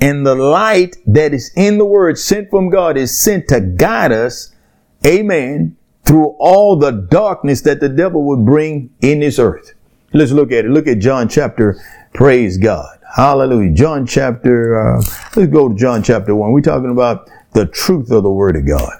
And 0.00 0.26
the 0.26 0.34
light 0.34 0.96
that 1.06 1.32
is 1.32 1.52
in 1.56 1.78
the 1.78 1.84
word 1.84 2.18
sent 2.18 2.50
from 2.50 2.68
God 2.68 2.96
is 2.96 3.18
sent 3.18 3.48
to 3.48 3.60
guide 3.60 4.12
us, 4.12 4.54
amen, 5.06 5.76
through 6.04 6.36
all 6.38 6.76
the 6.76 6.90
darkness 6.90 7.62
that 7.62 7.80
the 7.80 7.88
devil 7.88 8.24
would 8.24 8.44
bring 8.44 8.90
in 9.00 9.20
this 9.20 9.38
earth. 9.38 9.74
Let's 10.12 10.32
look 10.32 10.52
at 10.52 10.64
it. 10.64 10.70
Look 10.70 10.86
at 10.86 10.98
John 10.98 11.28
chapter, 11.28 11.80
praise 12.12 12.58
God. 12.58 12.98
Hallelujah. 13.16 13.72
John 13.72 14.06
chapter, 14.06 14.78
uh, 14.78 15.02
let's 15.36 15.50
go 15.50 15.68
to 15.68 15.74
John 15.74 16.02
chapter 16.02 16.34
1. 16.34 16.52
We're 16.52 16.60
talking 16.60 16.90
about 16.90 17.30
the 17.52 17.66
truth 17.66 18.10
of 18.10 18.24
the 18.24 18.30
word 18.30 18.56
of 18.56 18.66
God. 18.66 18.92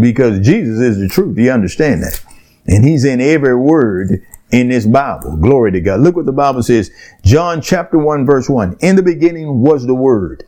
Because 0.00 0.40
Jesus 0.40 0.80
is 0.80 0.98
the 0.98 1.08
truth. 1.08 1.36
You 1.38 1.50
understand 1.50 2.02
that? 2.02 2.24
And 2.66 2.84
he's 2.84 3.04
in 3.04 3.20
every 3.20 3.54
word 3.54 4.26
in 4.50 4.68
this 4.68 4.86
Bible. 4.86 5.36
Glory 5.36 5.72
to 5.72 5.80
God. 5.80 6.00
Look 6.00 6.16
what 6.16 6.26
the 6.26 6.32
Bible 6.32 6.62
says. 6.62 6.90
John 7.24 7.60
chapter 7.60 7.98
1 7.98 8.26
verse 8.26 8.48
1. 8.48 8.76
In 8.80 8.96
the 8.96 9.02
beginning 9.02 9.60
was 9.60 9.86
the 9.86 9.94
Word. 9.94 10.44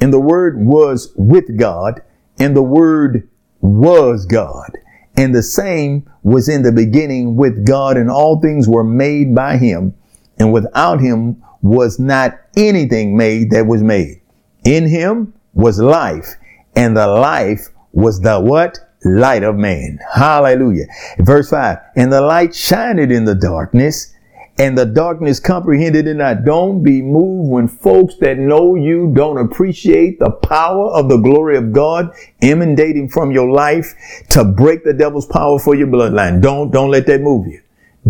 And 0.00 0.12
the 0.12 0.20
Word 0.20 0.58
was 0.58 1.12
with 1.16 1.56
God. 1.56 2.02
And 2.38 2.56
the 2.56 2.62
Word 2.62 3.28
was 3.60 4.26
God. 4.26 4.76
And 5.16 5.34
the 5.34 5.42
same 5.42 6.08
was 6.22 6.48
in 6.48 6.62
the 6.62 6.72
beginning 6.72 7.36
with 7.36 7.64
God 7.64 7.96
and 7.96 8.10
all 8.10 8.40
things 8.40 8.68
were 8.68 8.84
made 8.84 9.34
by 9.34 9.56
him. 9.56 9.94
And 10.38 10.52
without 10.52 11.00
him 11.00 11.42
was 11.62 11.98
not 11.98 12.38
anything 12.56 13.16
made 13.16 13.50
that 13.52 13.66
was 13.66 13.82
made. 13.82 14.20
In 14.64 14.86
him 14.86 15.32
was 15.54 15.78
life 15.78 16.34
and 16.74 16.96
the 16.96 17.06
life 17.06 17.68
was 17.92 18.20
the 18.20 18.38
what? 18.38 18.78
Light 19.06 19.42
of 19.42 19.56
man. 19.56 19.98
Hallelujah. 20.12 20.86
Verse 21.18 21.50
5. 21.50 21.78
And 21.96 22.12
the 22.12 22.20
light 22.20 22.54
shined 22.54 23.00
in 23.00 23.24
the 23.24 23.34
darkness, 23.34 24.12
and 24.58 24.76
the 24.76 24.86
darkness 24.86 25.38
comprehended 25.38 26.06
it 26.06 26.14
not. 26.14 26.44
Don't 26.44 26.82
be 26.82 27.02
moved 27.02 27.50
when 27.50 27.68
folks 27.68 28.16
that 28.20 28.38
know 28.38 28.74
you 28.74 29.12
don't 29.14 29.38
appreciate 29.38 30.18
the 30.18 30.30
power 30.30 30.90
of 30.92 31.08
the 31.08 31.18
glory 31.18 31.56
of 31.56 31.72
God 31.72 32.10
emanating 32.40 33.08
from 33.08 33.32
your 33.32 33.50
life 33.50 33.94
to 34.30 34.44
break 34.44 34.82
the 34.82 34.94
devil's 34.94 35.26
power 35.26 35.58
for 35.58 35.74
your 35.74 35.88
bloodline. 35.88 36.40
Don't, 36.40 36.70
don't 36.70 36.90
let 36.90 37.06
that 37.06 37.20
move 37.20 37.46
you. 37.46 37.60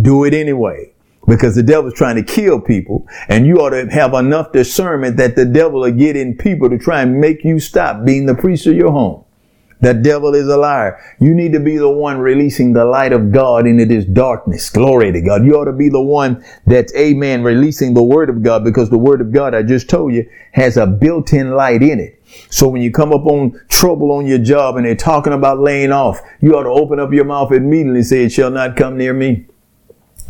Do 0.01 0.25
it 0.25 0.35
anyway 0.35 0.93
because 1.27 1.57
the 1.57 1.63
devil's 1.63 1.95
trying 1.95 2.17
to 2.17 2.23
kill 2.23 2.61
people 2.61 3.07
and 3.29 3.47
you 3.47 3.57
ought 3.57 3.71
to 3.71 3.87
have 3.87 4.15
enough 4.15 4.53
discernment 4.53 5.17
that 5.17 5.35
the 5.35 5.45
devil 5.45 5.81
will 5.81 5.91
get 5.91 6.17
in 6.17 6.37
people 6.37 6.71
to 6.71 6.79
try 6.79 7.03
and 7.03 7.21
make 7.21 7.45
you 7.45 7.59
stop 7.59 8.05
being 8.05 8.27
the 8.27 8.35
priest 8.35 8.67
of 8.67 8.77
your 8.77 8.93
home. 8.93 9.25
The 9.87 9.95
devil 9.95 10.35
is 10.35 10.49
a 10.49 10.57
liar. 10.57 10.99
You 11.21 11.33
need 11.33 11.53
to 11.53 11.61
be 11.61 11.77
the 11.77 11.89
one 11.89 12.19
releasing 12.19 12.73
the 12.73 12.85
light 12.85 13.13
of 13.13 13.31
God 13.31 13.69
into 13.69 13.85
this 13.85 14.05
darkness. 14.05 14.69
Glory 14.69 15.13
to 15.13 15.21
God. 15.21 15.45
You 15.45 15.55
ought 15.55 15.67
to 15.67 15.73
be 15.73 15.89
the 15.89 16.01
one 16.01 16.45
that's, 16.67 16.93
amen, 16.97 17.45
releasing 17.45 17.95
the 17.95 18.03
word 18.03 18.29
of 18.29 18.43
God 18.43 18.65
because 18.65 18.91
the 18.91 18.99
word 18.99 19.21
of 19.21 19.31
God, 19.31 19.55
I 19.55 19.63
just 19.63 19.89
told 19.89 20.13
you, 20.13 20.29
has 20.55 20.77
a 20.77 20.89
built-in 20.89 21.53
light 21.53 21.85
in 21.85 22.01
it. 22.01 22.21
So 22.51 22.69
when 22.69 22.83
you 22.83 22.91
come 22.91 23.13
up 23.13 23.27
on 23.27 23.61
trouble 23.69 24.11
on 24.11 24.27
your 24.27 24.41
job 24.41 24.77
and 24.77 24.85
they're 24.85 24.97
talking 24.97 25.33
about 25.33 25.61
laying 25.61 25.93
off, 25.93 26.21
you 26.41 26.57
ought 26.57 26.65
to 26.65 26.71
open 26.71 26.99
up 26.99 27.13
your 27.13 27.25
mouth 27.25 27.53
immediately 27.53 28.01
and 28.01 28.07
say, 28.09 28.25
it 28.25 28.33
shall 28.33 28.51
not 28.51 28.75
come 28.75 28.97
near 28.97 29.13
me. 29.13 29.47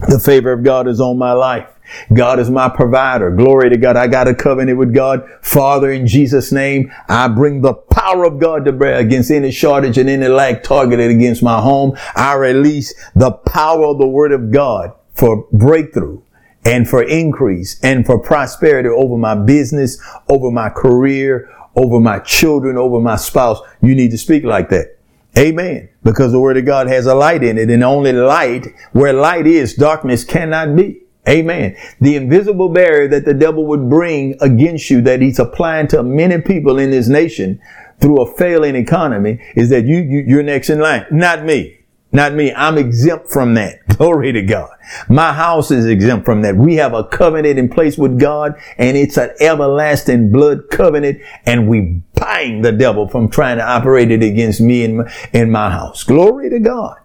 The 0.08 0.18
favor 0.18 0.52
of 0.52 0.62
God 0.62 0.88
is 0.88 1.00
on 1.00 1.18
my 1.18 1.32
life. 1.32 1.68
God 2.12 2.38
is 2.38 2.50
my 2.50 2.68
provider. 2.68 3.30
Glory 3.30 3.70
to 3.70 3.76
God. 3.76 3.96
I 3.96 4.08
got 4.08 4.28
a 4.28 4.34
covenant 4.34 4.78
with 4.78 4.92
God. 4.92 5.26
Father, 5.40 5.90
in 5.90 6.06
Jesus' 6.06 6.52
name, 6.52 6.92
I 7.08 7.28
bring 7.28 7.60
the 7.60 7.74
power 7.74 8.24
of 8.24 8.38
God 8.38 8.64
to 8.64 8.72
bear 8.72 8.98
against 8.98 9.30
any 9.30 9.50
shortage 9.50 9.96
and 9.96 10.08
any 10.08 10.28
lack 10.28 10.62
targeted 10.62 11.10
against 11.10 11.42
my 11.42 11.60
home. 11.60 11.96
I 12.14 12.34
release 12.34 12.94
the 13.14 13.32
power 13.32 13.86
of 13.86 13.98
the 13.98 14.06
word 14.06 14.32
of 14.32 14.50
God 14.50 14.92
for 15.12 15.46
breakthrough 15.52 16.20
and 16.64 16.88
for 16.88 17.02
increase 17.02 17.80
and 17.82 18.04
for 18.04 18.18
prosperity 18.18 18.88
over 18.88 19.16
my 19.16 19.34
business, 19.34 20.02
over 20.28 20.50
my 20.50 20.68
career, 20.68 21.48
over 21.76 22.00
my 22.00 22.18
children, 22.18 22.76
over 22.76 23.00
my 23.00 23.16
spouse. 23.16 23.60
You 23.80 23.94
need 23.94 24.10
to 24.10 24.18
speak 24.18 24.44
like 24.44 24.68
that. 24.70 24.95
Amen. 25.36 25.88
Because 26.02 26.32
the 26.32 26.40
word 26.40 26.56
of 26.56 26.64
God 26.64 26.86
has 26.86 27.06
a 27.06 27.14
light 27.14 27.42
in 27.42 27.58
it 27.58 27.70
and 27.70 27.84
only 27.84 28.12
light, 28.12 28.66
where 28.92 29.12
light 29.12 29.46
is, 29.46 29.74
darkness 29.74 30.24
cannot 30.24 30.74
be. 30.74 31.02
Amen. 31.28 31.76
The 32.00 32.16
invisible 32.16 32.68
barrier 32.68 33.08
that 33.08 33.24
the 33.24 33.34
devil 33.34 33.66
would 33.66 33.90
bring 33.90 34.36
against 34.40 34.90
you 34.90 35.00
that 35.02 35.20
he's 35.20 35.38
applying 35.38 35.88
to 35.88 36.02
many 36.02 36.40
people 36.40 36.78
in 36.78 36.90
this 36.90 37.08
nation 37.08 37.60
through 38.00 38.22
a 38.22 38.36
failing 38.36 38.76
economy 38.76 39.40
is 39.56 39.68
that 39.70 39.86
you, 39.86 39.98
you 39.98 40.24
you're 40.26 40.42
next 40.42 40.70
in 40.70 40.78
line. 40.78 41.04
Not 41.10 41.44
me. 41.44 41.80
Not 42.12 42.34
me. 42.34 42.52
I'm 42.54 42.78
exempt 42.78 43.30
from 43.30 43.54
that. 43.54 43.86
Glory 43.96 44.32
to 44.32 44.42
God. 44.42 44.70
My 45.08 45.32
house 45.32 45.70
is 45.70 45.86
exempt 45.86 46.24
from 46.24 46.42
that. 46.42 46.56
We 46.56 46.76
have 46.76 46.94
a 46.94 47.04
covenant 47.04 47.58
in 47.58 47.68
place 47.68 47.98
with 47.98 48.18
God 48.18 48.54
and 48.78 48.96
it's 48.96 49.16
an 49.16 49.30
everlasting 49.40 50.30
blood 50.30 50.70
covenant 50.70 51.20
and 51.44 51.68
we 51.68 52.02
bind 52.14 52.64
the 52.64 52.72
devil 52.72 53.08
from 53.08 53.28
trying 53.28 53.58
to 53.58 53.64
operate 53.64 54.10
it 54.10 54.22
against 54.22 54.60
me 54.60 54.84
in 54.84 54.96
my, 54.96 55.44
my 55.44 55.70
house. 55.70 56.04
Glory 56.04 56.48
to 56.50 56.60
God. 56.60 56.96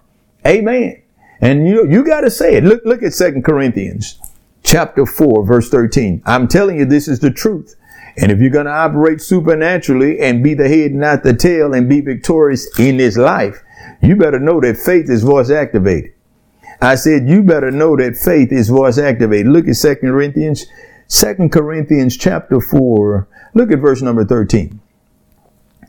Amen. 0.46 1.02
And 1.42 1.68
you, 1.68 1.90
you 1.90 2.06
got 2.06 2.22
to 2.22 2.30
say 2.30 2.56
it. 2.56 2.64
Look, 2.64 2.84
look 2.86 3.02
at 3.02 3.14
Second 3.14 3.44
Corinthians 3.44 4.20
chapter 4.64 5.06
4, 5.06 5.46
verse 5.46 5.70
13. 5.70 6.22
I'm 6.26 6.48
telling 6.48 6.78
you, 6.78 6.86
this 6.86 7.08
is 7.08 7.20
the 7.20 7.32
truth. 7.32 7.76
And 8.18 8.32
if 8.32 8.40
you're 8.40 8.50
going 8.50 8.66
to 8.66 8.72
operate 8.72 9.22
supernaturally 9.22 10.20
and 10.20 10.44
be 10.44 10.54
the 10.54 10.68
head, 10.68 10.94
not 10.94 11.24
the 11.24 11.34
tail, 11.34 11.74
and 11.74 11.90
be 11.90 12.02
victorious 12.02 12.68
in 12.78 12.98
this 12.98 13.18
life, 13.18 13.64
you 14.02 14.16
better 14.16 14.40
know 14.40 14.60
that 14.62 14.78
faith 14.78 15.10
is 15.10 15.24
voice 15.24 15.50
activated. 15.50 16.14
I 16.82 16.96
said, 16.96 17.28
you 17.28 17.44
better 17.44 17.70
know 17.70 17.96
that 17.96 18.18
faith 18.18 18.52
is 18.52 18.70
voice 18.70 18.98
activated. 18.98 19.48
Look 19.52 19.68
at 19.68 19.76
Second 19.76 20.10
Corinthians, 20.10 20.66
Second 21.08 21.52
Corinthians 21.52 22.18
chapter 22.18 22.60
4. 22.60 23.28
Look 23.54 23.72
at 23.72 23.80
verse 23.80 24.02
number 24.02 24.26
13. 24.26 24.80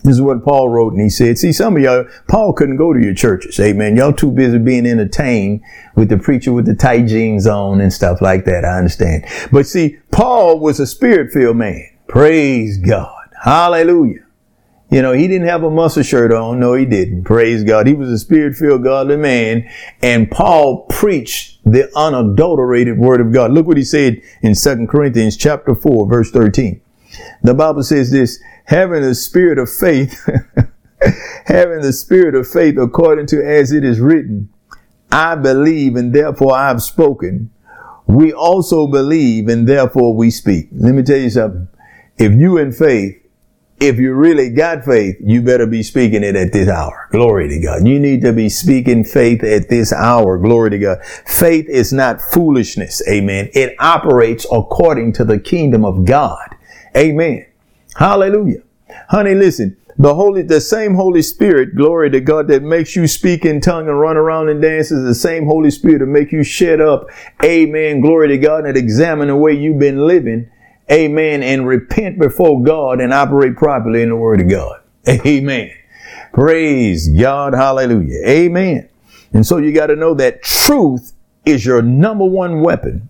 This 0.05 0.17
is 0.17 0.21
what 0.21 0.45
Paul 0.45 0.69
wrote, 0.69 0.95
and 0.95 1.01
he 1.01 1.09
said, 1.09 1.39
see, 1.39 1.53
some 1.53 1.77
of 1.77 1.83
y'all, 1.83 2.05
Paul 2.29 2.53
couldn't 2.55 2.77
go 2.77 2.93
to 2.93 3.01
your 3.01 3.15
churches. 3.15 3.61
Amen. 3.61 3.97
Y'all 3.97 4.13
too 4.13 4.33
busy 4.33 4.59
being 4.59 4.85
entertained 4.85 5.63
with 5.95 6.09
the 6.09 6.19
preacher 6.19 6.53
with 6.53 6.67
the 6.67 6.75
tight 6.75 7.07
jeans 7.07 7.47
on 7.47 7.81
and 7.81 7.93
stuff 7.93 8.21
like 8.21 8.45
that. 8.47 8.65
I 8.65 8.79
understand. 8.79 9.25
But 9.53 9.67
see, 9.67 9.99
Paul 10.11 10.59
was 10.59 10.81
a 10.81 10.89
spirit-filled 10.89 11.57
man. 11.57 11.89
Praise 12.09 12.79
God. 12.79 13.29
Hallelujah. 13.41 14.22
You 14.93 15.01
know, 15.01 15.13
he 15.13 15.27
didn't 15.27 15.49
have 15.49 15.63
a 15.63 15.71
muscle 15.71 16.03
shirt 16.03 16.35
on. 16.35 16.61
No, 16.61 16.75
he 16.75 16.85
didn't. 16.85 17.25
Praise 17.25 17.65
God. 17.65 17.87
He 17.87 17.95
was 17.95 18.11
a 18.11 18.19
spirit-filled 18.19 18.85
godly 18.85 19.17
man. 19.17 19.67
And 20.03 20.31
Paul 20.31 20.85
preached 20.91 21.61
the 21.65 21.91
unadulterated 21.97 22.99
word 22.99 23.23
of 23.23 23.33
God. 23.33 23.53
Look 23.53 23.67
what 23.67 23.79
he 23.79 23.85
said 23.85 24.21
in 24.43 24.55
2 24.55 24.87
Corinthians 24.89 25.39
chapter 25.39 25.75
4, 25.75 26.07
verse 26.07 26.31
13. 26.31 26.79
The 27.43 27.55
Bible 27.55 27.83
says 27.83 28.11
this, 28.11 28.39
having 28.67 29.01
the 29.01 29.15
spirit 29.15 29.59
of 29.59 29.73
faith, 29.73 30.29
having 31.47 31.81
the 31.81 31.95
spirit 31.95 32.35
of 32.35 32.47
faith 32.47 32.77
according 32.77 33.25
to 33.29 33.43
as 33.43 33.73
it 33.73 33.85
is 33.85 33.99
written, 33.99 34.51
I 35.11 35.37
believe 35.37 35.97
and 35.97 36.15
therefore 36.15 36.55
I 36.55 36.69
have 36.69 36.83
spoken. 36.83 37.51
We 38.07 38.31
also 38.31 38.87
believe 38.87 39.49
and 39.49 39.67
therefore 39.67 40.15
we 40.15 40.31
speak. 40.31 40.69
Let 40.71 40.95
me 40.95 41.03
tell 41.03 41.17
you 41.17 41.31
something. 41.31 41.69
if 42.19 42.33
you 42.33 42.59
in 42.59 42.73
faith, 42.73 43.22
if 43.83 43.99
you 43.99 44.15
really 44.15 44.49
got 44.49 44.85
faith, 44.85 45.17
you 45.21 45.43
better 45.43 45.67
be 45.67 45.83
speaking 45.83 46.23
it 46.23 46.37
at 46.37 46.53
this 46.53 46.69
hour. 46.69 47.09
Glory 47.11 47.49
to 47.49 47.59
God. 47.59 47.85
You 47.85 47.99
need 47.99 48.23
to 48.23 48.33
be 48.33 48.49
speaking 48.49 49.03
faith 49.03 49.43
at 49.43 49.69
this 49.69 49.93
hour. 49.93 50.39
Glory 50.39 50.71
to 50.71 50.79
God. 50.79 51.05
Faith 51.05 51.69
is 51.69 51.93
not 51.93 52.21
foolishness. 52.21 53.03
Amen. 53.09 53.51
It 53.55 53.75
operates 53.81 54.47
according 54.53 55.15
to 55.15 55.25
the 55.25 55.41
kingdom 55.41 55.85
of 55.85 56.05
God. 56.05 56.55
Amen. 56.97 57.45
Hallelujah. 57.97 58.63
Honey, 59.09 59.35
listen. 59.35 59.77
The 59.99 60.15
Holy, 60.15 60.43
the 60.43 60.61
same 60.61 60.95
Holy 60.95 61.21
Spirit, 61.21 61.75
glory 61.75 62.09
to 62.11 62.21
God, 62.21 62.49
that 62.49 62.63
makes 62.63 62.95
you 62.95 63.09
speak 63.09 63.45
in 63.45 63.61
tongue 63.61 63.89
and 63.89 64.01
run 64.01 64.17
around 64.17 64.49
and 64.49 64.63
dance 64.63 64.93
is 64.93 65.03
the 65.03 65.15
same 65.15 65.45
Holy 65.45 65.71
Spirit 65.73 65.99
that 65.99 66.07
make 66.07 66.31
you 66.31 66.45
shut 66.45 66.81
up. 66.81 67.09
Amen. 67.45 68.01
Glory 68.01 68.29
to 68.29 68.39
God 68.39 68.65
and 68.65 68.77
examine 68.77 69.27
the 69.27 69.37
way 69.37 69.53
you've 69.53 69.81
been 69.81 70.07
living 70.07 70.49
amen, 70.93 71.43
and 71.43 71.67
repent 71.67 72.19
before 72.19 72.63
God 72.63 73.01
and 73.01 73.13
operate 73.13 73.57
properly 73.57 74.03
in 74.03 74.11
the 74.11 74.17
Word 74.17 74.41
of 74.41 74.49
God. 74.49 74.81
Amen. 75.27 75.73
Praise 76.33 77.09
God. 77.09 77.55
Hallelujah. 77.55 78.27
Amen. 78.27 78.89
And 79.33 79.47
so 79.47 79.59
you 79.59 79.73
got 79.73 79.87
to 79.87 79.97
know 79.97 80.15
that 80.15 80.43
truth 80.43 81.13
is 81.45 81.67
your 81.67 81.83
number 81.83 82.25
one 82.25 82.61
weapon 82.61 83.09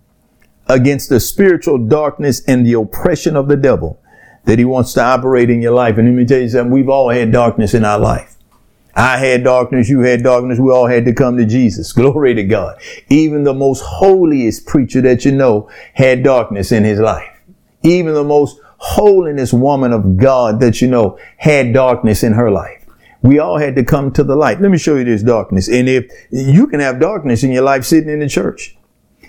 against 0.67 1.09
the 1.09 1.19
spiritual 1.19 1.77
darkness 1.77 2.41
and 2.47 2.65
the 2.65 2.73
oppression 2.73 3.35
of 3.35 3.47
the 3.47 3.57
devil 3.57 3.99
that 4.45 4.59
he 4.59 4.65
wants 4.65 4.93
to 4.93 5.01
operate 5.01 5.49
in 5.49 5.61
your 5.61 5.73
life. 5.73 5.97
And 5.97 6.07
let 6.07 6.15
me 6.15 6.25
tell 6.25 6.41
you 6.41 6.49
something, 6.49 6.71
we've 6.71 6.89
all 6.89 7.09
had 7.09 7.31
darkness 7.31 7.73
in 7.73 7.85
our 7.85 7.99
life. 7.99 8.35
I 8.95 9.17
had 9.17 9.43
darkness, 9.43 9.89
you 9.89 10.01
had 10.01 10.23
darkness, 10.23 10.59
we 10.59 10.71
all 10.71 10.87
had 10.87 11.05
to 11.05 11.13
come 11.13 11.37
to 11.37 11.45
Jesus. 11.45 11.91
Glory 11.93 12.33
to 12.35 12.43
God. 12.43 12.79
Even 13.09 13.43
the 13.43 13.53
most 13.53 13.81
holiest 13.81 14.65
preacher 14.65 15.01
that 15.01 15.25
you 15.25 15.31
know 15.31 15.69
had 15.93 16.23
darkness 16.23 16.71
in 16.71 16.83
his 16.83 16.99
life. 16.99 17.32
Even 17.83 18.13
the 18.13 18.23
most 18.23 18.59
holiness 18.77 19.53
woman 19.53 19.93
of 19.93 20.17
God 20.17 20.59
that 20.59 20.81
you 20.81 20.87
know 20.87 21.17
had 21.37 21.73
darkness 21.73 22.23
in 22.23 22.33
her 22.33 22.51
life. 22.51 22.85
We 23.21 23.39
all 23.39 23.57
had 23.57 23.75
to 23.77 23.85
come 23.85 24.11
to 24.13 24.23
the 24.23 24.35
light. 24.35 24.59
Let 24.59 24.69
me 24.69 24.77
show 24.77 24.97
you 24.97 25.05
this 25.05 25.23
darkness. 25.23 25.69
And 25.69 25.87
if 25.87 26.11
you 26.29 26.67
can 26.67 26.81
have 26.81 26.99
darkness 26.99 27.43
in 27.43 27.51
your 27.51 27.63
life 27.63 27.85
sitting 27.85 28.09
in 28.09 28.19
the 28.19 28.27
church. 28.27 28.75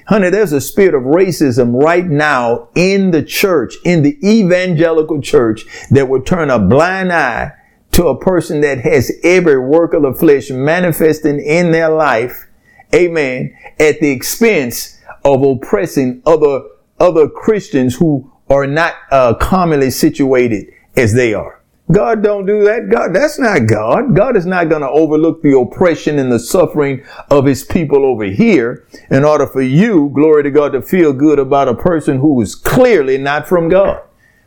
Honey, 0.08 0.28
there's 0.28 0.52
a 0.52 0.60
spirit 0.60 0.94
of 0.94 1.02
racism 1.04 1.80
right 1.82 2.04
now 2.04 2.68
in 2.74 3.10
the 3.10 3.22
church, 3.22 3.76
in 3.84 4.02
the 4.02 4.18
evangelical 4.22 5.20
church 5.22 5.64
that 5.90 6.08
would 6.08 6.26
turn 6.26 6.50
a 6.50 6.58
blind 6.58 7.12
eye 7.12 7.52
to 7.92 8.08
a 8.08 8.18
person 8.18 8.60
that 8.60 8.80
has 8.80 9.12
every 9.22 9.58
work 9.58 9.94
of 9.94 10.02
the 10.02 10.12
flesh 10.12 10.50
manifesting 10.50 11.40
in 11.40 11.70
their 11.70 11.88
life. 11.88 12.48
Amen. 12.92 13.56
At 13.78 14.00
the 14.00 14.10
expense 14.10 15.00
of 15.24 15.42
oppressing 15.42 16.20
other, 16.26 16.62
other 17.00 17.28
Christians 17.28 17.96
who 17.96 18.30
are 18.54 18.66
not 18.66 18.94
uh, 19.10 19.34
commonly 19.34 19.90
situated 19.90 20.72
as 20.96 21.12
they 21.12 21.34
are. 21.34 21.60
God 21.92 22.22
don't 22.22 22.46
do 22.46 22.64
that. 22.64 22.88
God, 22.88 23.14
that's 23.14 23.38
not 23.38 23.66
God. 23.66 24.16
God 24.16 24.36
is 24.36 24.46
not 24.46 24.70
going 24.70 24.80
to 24.80 24.88
overlook 24.88 25.42
the 25.42 25.58
oppression 25.58 26.18
and 26.18 26.32
the 26.32 26.38
suffering 26.38 27.04
of 27.30 27.44
his 27.44 27.64
people 27.64 28.06
over 28.06 28.24
here 28.24 28.86
in 29.10 29.24
order 29.24 29.46
for 29.46 29.60
you, 29.60 30.10
glory 30.14 30.44
to 30.44 30.50
God, 30.50 30.72
to 30.72 30.80
feel 30.80 31.12
good 31.12 31.38
about 31.38 31.68
a 31.68 31.74
person 31.74 32.20
who 32.20 32.40
is 32.40 32.54
clearly 32.54 33.18
not 33.18 33.46
from 33.46 33.68
God. 33.68 34.02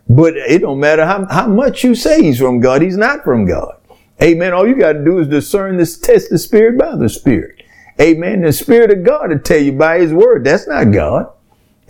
But 0.09 0.35
it 0.35 0.61
don't 0.61 0.79
matter 0.79 1.05
how, 1.05 1.27
how 1.27 1.47
much 1.47 1.83
you 1.83 1.93
say 1.93 2.23
he's 2.23 2.39
from 2.39 2.59
God. 2.59 2.81
He's 2.81 2.97
not 2.97 3.23
from 3.23 3.45
God. 3.45 3.75
Amen. 4.21 4.53
All 4.53 4.67
you 4.67 4.75
got 4.75 4.93
to 4.93 5.05
do 5.05 5.19
is 5.19 5.27
discern 5.27 5.77
this, 5.77 5.99
test 5.99 6.31
the 6.31 6.39
spirit 6.39 6.79
by 6.79 6.95
the 6.95 7.09
spirit. 7.09 7.61
Amen. 8.01 8.41
The 8.41 8.53
spirit 8.53 8.89
of 8.89 9.03
God 9.03 9.27
to 9.27 9.37
tell 9.37 9.61
you 9.61 9.73
by 9.73 9.99
his 9.99 10.13
word. 10.13 10.43
That's 10.43 10.67
not 10.67 10.91
God. 10.91 11.31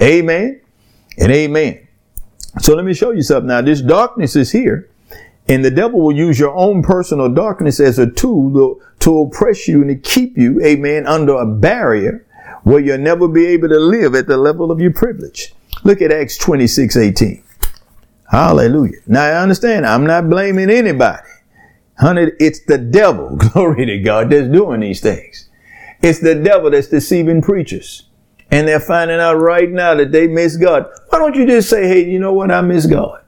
Amen. 0.02 0.60
And 1.18 1.32
amen. 1.32 1.87
So 2.60 2.76
let 2.76 2.86
me 2.86 2.94
show 2.94 3.12
you 3.12 3.22
something 3.22 3.48
now. 3.48 3.62
This 3.62 3.82
darkness 3.82 4.36
is 4.36 4.52
here. 4.52 4.90
And 5.50 5.64
the 5.64 5.72
devil 5.72 6.02
will 6.02 6.16
use 6.16 6.40
your 6.40 6.54
own 6.56 6.84
personal 6.84 7.30
darkness 7.34 7.80
as 7.80 8.00
a 8.00 8.10
tool 8.10 8.54
to, 8.54 8.82
to 9.00 9.20
oppress 9.22 9.68
you 9.68 9.82
and 9.82 9.90
to 9.90 9.96
keep 9.96 10.38
you, 10.38 10.62
amen, 10.62 11.08
under 11.08 11.36
a 11.36 11.46
barrier 11.46 12.26
where 12.64 12.82
you'll 12.82 12.98
never 12.98 13.30
be 13.30 13.46
able 13.48 13.70
to 13.70 13.80
live 13.80 14.14
at 14.14 14.28
the 14.28 14.36
level 14.36 14.72
of 14.72 14.82
your 14.82 14.92
privilege. 14.92 15.54
Look 15.86 16.02
at 16.02 16.12
Acts 16.12 16.38
26, 16.38 16.98
18. 16.98 17.44
Hallelujah. 18.30 18.98
Now 19.08 19.24
I 19.24 19.42
understand, 19.42 19.86
I'm 19.86 20.06
not 20.06 20.30
blaming 20.30 20.70
anybody. 20.70 21.24
Honey, 21.98 22.32
it's 22.40 22.66
the 22.66 22.78
devil, 22.78 23.36
glory 23.54 23.86
to 23.86 24.00
God, 24.00 24.30
that's 24.30 24.50
doing 24.50 24.82
these 24.82 25.00
things. 25.00 25.48
It's 26.02 26.20
the 26.20 26.36
devil 26.36 26.72
that's 26.72 26.88
deceiving 26.88 27.42
preachers 27.42 28.07
and 28.52 28.68
they're 28.68 28.80
finding 28.80 29.20
out 29.20 29.36
right 29.36 29.70
now 29.70 29.96
that 29.96 30.12
they 30.12 30.28
miss 30.28 30.56
God. 30.56 30.86
Why 31.10 31.20
don't 31.20 31.36
you 31.36 31.46
just 31.46 31.70
say, 31.70 31.88
hey, 31.88 32.10
you 32.10 32.20
know 32.20 32.34
what? 32.34 32.52
I 32.52 32.62
miss 32.62 32.86
God. 32.86 33.24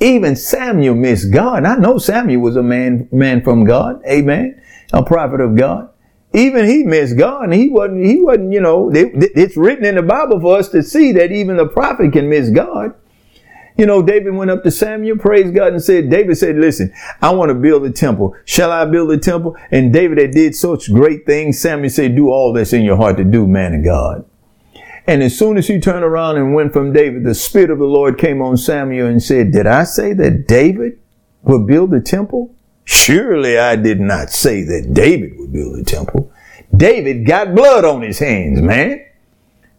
Even 0.00 0.36
Samuel 0.36 0.94
missed 0.94 1.32
God. 1.32 1.64
I 1.64 1.74
know 1.76 1.98
Samuel 1.98 2.40
was 2.40 2.56
a 2.56 2.62
man, 2.62 3.08
man 3.10 3.42
from 3.42 3.64
God. 3.64 4.00
Amen. 4.06 4.62
A 4.92 5.02
prophet 5.02 5.40
of 5.40 5.56
God. 5.56 5.90
Even 6.32 6.66
he 6.66 6.84
missed 6.84 7.16
God 7.16 7.52
he 7.52 7.70
wasn't, 7.70 8.04
he 8.04 8.20
wasn't, 8.20 8.52
you 8.52 8.60
know, 8.60 8.90
it's 8.92 9.56
written 9.56 9.86
in 9.86 9.94
the 9.94 10.02
Bible 10.02 10.38
for 10.40 10.58
us 10.58 10.68
to 10.68 10.82
see 10.82 11.12
that 11.12 11.32
even 11.32 11.56
the 11.56 11.66
prophet 11.66 12.12
can 12.12 12.28
miss 12.28 12.50
God. 12.50 12.94
You 13.78 13.86
know, 13.86 14.02
David 14.02 14.34
went 14.34 14.50
up 14.50 14.64
to 14.64 14.72
Samuel, 14.72 15.18
praised 15.18 15.54
God, 15.54 15.72
and 15.72 15.82
said, 15.82 16.10
David 16.10 16.36
said, 16.36 16.56
listen, 16.56 16.92
I 17.22 17.30
want 17.30 17.50
to 17.50 17.54
build 17.54 17.84
a 17.84 17.92
temple. 17.92 18.34
Shall 18.44 18.72
I 18.72 18.84
build 18.84 19.12
a 19.12 19.18
temple? 19.18 19.56
And 19.70 19.92
David 19.92 20.18
had 20.18 20.32
did 20.32 20.56
such 20.56 20.92
great 20.92 21.24
things. 21.26 21.60
Samuel 21.60 21.88
said, 21.88 22.16
do 22.16 22.28
all 22.28 22.52
that's 22.52 22.72
in 22.72 22.82
your 22.82 22.96
heart 22.96 23.16
to 23.18 23.24
do, 23.24 23.46
man 23.46 23.74
of 23.74 23.84
God. 23.84 24.24
And 25.06 25.22
as 25.22 25.38
soon 25.38 25.56
as 25.56 25.68
he 25.68 25.78
turned 25.78 26.04
around 26.04 26.36
and 26.36 26.54
went 26.54 26.72
from 26.72 26.92
David, 26.92 27.24
the 27.24 27.36
Spirit 27.36 27.70
of 27.70 27.78
the 27.78 27.84
Lord 27.84 28.18
came 28.18 28.42
on 28.42 28.56
Samuel 28.56 29.06
and 29.06 29.22
said, 29.22 29.52
did 29.52 29.66
I 29.66 29.84
say 29.84 30.12
that 30.12 30.48
David 30.48 30.98
would 31.44 31.66
build 31.68 31.94
a 31.94 32.00
temple? 32.00 32.52
Surely 32.84 33.58
I 33.58 33.76
did 33.76 34.00
not 34.00 34.30
say 34.30 34.64
that 34.64 34.92
David 34.92 35.38
would 35.38 35.52
build 35.52 35.78
a 35.78 35.84
temple. 35.84 36.32
David 36.76 37.24
got 37.24 37.54
blood 37.54 37.84
on 37.84 38.02
his 38.02 38.18
hands, 38.18 38.60
man. 38.60 39.06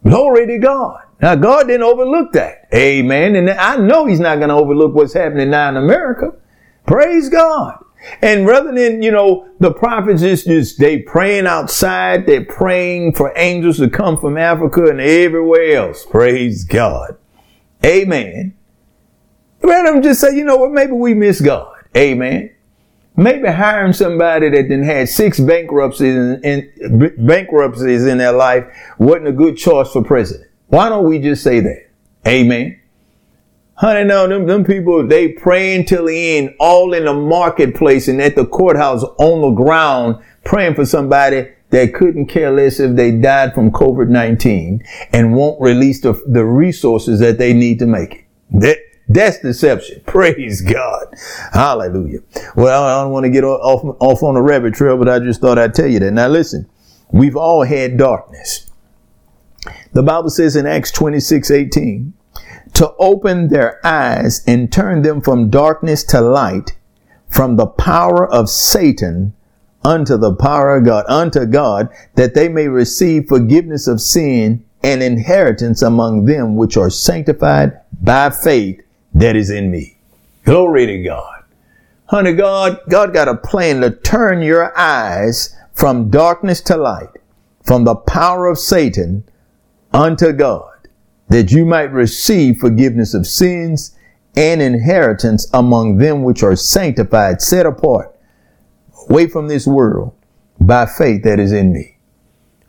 Glory 0.02 0.46
to 0.46 0.58
God. 0.58 1.02
Now, 1.22 1.34
God 1.34 1.66
didn't 1.66 1.82
overlook 1.82 2.32
that. 2.32 2.68
Amen. 2.74 3.36
And 3.36 3.50
I 3.50 3.76
know 3.76 4.06
He's 4.06 4.20
not 4.20 4.36
going 4.36 4.48
to 4.48 4.54
overlook 4.54 4.94
what's 4.94 5.12
happening 5.12 5.50
now 5.50 5.68
in 5.68 5.76
America. 5.76 6.32
Praise 6.86 7.28
God. 7.28 7.84
And 8.22 8.46
rather 8.46 8.72
than, 8.72 9.02
you 9.02 9.10
know, 9.10 9.48
the 9.58 9.72
prophets 9.72 10.22
just, 10.22 10.46
just, 10.46 10.78
they 10.78 11.00
praying 11.00 11.46
outside, 11.46 12.26
they're 12.26 12.44
praying 12.44 13.14
for 13.14 13.32
angels 13.36 13.76
to 13.78 13.90
come 13.90 14.18
from 14.18 14.38
Africa 14.38 14.86
and 14.86 15.00
everywhere 15.00 15.76
else. 15.76 16.06
Praise 16.06 16.64
God. 16.64 17.18
Amen. 17.84 18.54
Rather 19.62 19.92
than 19.92 20.02
just 20.02 20.20
say, 20.20 20.34
you 20.34 20.44
know 20.44 20.56
what, 20.56 20.72
maybe 20.72 20.92
we 20.92 21.12
miss 21.12 21.40
God. 21.40 21.74
Amen. 21.96 22.50
Maybe 23.16 23.48
hiring 23.48 23.92
somebody 23.92 24.48
that 24.48 24.68
then 24.68 24.82
had 24.82 25.08
six 25.08 25.38
bankruptcies 25.38 26.16
in, 26.16 26.42
in, 26.42 27.26
bankruptcies 27.26 28.06
in 28.06 28.16
their 28.16 28.32
life 28.32 28.64
wasn't 28.98 29.28
a 29.28 29.32
good 29.32 29.58
choice 29.58 29.92
for 29.92 30.02
president. 30.02 30.49
Why 30.70 30.88
don't 30.88 31.08
we 31.08 31.18
just 31.18 31.42
say 31.42 31.60
that? 31.60 31.88
Amen. 32.26 32.80
Honey, 33.74 34.04
no, 34.04 34.28
them, 34.28 34.46
them 34.46 34.64
people, 34.64 35.06
they 35.06 35.28
praying 35.28 35.86
till 35.86 36.06
the 36.06 36.36
end, 36.36 36.54
all 36.60 36.92
in 36.92 37.06
the 37.06 37.14
marketplace 37.14 38.08
and 38.08 38.20
at 38.20 38.36
the 38.36 38.46
courthouse 38.46 39.02
on 39.18 39.40
the 39.40 39.50
ground, 39.50 40.22
praying 40.44 40.74
for 40.74 40.84
somebody 40.84 41.48
that 41.70 41.94
couldn't 41.94 42.26
care 42.26 42.50
less 42.50 42.78
if 42.78 42.94
they 42.94 43.10
died 43.10 43.54
from 43.54 43.70
COVID-19 43.70 44.80
and 45.12 45.34
won't 45.34 45.60
release 45.60 46.00
the, 46.02 46.12
the 46.26 46.44
resources 46.44 47.20
that 47.20 47.38
they 47.38 47.52
need 47.52 47.78
to 47.78 47.86
make 47.86 48.14
it. 48.14 48.24
That, 48.50 48.78
that's 49.08 49.40
deception. 49.40 50.02
Praise 50.06 50.60
God. 50.60 51.06
Hallelujah. 51.52 52.20
Well, 52.54 52.84
I 52.84 53.02
don't 53.02 53.12
want 53.12 53.24
to 53.24 53.30
get 53.30 53.44
off, 53.44 53.96
off 53.98 54.22
on 54.22 54.36
a 54.36 54.42
rabbit 54.42 54.74
trail, 54.74 54.96
but 54.98 55.08
I 55.08 55.18
just 55.18 55.40
thought 55.40 55.58
I'd 55.58 55.74
tell 55.74 55.88
you 55.88 55.98
that. 55.98 56.12
Now 56.12 56.28
listen, 56.28 56.68
we've 57.10 57.36
all 57.36 57.64
had 57.64 57.96
darkness. 57.96 58.69
The 59.92 60.02
Bible 60.02 60.30
says 60.30 60.56
in 60.56 60.66
Acts 60.66 60.90
26, 60.90 61.50
18, 61.50 62.12
to 62.74 62.92
open 62.98 63.48
their 63.48 63.84
eyes 63.84 64.42
and 64.46 64.72
turn 64.72 65.02
them 65.02 65.20
from 65.20 65.50
darkness 65.50 66.04
to 66.04 66.20
light, 66.20 66.76
from 67.28 67.56
the 67.56 67.66
power 67.66 68.26
of 68.26 68.48
Satan 68.48 69.34
unto 69.84 70.16
the 70.16 70.34
power 70.34 70.76
of 70.76 70.84
God, 70.84 71.04
unto 71.08 71.46
God, 71.46 71.88
that 72.14 72.34
they 72.34 72.48
may 72.48 72.68
receive 72.68 73.28
forgiveness 73.28 73.86
of 73.86 74.00
sin 74.00 74.64
and 74.82 75.02
inheritance 75.02 75.82
among 75.82 76.24
them 76.24 76.56
which 76.56 76.76
are 76.76 76.90
sanctified 76.90 77.80
by 78.02 78.30
faith 78.30 78.80
that 79.14 79.36
is 79.36 79.50
in 79.50 79.70
me. 79.70 79.96
Glory 80.44 80.86
to 80.86 81.02
God. 81.02 81.44
Honey, 82.06 82.32
God, 82.32 82.80
God 82.88 83.12
got 83.12 83.28
a 83.28 83.36
plan 83.36 83.80
to 83.82 83.90
turn 83.90 84.42
your 84.42 84.76
eyes 84.76 85.56
from 85.72 86.10
darkness 86.10 86.60
to 86.62 86.76
light, 86.76 87.10
from 87.62 87.84
the 87.84 87.94
power 87.94 88.46
of 88.46 88.58
Satan 88.58 89.24
unto 89.92 90.32
God, 90.32 90.88
that 91.28 91.50
you 91.50 91.64
might 91.64 91.92
receive 91.92 92.58
forgiveness 92.58 93.14
of 93.14 93.26
sins 93.26 93.96
and 94.36 94.62
inheritance 94.62 95.48
among 95.52 95.98
them 95.98 96.22
which 96.22 96.42
are 96.42 96.56
sanctified, 96.56 97.40
set 97.42 97.66
apart, 97.66 98.14
away 99.08 99.28
from 99.28 99.48
this 99.48 99.66
world 99.66 100.14
by 100.60 100.86
faith 100.86 101.22
that 101.24 101.40
is 101.40 101.52
in 101.52 101.72
me. 101.72 101.96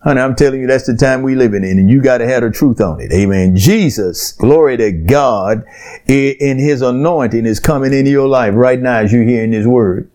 Honey, 0.03 0.22
I'm 0.22 0.36
telling 0.36 0.61
you, 0.61 0.65
that's 0.65 0.88
the 0.88 0.95
time 0.95 1.22
we 1.22 1.36
living 1.36 1.63
in, 1.63 1.78
and 1.78 1.88
you 1.88 2.01
got 2.01 2.17
to 2.17 2.28
have 2.28 2.41
the 2.41 2.49
truth 2.49 2.82
on 2.82 2.99
it. 2.99 3.13
Amen. 3.13 3.55
Jesus, 3.55 4.32
glory 4.32 4.76
to 4.78 4.91
God, 4.91 5.63
in 6.07 6.57
his 6.57 6.82
anointing 6.82 7.45
is 7.45 7.59
coming 7.59 7.93
into 7.93 8.09
your 8.09 8.28
life 8.28 8.55
right 8.55 8.80
now 8.80 8.97
as 8.97 9.13
you're 9.13 9.24
hearing 9.24 9.51
his 9.51 9.67
word. 9.67 10.09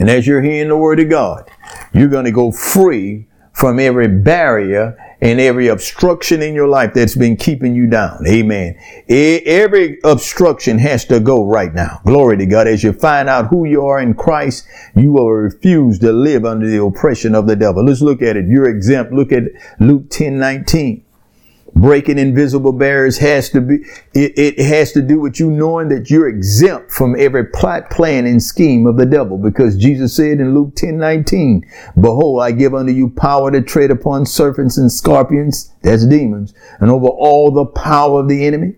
And 0.00 0.10
as 0.10 0.26
you're 0.26 0.42
hearing 0.42 0.68
the 0.68 0.76
word 0.76 0.98
of 0.98 1.08
God, 1.08 1.48
you're 1.92 2.08
going 2.08 2.24
to 2.24 2.32
go 2.32 2.50
free 2.50 3.28
from 3.52 3.78
every 3.78 4.08
barrier 4.08 4.96
and 5.20 5.40
every 5.40 5.68
obstruction 5.68 6.42
in 6.42 6.54
your 6.54 6.68
life 6.68 6.94
that's 6.94 7.16
been 7.16 7.36
keeping 7.36 7.74
you 7.74 7.86
down. 7.88 8.24
Amen. 8.26 8.78
Every 9.08 9.98
obstruction 10.04 10.78
has 10.78 11.04
to 11.06 11.20
go 11.20 11.44
right 11.44 11.74
now. 11.74 12.00
Glory 12.04 12.36
to 12.38 12.46
God. 12.46 12.68
As 12.68 12.84
you 12.84 12.92
find 12.92 13.28
out 13.28 13.48
who 13.48 13.64
you 13.64 13.84
are 13.84 14.00
in 14.00 14.14
Christ, 14.14 14.66
you 14.94 15.12
will 15.12 15.30
refuse 15.30 15.98
to 16.00 16.12
live 16.12 16.44
under 16.44 16.68
the 16.68 16.82
oppression 16.82 17.34
of 17.34 17.46
the 17.46 17.56
devil. 17.56 17.84
Let's 17.84 18.00
look 18.00 18.22
at 18.22 18.36
it. 18.36 18.46
You're 18.46 18.68
exempt. 18.68 19.12
Look 19.12 19.32
at 19.32 19.44
Luke 19.80 20.08
10 20.10 20.38
19 20.38 21.04
breaking 21.74 22.18
invisible 22.18 22.72
barriers 22.72 23.18
has 23.18 23.50
to 23.50 23.60
be 23.60 23.76
it, 24.14 24.38
it, 24.38 24.58
has 24.58 24.92
to 24.92 25.02
do 25.02 25.20
with 25.20 25.38
you 25.38 25.50
knowing 25.50 25.88
that 25.88 26.10
you're 26.10 26.28
exempt 26.28 26.90
from 26.90 27.14
every 27.18 27.44
plot 27.44 27.90
plan 27.90 28.26
and 28.26 28.42
scheme 28.42 28.86
of 28.86 28.96
the 28.96 29.06
devil. 29.06 29.38
Because 29.38 29.76
jesus 29.76 30.16
said 30.16 30.40
in 30.40 30.54
luke 30.54 30.74
10 30.76 30.98
19 30.98 31.64
behold 32.00 32.42
i 32.42 32.50
give 32.50 32.74
unto 32.74 32.92
you 32.92 33.08
power 33.10 33.50
to 33.50 33.62
tread 33.62 33.90
upon 33.90 34.26
serpents 34.26 34.78
and 34.78 34.90
scorpions 34.90 35.72
that's 35.82 36.06
demons 36.06 36.54
and 36.80 36.90
over 36.90 37.06
all 37.06 37.50
the 37.50 37.66
power 37.66 38.20
of 38.20 38.28
the 38.28 38.46
enemy 38.46 38.74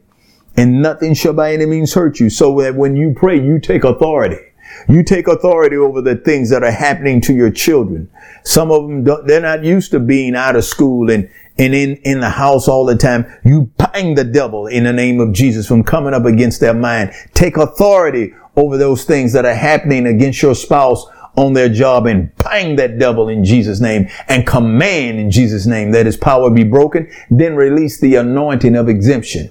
and 0.57 0.83
nothing 0.83 1.15
shall 1.15 1.33
by 1.33 1.53
any 1.53 1.67
means 1.67 1.95
hurt 1.95 2.21
you. 2.21 2.29
So 2.29 2.61
that 2.61 2.75
when 2.75 2.97
you 2.97 3.15
pray 3.17 3.41
you 3.41 3.59
take 3.59 3.85
authority 3.85 4.50
you 4.89 5.03
take 5.03 5.29
authority 5.29 5.77
over 5.77 6.01
the 6.01 6.17
things 6.17 6.51
that 6.51 6.63
are 6.63 6.71
happening 6.71 7.21
to 7.23 7.35
your 7.35 7.51
children. 7.51 8.11
Some 8.45 8.71
of 8.71 8.83
them, 8.89 9.27
they're 9.27 9.41
not 9.41 9.65
used 9.65 9.91
to 9.93 10.01
being 10.01 10.35
out 10.35 10.57
of 10.57 10.65
school 10.65 11.11
and, 11.11 11.31
and 11.59 11.75
in, 11.75 11.97
in 11.97 12.21
the 12.21 12.31
house 12.31 12.69
all 12.69 12.85
the 12.87 12.97
time. 12.97 13.27
You 13.45 13.71
bang 13.77 14.15
the 14.15 14.25
devil 14.25 14.67
in 14.67 14.85
the 14.85 14.93
name 14.93 15.21
of 15.21 15.33
Jesus 15.33 15.67
from 15.67 15.85
coming 15.85 16.15
up 16.15 16.25
against 16.25 16.61
their 16.61 16.75
mind. 16.75 17.13
Take 17.35 17.57
authority 17.57 18.33
over 18.57 18.77
those 18.77 19.05
things 19.05 19.33
that 19.33 19.45
are 19.45 19.55
happening 19.55 20.07
against 20.07 20.43
your 20.43 20.55
spouse 20.55 21.07
on 21.37 21.53
their 21.53 21.69
job 21.69 22.07
and 22.07 22.35
bang 22.37 22.77
that 22.77 22.99
devil 22.99 23.29
in 23.29 23.45
Jesus 23.45 23.81
name 23.81 24.09
and 24.29 24.47
command 24.47 25.19
in 25.19 25.31
Jesus 25.31 25.67
name 25.67 25.93
that 25.93 26.07
his 26.07 26.17
power 26.17 26.51
be 26.51 26.65
broken. 26.65 27.11
Then 27.31 27.55
release 27.55 28.01
the 28.01 28.17
anointing 28.17 28.77
of 28.77 28.89
exemption. 28.89 29.51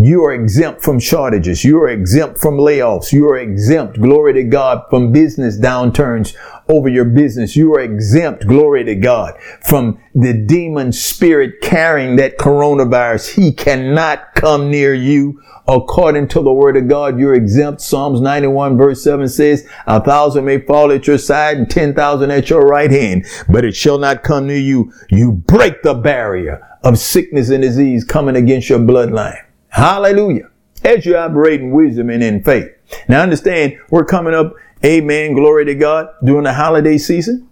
You 0.00 0.24
are 0.26 0.32
exempt 0.32 0.80
from 0.80 1.00
shortages. 1.00 1.64
You 1.64 1.80
are 1.80 1.88
exempt 1.88 2.38
from 2.38 2.56
layoffs. 2.56 3.12
You 3.12 3.28
are 3.30 3.38
exempt, 3.38 4.00
glory 4.00 4.32
to 4.34 4.44
God, 4.44 4.84
from 4.88 5.10
business 5.10 5.58
downturns 5.58 6.36
over 6.68 6.88
your 6.88 7.04
business. 7.04 7.56
You 7.56 7.74
are 7.74 7.80
exempt, 7.80 8.46
glory 8.46 8.84
to 8.84 8.94
God, 8.94 9.34
from 9.60 9.98
the 10.14 10.32
demon 10.32 10.92
spirit 10.92 11.60
carrying 11.62 12.14
that 12.14 12.38
coronavirus. 12.38 13.34
He 13.34 13.50
cannot 13.50 14.34
come 14.36 14.70
near 14.70 14.94
you. 14.94 15.42
According 15.66 16.28
to 16.28 16.42
the 16.42 16.52
word 16.52 16.76
of 16.76 16.86
God, 16.86 17.18
you're 17.18 17.34
exempt. 17.34 17.80
Psalms 17.80 18.20
91 18.20 18.78
verse 18.78 19.02
7 19.02 19.28
says, 19.28 19.68
a 19.88 20.00
thousand 20.00 20.44
may 20.44 20.60
fall 20.60 20.92
at 20.92 21.08
your 21.08 21.18
side 21.18 21.56
and 21.56 21.68
10,000 21.68 22.30
at 22.30 22.48
your 22.48 22.62
right 22.62 22.90
hand, 22.90 23.26
but 23.48 23.64
it 23.64 23.74
shall 23.74 23.98
not 23.98 24.22
come 24.22 24.46
near 24.46 24.58
you. 24.58 24.92
You 25.10 25.32
break 25.32 25.82
the 25.82 25.94
barrier 25.94 26.64
of 26.84 26.98
sickness 27.00 27.50
and 27.50 27.62
disease 27.62 28.04
coming 28.04 28.36
against 28.36 28.70
your 28.70 28.78
bloodline. 28.78 29.42
Hallelujah. 29.70 30.50
As 30.84 31.04
you 31.04 31.16
operate 31.16 31.60
in 31.60 31.70
wisdom 31.70 32.10
and 32.10 32.22
in 32.22 32.42
faith. 32.42 32.70
Now 33.08 33.22
understand, 33.22 33.78
we're 33.90 34.04
coming 34.04 34.34
up, 34.34 34.54
amen, 34.84 35.34
glory 35.34 35.64
to 35.66 35.74
God, 35.74 36.08
during 36.24 36.44
the 36.44 36.52
holiday 36.52 36.98
season. 36.98 37.48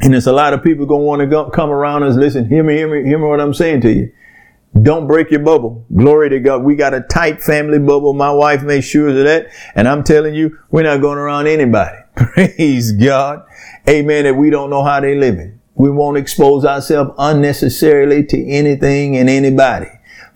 And 0.00 0.14
there's 0.14 0.26
a 0.26 0.32
lot 0.32 0.54
of 0.54 0.62
people 0.62 0.86
going 0.86 1.02
to 1.02 1.26
want 1.26 1.50
to 1.50 1.56
come 1.56 1.70
around 1.70 2.02
us. 2.04 2.16
Listen, 2.16 2.48
hear 2.48 2.62
me, 2.62 2.74
hear 2.74 2.88
me, 2.88 3.06
hear 3.06 3.18
me 3.18 3.26
what 3.26 3.40
I'm 3.40 3.52
saying 3.52 3.82
to 3.82 3.92
you. 3.92 4.12
Don't 4.80 5.06
break 5.06 5.30
your 5.30 5.40
bubble. 5.40 5.84
Glory 5.94 6.30
to 6.30 6.40
God. 6.40 6.62
We 6.62 6.74
got 6.74 6.94
a 6.94 7.02
tight 7.02 7.42
family 7.42 7.78
bubble. 7.78 8.14
My 8.14 8.30
wife 8.30 8.62
makes 8.62 8.86
sure 8.86 9.08
of 9.08 9.16
that. 9.16 9.48
And 9.74 9.86
I'm 9.86 10.04
telling 10.04 10.34
you, 10.34 10.58
we're 10.70 10.84
not 10.84 11.00
going 11.00 11.18
around 11.18 11.48
anybody. 11.48 11.98
Praise 12.16 12.92
God. 12.92 13.44
Amen. 13.88 14.24
That 14.24 14.34
we 14.34 14.48
don't 14.48 14.70
know 14.70 14.82
how 14.82 15.00
they 15.00 15.16
living. 15.16 15.60
We 15.74 15.90
won't 15.90 16.16
expose 16.16 16.64
ourselves 16.64 17.10
unnecessarily 17.18 18.24
to 18.26 18.46
anything 18.48 19.16
and 19.16 19.28
anybody 19.28 19.88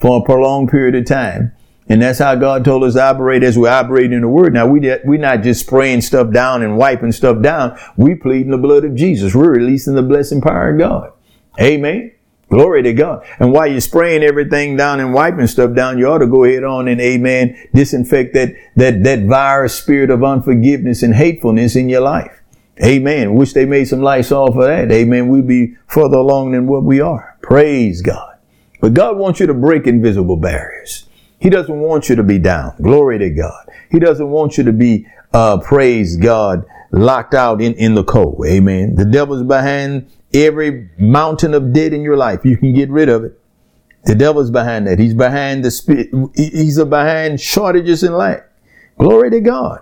for 0.05 0.21
a 0.21 0.23
prolonged 0.23 0.69
period 0.69 0.95
of 0.95 1.07
time. 1.07 1.51
And 1.89 2.03
that's 2.03 2.19
how 2.19 2.35
God 2.35 2.63
told 2.63 2.85
us 2.85 2.93
to 2.93 3.03
operate 3.03 3.43
as 3.43 3.57
we 3.57 3.69
operate 3.69 4.13
in 4.13 4.21
the 4.21 4.29
Word. 4.29 4.53
Now 4.53 4.67
we 4.67 4.81
we're 5.03 5.19
not 5.19 5.41
just 5.41 5.65
spraying 5.65 6.03
stuff 6.03 6.31
down 6.31 6.63
and 6.63 6.77
wiping 6.77 7.11
stuff 7.11 7.41
down. 7.41 7.79
We 7.97 8.15
pleading 8.15 8.51
the 8.51 8.59
blood 8.59 8.85
of 8.85 8.95
Jesus. 8.95 9.35
We're 9.35 9.55
releasing 9.55 9.95
the 9.95 10.03
blessing 10.03 10.43
power 10.43 10.75
of 10.75 10.79
God. 10.79 11.13
Amen. 11.59 12.13
Glory 12.51 12.83
to 12.83 12.93
God. 12.93 13.25
And 13.39 13.51
while 13.51 13.67
you're 13.67 13.81
spraying 13.81 14.23
everything 14.23 14.77
down 14.77 15.01
and 15.01 15.15
wiping 15.15 15.47
stuff 15.47 15.75
down, 15.75 15.97
you 15.97 16.07
ought 16.07 16.19
to 16.19 16.27
go 16.27 16.45
ahead 16.45 16.65
on 16.65 16.87
and 16.87 17.01
amen, 17.01 17.57
disinfect 17.73 18.35
that, 18.35 18.55
that, 18.77 19.05
that 19.05 19.21
virus 19.21 19.75
spirit 19.75 20.11
of 20.11 20.23
unforgiveness 20.23 21.03
and 21.03 21.15
hatefulness 21.15 21.77
in 21.77 21.89
your 21.89 22.03
life. 22.03 22.43
Amen. 22.85 23.37
Wish 23.37 23.55
they 23.55 23.65
made 23.65 23.87
some 23.87 24.03
Lysol 24.03 24.53
for 24.53 24.67
that. 24.67 24.93
Amen. 24.93 25.29
We'd 25.29 25.49
be 25.49 25.77
further 25.87 26.19
along 26.19 26.53
than 26.53 26.67
what 26.67 26.83
we 26.83 27.01
are. 27.01 27.39
Praise 27.41 28.03
God. 28.03 28.34
But 28.85 28.93
God 28.93 29.17
wants 29.17 29.41
you 29.41 29.47
to 29.47 29.55
break 29.55 29.87
invisible 29.87 30.37
barriers. 30.37 31.07
He 31.39 31.49
doesn't 31.49 31.81
want 31.81 32.11
you 32.11 32.17
to 32.17 32.23
be 32.23 32.39
down. 32.39 32.75
Glory 32.83 33.19
to 33.19 33.31
God. 33.31 33.67
He 33.91 33.99
doesn't 33.99 34.29
want 34.29 34.59
you 34.59 34.65
to 34.65 34.75
be, 34.75 35.07
uh, 35.33 35.57
praise 35.57 36.19
God, 36.19 36.67
locked 36.91 37.33
out 37.33 37.63
in, 37.63 37.73
in 37.77 37.95
the 37.95 38.05
cold. 38.05 38.45
Amen. 38.47 38.95
The 38.95 39.07
devil's 39.07 39.43
behind 39.43 40.11
every 40.35 40.91
mountain 40.99 41.55
of 41.55 41.73
debt 41.73 41.95
in 41.95 42.03
your 42.03 42.19
life. 42.19 42.45
You 42.45 42.59
can 42.59 42.75
get 42.75 42.91
rid 42.91 43.09
of 43.09 43.25
it. 43.25 43.41
The 44.05 44.15
devil's 44.15 44.51
behind 44.51 44.87
that. 44.87 44.99
He's 44.99 45.15
behind 45.15 45.65
the 45.65 45.71
spirit. 45.71 46.11
He's 46.35 46.79
behind 46.85 47.41
shortages 47.41 48.03
in 48.03 48.13
life. 48.13 48.43
Glory 48.99 49.31
to 49.31 49.41
God. 49.41 49.81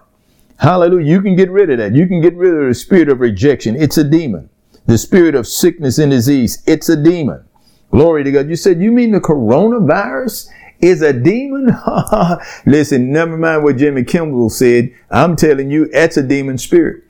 Hallelujah. 0.58 1.10
You 1.10 1.22
can 1.22 1.34
get 1.34 1.50
rid 1.50 1.70
of 1.70 1.78
that. 1.78 1.92
You 1.92 2.06
can 2.06 2.20
get 2.20 2.36
rid 2.36 2.54
of 2.54 2.68
the 2.68 2.74
spirit 2.74 3.08
of 3.08 3.18
rejection. 3.18 3.74
It's 3.74 3.98
a 3.98 4.04
demon. 4.04 4.48
The 4.86 4.96
spirit 4.96 5.34
of 5.34 5.48
sickness 5.48 5.98
and 5.98 6.12
disease. 6.12 6.62
It's 6.68 6.88
a 6.88 6.94
demon. 6.94 7.46
Glory 7.92 8.24
to 8.24 8.32
God. 8.32 8.48
You 8.48 8.56
said, 8.56 8.80
you 8.80 8.90
mean 8.90 9.12
the 9.12 9.20
coronavirus 9.20 10.48
is 10.80 11.02
a 11.02 11.12
demon? 11.12 11.76
Listen, 12.66 13.12
never 13.12 13.36
mind 13.36 13.62
what 13.62 13.76
Jimmy 13.76 14.02
Kimmel 14.02 14.50
said. 14.50 14.92
I'm 15.10 15.36
telling 15.36 15.70
you, 15.70 15.88
that's 15.88 16.16
a 16.16 16.22
demon 16.22 16.56
spirit. 16.58 17.04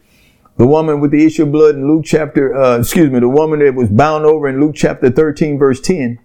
The 0.57 0.66
woman 0.66 1.01
with 1.01 1.12
the 1.12 1.24
issue 1.24 1.45
of 1.45 1.53
blood 1.53 1.76
in 1.76 1.89
Luke 1.89 2.05
chapter, 2.05 2.55
uh, 2.55 2.80
excuse 2.80 3.11
me, 3.11 3.20
the 3.20 3.28
woman 3.28 3.61
that 3.61 3.74
was 3.74 3.89
bound 3.89 4.26
over 4.26 4.49
in 4.49 4.61
Luke 4.61 4.74
chapter 4.74 5.09
13 5.09 5.59
verse 5.59 5.80
10. 5.80 6.18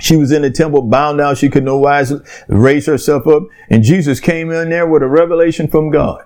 She 0.00 0.16
was 0.16 0.32
in 0.32 0.42
the 0.42 0.50
temple 0.50 0.82
bound 0.82 1.18
down. 1.18 1.36
She 1.36 1.48
could 1.48 1.64
no 1.64 1.78
wise 1.78 2.12
raise 2.48 2.86
herself 2.86 3.26
up. 3.26 3.44
And 3.70 3.82
Jesus 3.82 4.18
came 4.18 4.50
in 4.50 4.70
there 4.70 4.86
with 4.86 5.02
a 5.02 5.08
revelation 5.08 5.68
from 5.68 5.90
God. 5.90 6.24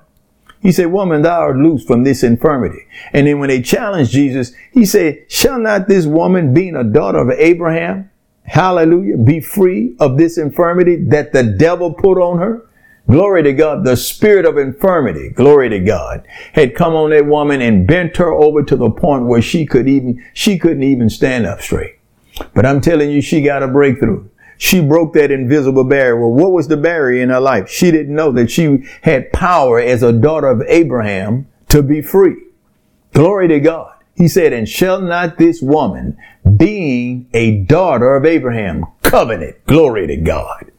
He 0.61 0.73
said, 0.73 0.87
woman, 0.87 1.23
thou 1.23 1.41
art 1.41 1.57
loose 1.57 1.85
from 1.85 2.05
this 2.05 2.23
infirmity. 2.23 2.87
And 3.13 3.27
then 3.27 3.39
when 3.39 3.49
they 3.49 3.63
challenged 3.63 4.11
Jesus, 4.11 4.53
he 4.73 4.85
said, 4.85 5.25
shall 5.29 5.59
not 5.59 5.89
this 5.89 6.07
woman, 6.07 6.53
being 6.53 6.75
a 6.75 6.85
daughter 6.85 7.19
of 7.19 7.31
Abraham, 7.31 8.11
hallelujah, 8.43 9.17
be 9.19 9.41
free 9.41 9.95
of 10.01 10.19
this 10.19 10.37
infirmity 10.37 10.97
that 10.97 11.33
the 11.33 11.45
devil 11.45 11.93
put 11.93 12.19
on 12.19 12.39
her? 12.39 12.67
Glory 13.09 13.43
to 13.45 13.53
God. 13.55 13.85
The 13.85 13.97
spirit 13.97 14.45
of 14.45 14.59
infirmity, 14.59 15.31
glory 15.31 15.71
to 15.71 15.79
God, 15.79 16.27
had 16.53 16.75
come 16.75 16.95
on 16.95 17.11
that 17.11 17.25
woman 17.25 17.63
and 17.63 17.87
bent 17.87 18.17
her 18.19 18.33
over 18.33 18.63
to 18.63 18.77
the 18.77 18.91
point 18.91 19.25
where 19.25 19.41
she 19.41 19.65
could 19.65 19.89
even, 19.89 20.23
she 20.35 20.59
couldn't 20.59 20.83
even 20.83 21.09
stand 21.09 21.47
up 21.47 21.63
straight. 21.63 21.99
But 22.55 22.67
I'm 22.67 22.81
telling 22.81 23.11
you, 23.11 23.23
she 23.23 23.43
got 23.43 23.63
a 23.63 23.69
breakthrough. 23.69 24.29
She 24.59 24.81
broke 24.81 25.15
that 25.15 25.31
invisible 25.31 25.85
barrier. 25.85 26.19
Well, 26.19 26.33
what 26.33 26.53
was 26.53 26.69
the 26.69 26.77
barrier 26.77 27.23
in 27.23 27.31
her 27.31 27.41
life? 27.41 27.71
She 27.71 27.91
didn't 27.91 28.15
know 28.15 28.33
that 28.33 28.51
she 28.51 28.85
had 29.03 29.33
power 29.33 29.81
as 29.81 30.03
a 30.03 30.13
daughter 30.13 30.49
of 30.49 30.63
Abraham 30.67 31.47
to 31.69 31.83
be 31.83 32.03
free. 32.03 32.37
Glory 33.13 33.49
to 33.49 33.61
God. 33.61 33.95
He 34.15 34.27
said, 34.27 34.53
and 34.53 34.69
shall 34.69 35.01
not 35.01 35.39
this 35.39 35.63
woman, 35.63 36.17
being 36.57 37.29
a 37.33 37.61
daughter 37.61 38.17
of 38.17 38.25
Abraham, 38.25 38.85
covenant, 39.01 39.65
glory 39.67 40.09
to 40.09 40.17
God. 40.17 40.73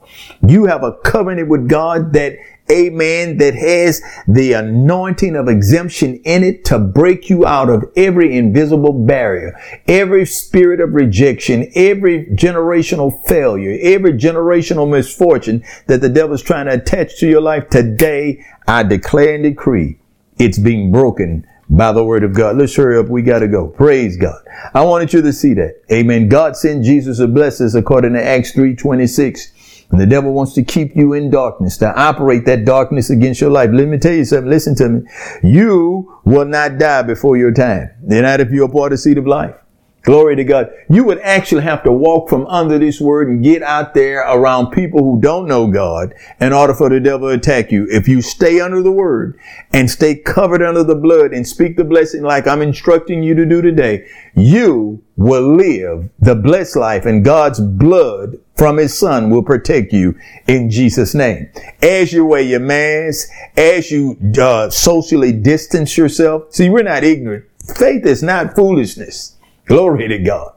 You 0.45 0.65
have 0.65 0.83
a 0.83 0.97
covenant 1.05 1.47
with 1.47 1.69
God 1.69 2.11
that 2.13 2.35
amen, 2.71 3.37
that 3.37 3.55
has 3.55 4.01
the 4.27 4.53
anointing 4.53 5.35
of 5.35 5.47
exemption 5.47 6.15
in 6.23 6.43
it 6.43 6.65
to 6.65 6.79
break 6.79 7.29
you 7.29 7.45
out 7.45 7.69
of 7.69 7.83
every 7.95 8.37
invisible 8.37 8.93
barrier, 8.93 9.59
every 9.87 10.25
spirit 10.25 10.79
of 10.79 10.93
rejection, 10.93 11.71
every 11.75 12.25
generational 12.27 13.25
failure, 13.27 13.77
every 13.81 14.13
generational 14.13 14.89
misfortune 14.89 15.63
that 15.87 16.01
the 16.01 16.09
devil's 16.09 16.41
trying 16.41 16.65
to 16.65 16.73
attach 16.73 17.19
to 17.19 17.27
your 17.27 17.41
life. 17.41 17.69
Today, 17.69 18.45
I 18.67 18.83
declare 18.83 19.35
and 19.35 19.43
decree 19.43 19.99
it's 20.37 20.57
being 20.57 20.91
broken 20.91 21.45
by 21.69 21.91
the 21.91 22.03
word 22.03 22.23
of 22.23 22.33
God. 22.33 22.57
Let's 22.57 22.75
hurry 22.75 22.97
up. 22.97 23.09
We 23.09 23.21
got 23.21 23.39
to 23.39 23.47
go. 23.47 23.67
Praise 23.67 24.17
God. 24.17 24.41
I 24.73 24.83
wanted 24.83 25.13
you 25.13 25.21
to 25.21 25.31
see 25.31 25.53
that. 25.55 25.81
Amen. 25.91 26.27
God 26.27 26.55
sent 26.55 26.83
Jesus 26.83 27.19
to 27.19 27.27
bless 27.27 27.61
us 27.61 27.75
according 27.75 28.13
to 28.13 28.23
Acts 28.23 28.53
3 28.53 28.75
26. 28.75 29.53
The 29.91 30.05
devil 30.05 30.33
wants 30.33 30.53
to 30.53 30.63
keep 30.63 30.95
you 30.95 31.13
in 31.13 31.31
darkness, 31.31 31.77
to 31.77 31.91
operate 31.99 32.45
that 32.45 32.63
darkness 32.63 33.09
against 33.09 33.41
your 33.41 33.49
life. 33.49 33.71
Let 33.73 33.87
me 33.87 33.97
tell 33.97 34.13
you 34.13 34.25
something. 34.25 34.49
Listen 34.49 34.75
to 34.75 34.89
me. 34.89 35.09
You 35.41 36.21
will 36.25 36.45
not 36.45 36.77
die 36.77 37.01
before 37.01 37.37
your 37.37 37.51
time. 37.51 37.89
And 38.07 38.21
not 38.21 38.39
if 38.39 38.51
you're 38.51 38.67
a 38.67 38.69
part 38.69 38.91
of 38.91 38.97
the 38.99 39.01
seed 39.01 39.17
of 39.17 39.25
life. 39.25 39.55
Glory 40.03 40.35
to 40.37 40.43
God. 40.45 40.71
You 40.89 41.03
would 41.03 41.19
actually 41.19 41.63
have 41.63 41.83
to 41.83 41.91
walk 41.91 42.29
from 42.29 42.47
under 42.47 42.79
this 42.79 43.01
word 43.01 43.27
and 43.27 43.43
get 43.43 43.61
out 43.61 43.93
there 43.93 44.21
around 44.21 44.71
people 44.71 45.03
who 45.03 45.19
don't 45.19 45.47
know 45.47 45.67
God 45.67 46.13
in 46.39 46.53
order 46.53 46.73
for 46.73 46.89
the 46.89 47.01
devil 47.01 47.27
to 47.27 47.35
attack 47.35 47.71
you. 47.71 47.85
If 47.91 48.07
you 48.07 48.21
stay 48.21 48.61
under 48.61 48.81
the 48.81 48.91
word 48.91 49.37
and 49.73 49.91
stay 49.91 50.15
covered 50.15 50.61
under 50.61 50.83
the 50.83 50.95
blood 50.95 51.33
and 51.33 51.45
speak 51.45 51.75
the 51.75 51.83
blessing 51.83 52.23
like 52.23 52.47
I'm 52.47 52.61
instructing 52.61 53.23
you 53.23 53.35
to 53.35 53.45
do 53.45 53.61
today, 53.61 54.07
you 54.35 55.03
will 55.17 55.55
live 55.55 56.09
the 56.19 56.35
blessed 56.35 56.77
life 56.77 57.05
and 57.05 57.25
God's 57.25 57.59
blood 57.59 58.37
from 58.59 58.75
his 58.75 58.93
son 58.93 59.29
will 59.29 59.41
protect 59.41 59.93
you 59.93 60.19
in 60.47 60.69
Jesus 60.69 61.15
name. 61.15 61.49
As 61.81 62.11
you 62.11 62.25
wear 62.25 62.41
your 62.41 62.59
mask, 62.59 63.29
as 63.55 63.89
you 63.89 64.17
uh, 64.37 64.69
socially 64.69 65.31
distance 65.31 65.97
yourself. 65.97 66.53
See, 66.53 66.69
we're 66.69 66.83
not 66.83 67.05
ignorant. 67.05 67.45
Faith 67.77 68.05
is 68.05 68.21
not 68.21 68.57
foolishness. 68.57 69.37
Glory 69.65 70.09
to 70.09 70.19
God. 70.19 70.55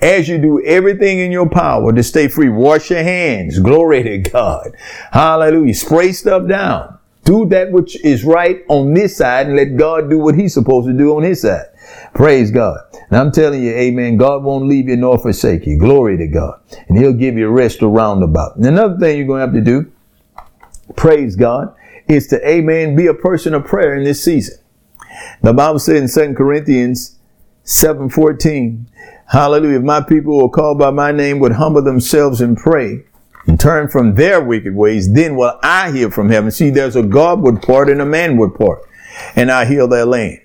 As 0.00 0.30
you 0.30 0.38
do 0.38 0.64
everything 0.64 1.18
in 1.18 1.30
your 1.30 1.48
power 1.48 1.92
to 1.92 2.02
stay 2.02 2.26
free, 2.26 2.48
wash 2.48 2.90
your 2.90 3.02
hands. 3.02 3.58
Glory 3.58 4.02
to 4.02 4.18
God. 4.30 4.74
Hallelujah. 5.10 5.74
Spray 5.74 6.12
stuff 6.12 6.48
down. 6.48 6.98
Do 7.24 7.44
that 7.46 7.70
which 7.70 8.02
is 8.02 8.24
right 8.24 8.64
on 8.68 8.94
this 8.94 9.18
side 9.18 9.48
and 9.48 9.56
let 9.56 9.76
God 9.76 10.08
do 10.08 10.18
what 10.18 10.36
he's 10.36 10.54
supposed 10.54 10.88
to 10.88 10.94
do 10.94 11.16
on 11.16 11.22
his 11.22 11.42
side. 11.42 11.66
Praise 12.14 12.50
God. 12.50 12.78
And 13.10 13.18
I'm 13.18 13.32
telling 13.32 13.62
you, 13.62 13.72
amen, 13.72 14.16
God 14.16 14.42
won't 14.42 14.68
leave 14.68 14.88
you 14.88 14.96
nor 14.96 15.18
forsake 15.18 15.66
you. 15.66 15.78
Glory 15.78 16.16
to 16.18 16.26
God. 16.26 16.60
And 16.88 16.98
he'll 16.98 17.12
give 17.12 17.36
you 17.36 17.48
rest 17.48 17.82
around 17.82 18.22
about. 18.22 18.56
And 18.56 18.66
another 18.66 18.98
thing 18.98 19.18
you're 19.18 19.26
going 19.26 19.40
to 19.40 19.46
have 19.46 19.54
to 19.54 19.60
do, 19.60 19.92
praise 20.96 21.36
God, 21.36 21.74
is 22.08 22.26
to, 22.28 22.48
amen, 22.48 22.96
be 22.96 23.06
a 23.06 23.14
person 23.14 23.54
of 23.54 23.64
prayer 23.64 23.94
in 23.96 24.04
this 24.04 24.22
season. 24.22 24.58
The 25.42 25.52
Bible 25.52 25.78
said 25.78 25.96
in 25.96 26.08
2 26.08 26.34
Corinthians 26.34 27.18
7:14. 27.64 28.86
Hallelujah. 29.26 29.78
If 29.78 29.84
my 29.84 30.00
people 30.00 30.38
who 30.38 30.46
are 30.46 30.50
called 30.50 30.78
by 30.78 30.90
my 30.90 31.12
name 31.12 31.38
would 31.38 31.52
humble 31.52 31.82
themselves 31.82 32.40
and 32.40 32.56
pray 32.56 33.04
and 33.46 33.58
turn 33.58 33.88
from 33.88 34.14
their 34.14 34.42
wicked 34.42 34.74
ways, 34.74 35.12
then 35.12 35.36
will 35.36 35.58
I 35.62 35.90
hear 35.90 36.10
from 36.10 36.28
heaven. 36.28 36.50
See, 36.50 36.70
there's 36.70 36.96
a 36.96 37.02
Godward 37.02 37.62
part 37.62 37.88
and 37.88 38.00
a 38.00 38.04
manward 38.04 38.56
part, 38.56 38.82
and 39.34 39.50
I 39.50 39.64
heal 39.64 39.88
their 39.88 40.04
land. 40.04 40.40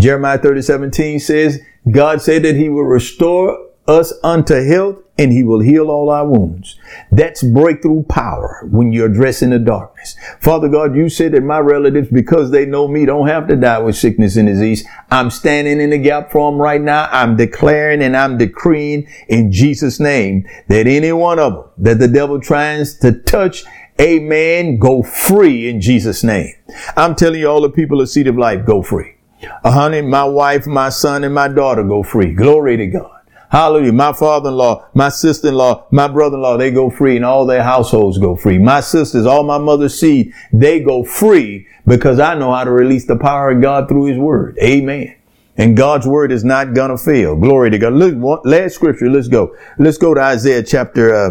Jeremiah 0.00 0.38
30, 0.38 0.62
17 0.62 1.20
says, 1.20 1.60
God 1.90 2.22
said 2.22 2.42
that 2.44 2.56
he 2.56 2.68
will 2.68 2.84
restore 2.84 3.68
us 3.86 4.12
unto 4.22 4.54
health 4.54 4.98
and 5.18 5.32
he 5.32 5.42
will 5.42 5.60
heal 5.60 5.90
all 5.90 6.08
our 6.08 6.26
wounds. 6.26 6.76
That's 7.12 7.42
breakthrough 7.42 8.04
power 8.04 8.66
when 8.70 8.92
you're 8.92 9.10
addressing 9.10 9.50
the 9.50 9.58
darkness. 9.58 10.16
Father 10.40 10.68
God, 10.68 10.96
you 10.96 11.10
said 11.10 11.32
that 11.32 11.42
my 11.42 11.58
relatives, 11.58 12.08
because 12.08 12.50
they 12.50 12.64
know 12.64 12.88
me, 12.88 13.04
don't 13.04 13.26
have 13.26 13.46
to 13.48 13.56
die 13.56 13.80
with 13.80 13.96
sickness 13.96 14.36
and 14.36 14.48
disease. 14.48 14.86
I'm 15.10 15.28
standing 15.28 15.80
in 15.80 15.90
the 15.90 15.98
gap 15.98 16.32
for 16.32 16.50
them 16.50 16.60
right 16.60 16.80
now. 16.80 17.08
I'm 17.12 17.36
declaring 17.36 18.00
and 18.02 18.16
I'm 18.16 18.38
decreeing 18.38 19.06
in 19.28 19.52
Jesus 19.52 20.00
name 20.00 20.48
that 20.68 20.86
any 20.86 21.12
one 21.12 21.38
of 21.38 21.52
them 21.52 21.64
that 21.78 21.98
the 21.98 22.08
devil 22.08 22.40
tries 22.40 22.94
to 22.98 23.12
touch 23.12 23.64
Amen. 24.00 24.78
Go 24.78 25.02
free 25.02 25.68
in 25.68 25.82
Jesus' 25.82 26.24
name. 26.24 26.54
I'm 26.96 27.14
telling 27.14 27.40
you, 27.40 27.50
all 27.50 27.60
the 27.60 27.68
people 27.68 28.00
of 28.00 28.08
Seed 28.08 28.28
of 28.28 28.38
Life, 28.38 28.64
go 28.64 28.80
free. 28.80 29.16
Uh, 29.42 29.70
honey, 29.70 30.02
my 30.02 30.24
wife, 30.24 30.66
my 30.66 30.88
son, 30.88 31.24
and 31.24 31.34
my 31.34 31.48
daughter 31.48 31.82
go 31.82 32.02
free. 32.02 32.32
Glory 32.32 32.76
to 32.76 32.86
God. 32.86 33.20
Hallelujah. 33.50 33.92
My 33.92 34.12
father-in-law, 34.12 34.90
my 34.94 35.08
sister-in-law, 35.08 35.86
my 35.90 36.06
brother-in-law, 36.06 36.56
they 36.56 36.70
go 36.70 36.88
free 36.88 37.16
and 37.16 37.24
all 37.24 37.46
their 37.46 37.64
households 37.64 38.16
go 38.16 38.36
free. 38.36 38.58
My 38.58 38.80
sisters, 38.80 39.26
all 39.26 39.42
my 39.42 39.58
mother's 39.58 39.98
seed, 39.98 40.32
they 40.52 40.78
go 40.78 41.02
free 41.02 41.66
because 41.84 42.20
I 42.20 42.36
know 42.36 42.54
how 42.54 42.62
to 42.62 42.70
release 42.70 43.06
the 43.06 43.16
power 43.16 43.50
of 43.50 43.60
God 43.60 43.88
through 43.88 44.04
his 44.04 44.18
word. 44.18 44.56
Amen. 44.62 45.16
And 45.56 45.76
God's 45.76 46.06
word 46.06 46.30
is 46.30 46.44
not 46.44 46.74
gonna 46.74 46.96
fail. 46.96 47.34
Glory 47.34 47.70
to 47.70 47.78
God. 47.78 47.94
Look, 47.94 48.44
last 48.44 48.76
scripture. 48.76 49.10
Let's 49.10 49.26
go. 49.26 49.56
Let's 49.78 49.98
go 49.98 50.14
to 50.14 50.20
Isaiah 50.20 50.62
chapter, 50.62 51.12
uh, 51.12 51.30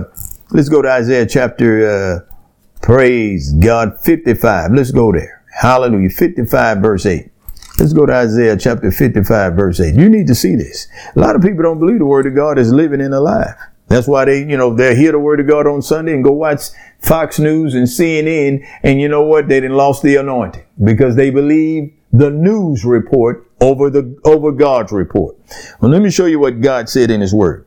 let's 0.51 0.68
go 0.68 0.82
to 0.82 0.89
Isaiah 0.89 1.26
chapter, 1.26 1.89
uh, 1.89 2.34
praise 2.82 3.53
God, 3.53 3.97
55. 4.01 4.74
Let's 4.74 4.91
go 4.91 5.14
there. 5.14 5.41
Hallelujah. 5.57 6.10
55 6.10 6.78
verse 6.80 7.05
8. 7.05 7.32
Let's 7.80 7.94
go 7.94 8.06
to 8.06 8.14
Isaiah 8.14 8.58
chapter 8.58 8.92
55 8.92 9.54
verse 9.54 9.80
8. 9.80 9.96
You 9.96 10.10
need 10.10 10.28
to 10.28 10.36
see 10.36 10.56
this. 10.56 10.90
A 11.16 11.20
lot 11.20 11.38
of 11.38 11.42
people 11.42 11.64
don't 11.64 11.80
believe 11.80 12.00
the 12.00 12.06
word 12.06 12.28
of 12.28 12.36
God 12.36 12.60
is 12.60 12.74
living 12.74 13.00
and 13.00 13.14
alive. 13.14 13.56
That's 13.88 14.06
why 14.06 14.26
they, 14.26 14.40
you 14.40 14.58
know, 14.58 14.76
they 14.76 14.98
hear 14.98 15.14
the 15.14 15.20
word 15.20 15.40
of 15.40 15.48
God 15.48 15.66
on 15.66 15.82
Sunday 15.82 16.14
and 16.14 16.22
go 16.22 16.34
watch 16.34 16.64
Fox 17.00 17.40
News 17.40 17.76
and 17.76 17.88
CNN. 17.88 18.68
And 18.84 19.00
you 19.00 19.08
know 19.08 19.24
what? 19.24 19.48
They 19.48 19.62
didn't 19.62 19.78
lost 19.78 20.04
the 20.04 20.18
anointing 20.18 20.66
because 20.84 21.16
they 21.16 21.30
believe 21.30 21.94
the 22.12 22.30
news 22.30 22.84
report 22.84 23.50
over 23.62 23.90
the, 23.90 24.20
over 24.26 24.52
God's 24.52 24.92
report. 24.92 25.38
Well, 25.80 25.90
let 25.90 26.02
me 26.02 26.12
show 26.12 26.26
you 26.26 26.40
what 26.40 26.60
God 26.60 26.90
said 26.90 27.10
in 27.10 27.22
his 27.22 27.34
word. 27.34 27.66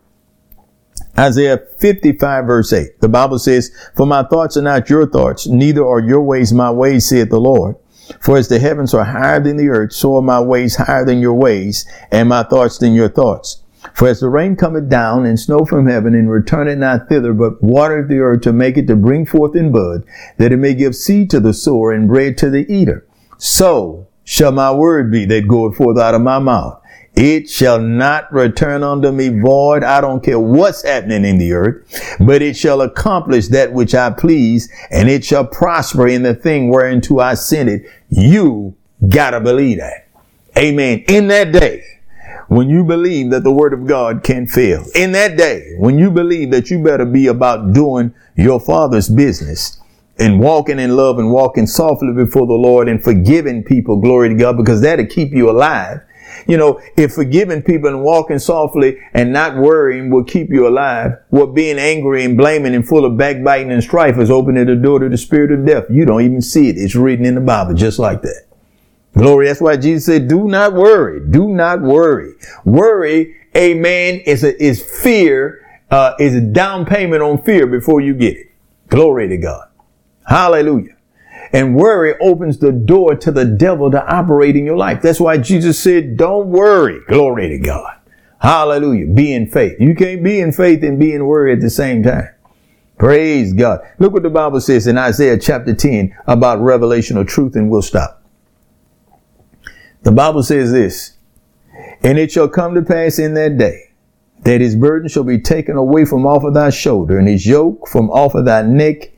Isaiah 1.19 1.59
55 1.79 2.45
verse 2.45 2.71
8. 2.71 3.01
The 3.01 3.09
Bible 3.09 3.39
says, 3.39 3.73
For 3.97 4.07
my 4.07 4.25
thoughts 4.25 4.59
are 4.59 4.63
not 4.63 4.91
your 4.91 5.09
thoughts, 5.09 5.47
neither 5.47 5.87
are 5.87 6.01
your 6.01 6.21
ways 6.21 6.53
my 6.53 6.71
ways, 6.71 7.09
saith 7.09 7.31
the 7.31 7.41
Lord. 7.41 7.77
For 8.21 8.37
as 8.37 8.49
the 8.49 8.59
heavens 8.59 8.95
are 8.95 9.05
higher 9.05 9.41
than 9.41 9.57
the 9.57 9.69
earth, 9.69 9.93
so 9.93 10.17
are 10.17 10.23
my 10.23 10.41
ways 10.41 10.77
higher 10.77 11.05
than 11.05 11.21
your 11.21 11.35
ways, 11.35 11.87
and 12.11 12.29
my 12.29 12.43
thoughts 12.43 12.79
than 12.79 12.95
your 12.95 13.09
thoughts. 13.09 13.63
For 13.95 14.09
as 14.09 14.21
the 14.21 14.29
rain 14.29 14.57
cometh 14.57 14.89
down 14.89 15.27
and 15.27 15.39
snow 15.39 15.65
from 15.65 15.87
heaven, 15.87 16.15
and 16.15 16.31
returneth 16.31 16.79
not 16.79 17.09
thither, 17.09 17.33
but 17.33 17.63
watereth 17.63 18.09
the 18.09 18.21
earth 18.21 18.43
to 18.43 18.53
make 18.53 18.77
it 18.77 18.87
to 18.87 18.97
bring 18.97 19.27
forth 19.27 19.57
in 19.57 19.73
bud, 19.73 20.05
that 20.39 20.53
it 20.53 20.59
may 20.59 20.75
give 20.75 20.95
seed 20.95 21.31
to 21.31 21.41
the 21.41 21.53
sower 21.53 21.93
and 21.93 22.09
bread 22.09 22.39
to 22.39 22.51
the 22.51 22.71
eater, 22.73 23.07
so 23.39 24.07
shall 24.25 24.53
my 24.53 24.73
word 24.73 25.11
be 25.11 25.25
that 25.27 25.49
goeth 25.49 25.77
forth 25.77 25.99
out 25.99 26.15
of 26.15 26.21
my 26.21 26.39
mouth. 26.39 26.82
It 27.15 27.51
shall 27.51 27.79
not 27.79 28.33
return 28.33 28.83
unto 28.83 29.11
me 29.11 29.29
void. 29.29 29.85
I 29.85 30.01
don't 30.01 30.25
care 30.25 30.39
what's 30.39 30.83
happening 30.83 31.25
in 31.25 31.37
the 31.37 31.53
earth, 31.53 32.17
but 32.19 32.41
it 32.41 32.57
shall 32.57 32.81
accomplish 32.81 33.49
that 33.49 33.73
which 33.73 33.95
I 33.95 34.11
please, 34.11 34.73
and 34.91 35.11
it 35.11 35.25
shall 35.25 35.45
prosper 35.45 36.09
in 36.09 36.23
the 36.23 36.35
thing 36.35 36.71
whereunto 36.71 37.19
I 37.19 37.35
sent 37.35 37.69
it. 37.69 37.85
You 38.09 38.75
gotta 39.09 39.41
believe 39.41 39.79
that. 39.79 40.09
Amen. 40.57 41.05
In 41.09 41.29
that 41.29 41.53
day, 41.53 41.85
when 42.49 42.71
you 42.71 42.83
believe 42.85 43.31
that 43.31 43.45
the 43.45 43.53
word 43.53 43.75
of 43.75 43.87
God 43.87 44.23
can 44.23 44.47
fail, 44.47 44.85
in 44.95 45.13
that 45.13 45.37
day, 45.37 45.75
when 45.79 45.99
you 45.99 46.11
believe 46.11 46.51
that 46.51 46.71
you 46.71 46.83
better 46.83 47.05
be 47.05 47.27
about 47.27 47.75
doing 47.75 48.15
your 48.37 48.59
father's 48.59 49.09
business, 49.09 49.79
and 50.19 50.41
walking 50.41 50.79
in 50.79 50.95
love 50.95 51.19
and 51.19 51.33
walking 51.33 51.67
softly 51.67 52.13
before 52.13 52.47
the 52.47 52.53
Lord 52.53 52.89
and 52.89 53.03
forgiving 53.03 53.65
people, 53.65 53.97
glory 54.01 54.29
to 54.29 54.35
God, 54.35 54.57
because 54.57 54.81
that'll 54.81 55.07
keep 55.07 55.33
you 55.33 55.51
alive. 55.51 56.01
You 56.47 56.57
know, 56.57 56.80
if 56.97 57.12
forgiving 57.14 57.62
people 57.62 57.88
and 57.88 58.03
walking 58.03 58.38
softly 58.38 58.99
and 59.14 59.32
not 59.32 59.57
worrying 59.57 60.11
will 60.11 60.24
keep 60.24 60.51
you 60.51 60.66
alive, 60.66 61.12
what 61.30 61.55
being 61.55 61.78
angry 61.78 62.24
and 62.24 62.36
blaming 62.36 62.74
and 62.74 62.86
full 62.86 63.05
of 63.05 63.16
backbiting 63.16 63.72
and 63.72 63.82
strife 63.82 64.18
is 64.18 64.30
opening 64.30 64.66
the 64.66 64.76
door 64.76 64.99
to 65.01 65.09
the 65.09 65.16
spirit 65.16 65.53
of 65.53 65.66
death. 65.66 65.84
You 65.90 66.05
don't 66.05 66.22
even 66.22 66.40
see 66.43 66.68
it. 66.68 66.76
It's 66.76 66.95
written 66.95 67.24
in 67.24 67.34
the 67.34 67.40
Bible 67.40 67.74
just 67.74 67.99
like 67.99 68.22
that. 68.22 68.47
Glory. 69.14 69.47
That's 69.47 69.61
why 69.61 69.76
Jesus 69.76 70.07
said, 70.07 70.28
do 70.28 70.49
not 70.49 70.72
worry. 70.72 71.20
Do 71.30 71.49
not 71.49 71.82
worry. 71.82 72.32
Worry, 72.64 73.36
amen, 73.57 74.20
is 74.24 74.43
a, 74.43 74.62
is 74.62 74.82
fear, 74.82 75.66
uh, 75.90 76.14
is 76.18 76.34
a 76.34 76.40
down 76.40 76.86
payment 76.86 77.22
on 77.22 77.43
fear 77.43 77.66
before 77.66 78.01
you 78.01 78.14
get 78.14 78.36
it. 78.36 78.47
Glory 78.88 79.28
to 79.28 79.36
God. 79.36 79.68
Hallelujah. 80.26 80.91
And 81.53 81.77
worry 81.77 82.15
opens 82.21 82.59
the 82.59 82.73
door 82.73 83.15
to 83.17 83.31
the 83.31 83.45
devil 83.45 83.91
to 83.91 84.05
operate 84.07 84.57
in 84.57 84.65
your 84.65 84.77
life. 84.77 85.03
That's 85.03 85.21
why 85.21 85.37
Jesus 85.39 85.79
said, 85.79 86.17
don't 86.17 86.49
worry. 86.49 87.01
Glory 87.09 87.49
to 87.51 87.59
God. 87.59 87.99
Hallelujah. 88.41 89.07
Be 89.07 89.35
in 89.35 89.49
faith. 89.49 89.77
You 89.79 89.95
can't 89.95 90.25
be 90.25 90.41
in 90.41 90.53
faith 90.53 90.83
and 90.83 90.99
be 90.99 91.13
in 91.13 91.27
worry 91.27 91.53
at 91.53 91.61
the 91.61 91.71
same 91.71 92.03
time. 92.03 92.31
Praise 92.99 93.53
God. 93.53 93.81
Look 93.99 94.13
what 94.13 94.23
the 94.23 94.31
Bible 94.31 94.61
says 94.61 94.87
in 94.87 94.97
Isaiah 94.97 95.39
chapter 95.39 95.75
10 95.75 96.17
about 96.27 96.61
revelation 96.61 97.17
of 97.19 97.27
truth 97.27 97.55
and 97.55 97.71
we'll 97.71 97.83
stop. 97.83 98.23
The 100.03 100.13
Bible 100.13 100.43
says 100.43 100.73
this, 100.73 101.17
and 102.03 102.19
it 102.19 102.33
shall 102.33 102.49
come 102.49 102.75
to 102.75 102.83
pass 102.83 103.19
in 103.19 103.35
that 103.35 103.59
day 103.59 103.93
that 104.43 104.61
his 104.61 104.75
burden 104.75 105.09
shall 105.09 105.25
be 105.25 105.41
taken 105.41 105.77
away 105.77 106.05
from 106.05 106.27
off 106.27 106.43
of 106.43 106.55
thy 106.55 106.71
shoulder 106.71 107.19
and 107.19 107.29
his 107.29 107.47
yoke 107.47 107.87
from 107.87 108.11
off 108.11 108.35
of 108.35 108.45
thy 108.45 108.63
neck 108.63 109.12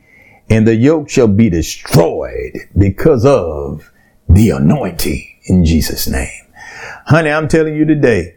and 0.49 0.67
the 0.67 0.75
yoke 0.75 1.09
shall 1.09 1.27
be 1.27 1.49
destroyed 1.49 2.53
because 2.77 3.25
of 3.25 3.91
the 4.29 4.49
anointing 4.49 5.27
in 5.45 5.65
Jesus' 5.65 6.07
name. 6.07 6.45
Honey, 7.07 7.29
I'm 7.29 7.47
telling 7.47 7.75
you 7.75 7.85
today 7.85 8.35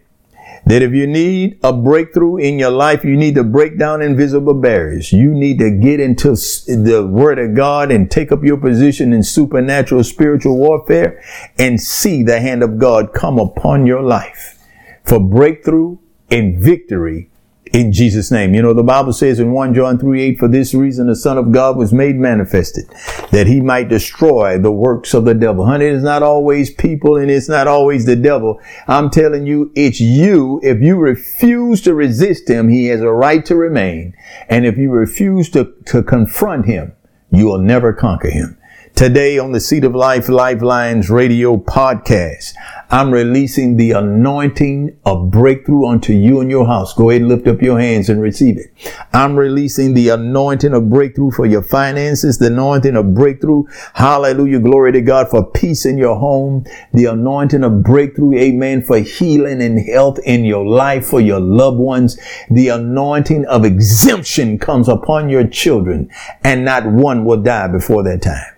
that 0.67 0.83
if 0.83 0.93
you 0.93 1.07
need 1.07 1.59
a 1.63 1.73
breakthrough 1.73 2.37
in 2.37 2.59
your 2.59 2.71
life, 2.71 3.05
you 3.05 3.17
need 3.17 3.35
to 3.35 3.45
break 3.45 3.79
down 3.79 4.03
invisible 4.03 4.55
barriers. 4.55 5.13
You 5.13 5.33
need 5.33 5.59
to 5.61 5.71
get 5.71 6.01
into 6.01 6.31
the 6.31 7.09
word 7.11 7.39
of 7.39 7.55
God 7.55 7.91
and 7.91 8.11
take 8.11 8.31
up 8.31 8.45
your 8.45 8.59
position 8.59 9.13
in 9.13 9.23
supernatural 9.23 10.05
spiritual 10.05 10.59
warfare 10.59 11.23
and 11.59 11.81
see 11.81 12.23
the 12.23 12.41
hand 12.41 12.63
of 12.63 12.79
God 12.79 13.15
come 13.15 13.39
upon 13.39 13.87
your 13.87 14.03
life 14.03 14.59
for 15.05 15.19
breakthrough 15.19 15.97
and 16.31 16.59
victory 16.59 17.31
in 17.73 17.93
Jesus' 17.93 18.31
name. 18.31 18.55
You 18.55 18.63
know, 18.63 18.75
the 18.75 18.83
Bible 18.83 19.13
says 19.13 19.41
in 19.41 19.53
1 19.53 19.75
John 19.75 19.99
3 19.99 20.23
8, 20.23 20.39
for 20.39 20.49
this 20.49 20.75
reason 20.75 21.07
the 21.07 21.17
Son 21.17 21.39
of 21.39 21.53
God 21.53 21.77
was 21.77 21.93
made 21.93 22.17
manifested, 22.17 22.89
that 23.31 23.47
he 23.47 23.61
might 23.61 23.89
destroy 23.89 24.59
the 24.59 24.73
works 24.73 25.15
of 25.15 25.25
the 25.25 25.35
devil. 25.35 25.67
Honey, 25.67 25.87
it's 25.87 26.03
not 26.03 26.23
always 26.23 26.71
people 26.71 27.17
and 27.17 27.31
it's 27.31 27.49
not 27.49 27.67
always 27.67 28.07
the 28.07 28.17
devil. 28.17 28.61
I'm 28.87 29.11
telling 29.11 29.47
you, 29.47 29.73
it's 29.75 30.01
you. 30.01 30.61
If 30.63 30.81
you 30.81 30.97
refuse 30.97 31.81
to 31.83 31.95
resist 31.95 32.49
him, 32.49 32.69
he 32.69 32.87
has 32.87 33.01
a 33.01 33.11
right 33.11 33.45
to 33.47 33.57
remain. 33.57 34.15
And 34.49 34.67
if 34.67 34.77
you 34.77 34.91
refuse 34.91 35.49
to, 35.51 35.73
to 35.87 36.03
confront 36.03 36.67
him, 36.67 36.93
you 37.31 37.47
will 37.47 37.61
never 37.61 37.93
conquer 37.93 38.31
him. 38.31 38.58
Today 38.99 39.39
on 39.39 39.53
the 39.53 39.61
Seed 39.61 39.85
of 39.85 39.95
Life 39.95 40.29
Lifelines 40.29 41.09
radio 41.09 41.57
podcast, 41.57 42.55
I'm 42.91 43.13
releasing 43.13 43.77
the 43.77 43.93
anointing 43.93 44.99
of 45.07 45.31
breakthrough 45.31 45.87
unto 45.87 46.13
you 46.13 46.41
and 46.41 46.51
your 46.51 46.67
house. 46.67 46.95
Go 46.95 47.11
ahead 47.11 47.23
and 47.23 47.29
lift 47.29 47.47
up 47.47 47.63
your 47.63 47.79
hands 47.79 48.09
and 48.09 48.21
receive 48.21 48.59
it. 48.59 48.67
I'm 49.13 49.37
releasing 49.37 49.95
the 49.95 50.09
anointing 50.09 50.75
of 50.75 50.91
breakthrough 50.91 51.31
for 51.31 51.47
your 51.47 51.63
finances, 51.63 52.39
the 52.39 52.49
anointing 52.49 52.97
of 52.97 53.15
breakthrough. 53.15 53.67
Hallelujah. 53.95 54.59
Glory 54.59 54.91
to 54.91 55.01
God 55.01 55.31
for 55.31 55.49
peace 55.49 55.87
in 55.87 55.97
your 55.97 56.17
home, 56.17 56.65
the 56.93 57.05
anointing 57.05 57.63
of 57.63 57.85
breakthrough. 57.85 58.37
Amen. 58.37 58.83
For 58.83 58.99
healing 58.99 59.63
and 59.63 59.79
health 59.79 60.19
in 60.25 60.45
your 60.45 60.67
life, 60.67 61.07
for 61.07 61.21
your 61.21 61.39
loved 61.39 61.79
ones. 61.79 62.19
The 62.51 62.71
anointing 62.71 63.47
of 63.47 63.65
exemption 63.65 64.59
comes 64.59 64.89
upon 64.89 65.29
your 65.29 65.47
children 65.47 66.11
and 66.43 66.65
not 66.65 66.85
one 66.85 67.25
will 67.25 67.41
die 67.41 67.69
before 67.69 68.03
that 68.03 68.23
time 68.23 68.58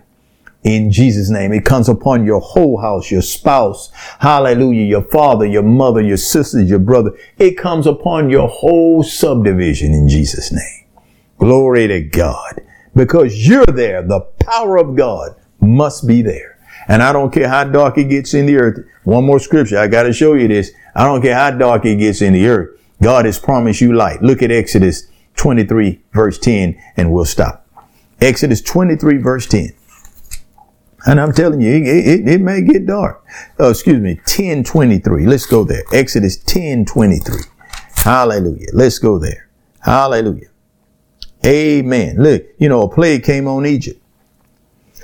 in 0.63 0.91
Jesus' 0.91 1.31
name. 1.31 1.53
It 1.53 1.65
comes 1.65 1.89
upon 1.89 2.25
your 2.25 2.41
whole 2.41 2.81
house, 2.81 3.11
your 3.11 3.23
spouse, 3.23 3.91
hallelujah, 4.19 4.85
your 4.85 5.03
father, 5.03 5.47
your 5.47 5.63
mother, 5.63 6.01
your 6.01 6.17
sisters, 6.17 6.69
your 6.69 6.79
brother. 6.79 7.13
It 7.39 7.57
comes 7.57 7.87
upon 7.87 8.31
your 8.31 8.49
whole 8.49 9.03
subdivision 9.03 9.93
in 9.93 10.09
Jesus' 10.09 10.53
name. 10.53 10.87
Glory 11.39 11.89
to 11.89 12.01
God. 12.03 12.61
Because 12.95 13.47
you're 13.47 13.65
there, 13.67 14.03
the 14.03 14.21
power 14.21 14.77
of 14.77 14.97
God 14.97 15.35
must 15.61 16.07
be 16.07 16.23
there. 16.23 16.59
And 16.89 17.03
I 17.03 17.13
don't 17.13 17.33
care 17.33 17.49
how 17.49 17.65
dark 17.65 17.99
it 17.99 18.05
gets 18.05 18.35
in 18.35 18.47
the 18.47 18.57
earth. 18.57 18.85
One 19.05 19.25
more 19.25 19.39
scripture. 19.39 19.79
I 19.79 19.87
got 19.87 20.03
to 20.05 20.13
show 20.13 20.35
you 20.35 20.49
this. 20.49 20.73
I 20.95 21.05
don't 21.05 21.23
care 21.23 21.35
how 21.35 21.53
dark 21.53 21.85
it 21.85 21.97
gets 21.97 22.21
in 22.21 22.33
the 22.33 22.47
earth. 22.49 22.79
God 23.03 23.25
has 23.25 23.39
promised 23.39 23.81
you 23.81 23.95
light. 23.95 24.23
Look 24.23 24.43
at 24.43 24.51
Exodus 24.51 25.07
23 25.37 26.03
verse 26.13 26.39
10 26.39 26.79
and 26.97 27.13
we'll 27.13 27.25
stop. 27.25 27.67
Exodus 28.21 28.61
23 28.61 29.19
verse 29.19 29.47
10. 29.47 29.73
And 31.07 31.21
I'm 31.21 31.33
telling 31.33 31.61
you, 31.61 31.73
it, 31.73 31.87
it, 31.87 32.29
it 32.29 32.41
may 32.41 32.63
get 32.63 32.87
dark. 32.87 33.25
Oh, 33.59 33.71
excuse 33.71 34.01
me, 34.01 34.15
1023. 34.15 35.27
Let's 35.27 35.47
go 35.47 35.65
there. 35.65 35.83
Exodus 35.93 36.37
1023. 36.39 37.43
Hallelujah. 37.97 38.69
Let's 38.73 38.99
go 38.99 39.19
there. 39.19 39.49
Hallelujah. 39.81 40.49
Amen. 41.45 42.17
Look, 42.23 42.45
you 42.59 42.69
know, 42.69 42.83
a 42.83 42.89
plague 42.89 43.25
came 43.25 43.49
on 43.49 43.65
Egypt. 43.65 44.01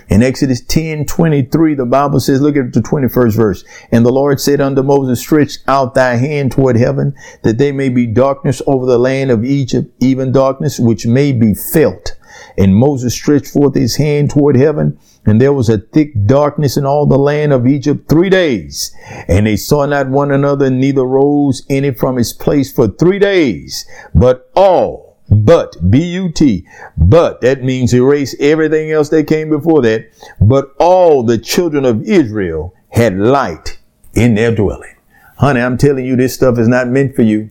In 0.08 0.22
Exodus 0.22 0.60
10, 0.60 1.06
23, 1.06 1.74
the 1.74 1.86
Bible 1.86 2.20
says, 2.20 2.40
look 2.40 2.56
at 2.56 2.72
the 2.72 2.80
21st 2.80 3.36
verse. 3.36 3.64
And 3.90 4.04
the 4.04 4.12
Lord 4.12 4.40
said 4.40 4.60
unto 4.60 4.82
Moses, 4.82 5.20
stretch 5.20 5.58
out 5.66 5.94
thy 5.94 6.14
hand 6.16 6.52
toward 6.52 6.76
heaven, 6.76 7.14
that 7.42 7.58
there 7.58 7.72
may 7.72 7.88
be 7.88 8.06
darkness 8.06 8.62
over 8.66 8.86
the 8.86 8.98
land 8.98 9.30
of 9.30 9.44
Egypt, 9.44 9.92
even 10.00 10.30
darkness 10.30 10.78
which 10.78 11.06
may 11.06 11.32
be 11.32 11.54
felt. 11.54 12.15
And 12.58 12.74
Moses 12.74 13.12
stretched 13.14 13.48
forth 13.48 13.74
his 13.74 13.96
hand 13.96 14.30
toward 14.30 14.56
heaven, 14.56 14.98
and 15.26 15.40
there 15.40 15.52
was 15.52 15.68
a 15.68 15.78
thick 15.78 16.12
darkness 16.26 16.76
in 16.76 16.86
all 16.86 17.06
the 17.06 17.18
land 17.18 17.52
of 17.52 17.66
Egypt 17.66 18.08
three 18.08 18.30
days. 18.30 18.94
And 19.28 19.46
they 19.46 19.56
saw 19.56 19.84
not 19.86 20.08
one 20.08 20.30
another, 20.30 20.70
neither 20.70 21.04
rose 21.04 21.64
any 21.68 21.92
from 21.92 22.16
his 22.16 22.32
place 22.32 22.72
for 22.72 22.88
three 22.88 23.18
days. 23.18 23.86
But 24.14 24.50
all, 24.54 25.18
but, 25.28 25.76
B-U-T, 25.90 26.66
but, 26.96 27.40
that 27.40 27.62
means 27.62 27.92
erase 27.92 28.34
everything 28.38 28.90
else 28.90 29.08
that 29.10 29.26
came 29.26 29.50
before 29.50 29.82
that. 29.82 30.06
But 30.40 30.74
all 30.78 31.22
the 31.22 31.38
children 31.38 31.84
of 31.84 32.02
Israel 32.04 32.74
had 32.90 33.18
light 33.18 33.78
in 34.14 34.34
their 34.34 34.54
dwelling. 34.54 34.94
Honey, 35.38 35.60
I'm 35.60 35.76
telling 35.76 36.06
you, 36.06 36.16
this 36.16 36.34
stuff 36.34 36.58
is 36.58 36.68
not 36.68 36.88
meant 36.88 37.14
for 37.14 37.22
you. 37.22 37.50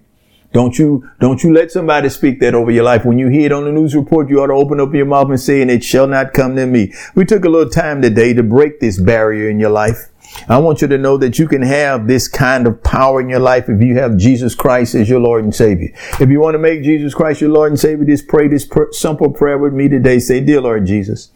Don't 0.56 0.80
you, 0.80 1.06
don't 1.20 1.43
you 1.43 1.51
let 1.51 1.70
somebody 1.70 2.08
speak 2.08 2.39
that 2.39 2.56
over 2.56 2.72
your 2.72 2.86
life. 2.86 3.03
When 3.03 3.20
you 3.20 3.28
hear 3.28 3.47
it 3.47 3.51
on 3.51 3.66
the 3.66 3.74
news 3.74 3.93
report, 3.93 4.30
you 4.30 4.41
ought 4.41 4.47
to 4.47 4.53
open 4.53 4.80
up 4.80 4.93
your 4.93 5.06
mouth 5.06 5.28
and 5.28 5.38
say, 5.38 5.62
and 5.62 5.70
it 5.70 5.84
shall 5.84 6.08
not 6.08 6.32
come 6.32 6.56
to 6.56 6.66
me. 6.66 6.93
We 7.14 7.26
took 7.26 7.43
a 7.43 7.49
little 7.49 7.70
time 7.70 8.01
today 8.01 8.34
to 8.34 8.41
break 8.41 8.80
this 8.80 8.97
barrier 8.97 9.49
in 9.49 9.60
your 9.60 9.72
life. 9.72 10.12
I 10.47 10.58
want 10.60 10.82
you 10.82 10.88
to 10.88 10.97
know 10.97 11.18
that 11.18 11.38
you 11.38 11.49
can 11.49 11.62
have 11.62 12.08
this 12.08 12.30
kind 12.30 12.68
of 12.68 12.82
power 12.84 13.20
in 13.20 13.28
your 13.28 13.41
life 13.41 13.68
if 13.68 13.82
you 13.82 13.95
have 13.95 14.16
Jesus 14.16 14.56
Christ 14.56 14.95
as 14.95 15.10
your 15.10 15.20
Lord 15.20 15.43
and 15.43 15.53
Savior. 15.53 15.89
If 16.22 16.30
you 16.30 16.39
want 16.39 16.53
to 16.53 16.60
make 16.60 16.84
Jesus 16.84 17.14
Christ 17.14 17.41
your 17.41 17.49
Lord 17.49 17.74
and 17.74 17.80
Savior, 17.80 18.06
just 18.06 18.30
pray 18.30 18.47
this 18.47 18.66
pr- 18.66 18.91
simple 18.91 19.32
prayer 19.32 19.58
with 19.58 19.74
me 19.74 19.89
today. 19.89 20.20
Say, 20.20 20.39
Dear 20.39 20.62
Lord 20.62 20.86
Jesus, 20.86 21.32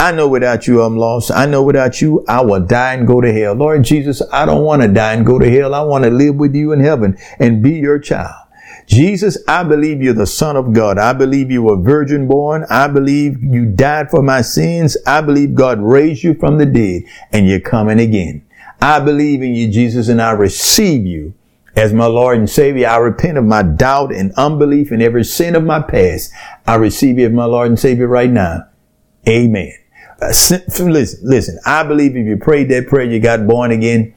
I 0.00 0.12
know 0.12 0.26
without 0.26 0.66
you 0.66 0.80
I'm 0.80 0.96
lost. 0.96 1.30
I 1.30 1.44
know 1.44 1.62
without 1.62 2.00
you 2.00 2.24
I 2.28 2.40
will 2.40 2.64
die 2.64 2.94
and 2.94 3.06
go 3.06 3.20
to 3.20 3.30
hell. 3.30 3.52
Lord 3.52 3.82
Jesus, 3.82 4.22
I 4.32 4.46
don't 4.46 4.64
want 4.64 4.80
to 4.80 4.88
die 4.88 5.12
and 5.12 5.26
go 5.26 5.38
to 5.38 5.50
hell. 5.50 5.74
I 5.74 5.82
want 5.82 6.04
to 6.04 6.10
live 6.10 6.36
with 6.36 6.54
you 6.54 6.72
in 6.72 6.80
heaven 6.80 7.18
and 7.38 7.62
be 7.62 7.72
your 7.72 7.98
child. 7.98 8.43
Jesus, 8.86 9.38
I 9.48 9.64
believe 9.64 10.02
you're 10.02 10.12
the 10.12 10.26
son 10.26 10.56
of 10.56 10.72
God. 10.72 10.98
I 10.98 11.12
believe 11.12 11.50
you 11.50 11.62
were 11.62 11.76
virgin 11.76 12.28
born. 12.28 12.64
I 12.68 12.88
believe 12.88 13.42
you 13.42 13.66
died 13.66 14.10
for 14.10 14.22
my 14.22 14.42
sins. 14.42 14.96
I 15.06 15.20
believe 15.20 15.54
God 15.54 15.80
raised 15.80 16.22
you 16.22 16.34
from 16.34 16.58
the 16.58 16.66
dead 16.66 17.02
and 17.32 17.48
you're 17.48 17.60
coming 17.60 17.98
again. 17.98 18.46
I 18.80 19.00
believe 19.00 19.42
in 19.42 19.54
you, 19.54 19.70
Jesus, 19.70 20.08
and 20.08 20.20
I 20.20 20.32
receive 20.32 21.06
you 21.06 21.34
as 21.76 21.92
my 21.92 22.06
Lord 22.06 22.38
and 22.38 22.48
Savior. 22.48 22.88
I 22.88 22.96
repent 22.98 23.38
of 23.38 23.44
my 23.44 23.62
doubt 23.62 24.14
and 24.14 24.32
unbelief 24.36 24.90
and 24.90 25.02
every 25.02 25.24
sin 25.24 25.56
of 25.56 25.64
my 25.64 25.80
past. 25.80 26.30
I 26.66 26.74
receive 26.76 27.18
you 27.18 27.26
as 27.26 27.32
my 27.32 27.46
Lord 27.46 27.68
and 27.68 27.78
Savior 27.78 28.06
right 28.06 28.30
now. 28.30 28.68
Amen. 29.26 29.72
Uh, 30.24 30.28
listen, 30.28 31.28
listen, 31.28 31.58
I 31.66 31.82
believe 31.82 32.16
if 32.16 32.26
you 32.26 32.38
prayed 32.38 32.70
that 32.70 32.88
prayer, 32.88 33.04
you 33.04 33.20
got 33.20 33.46
born 33.46 33.72
again. 33.72 34.14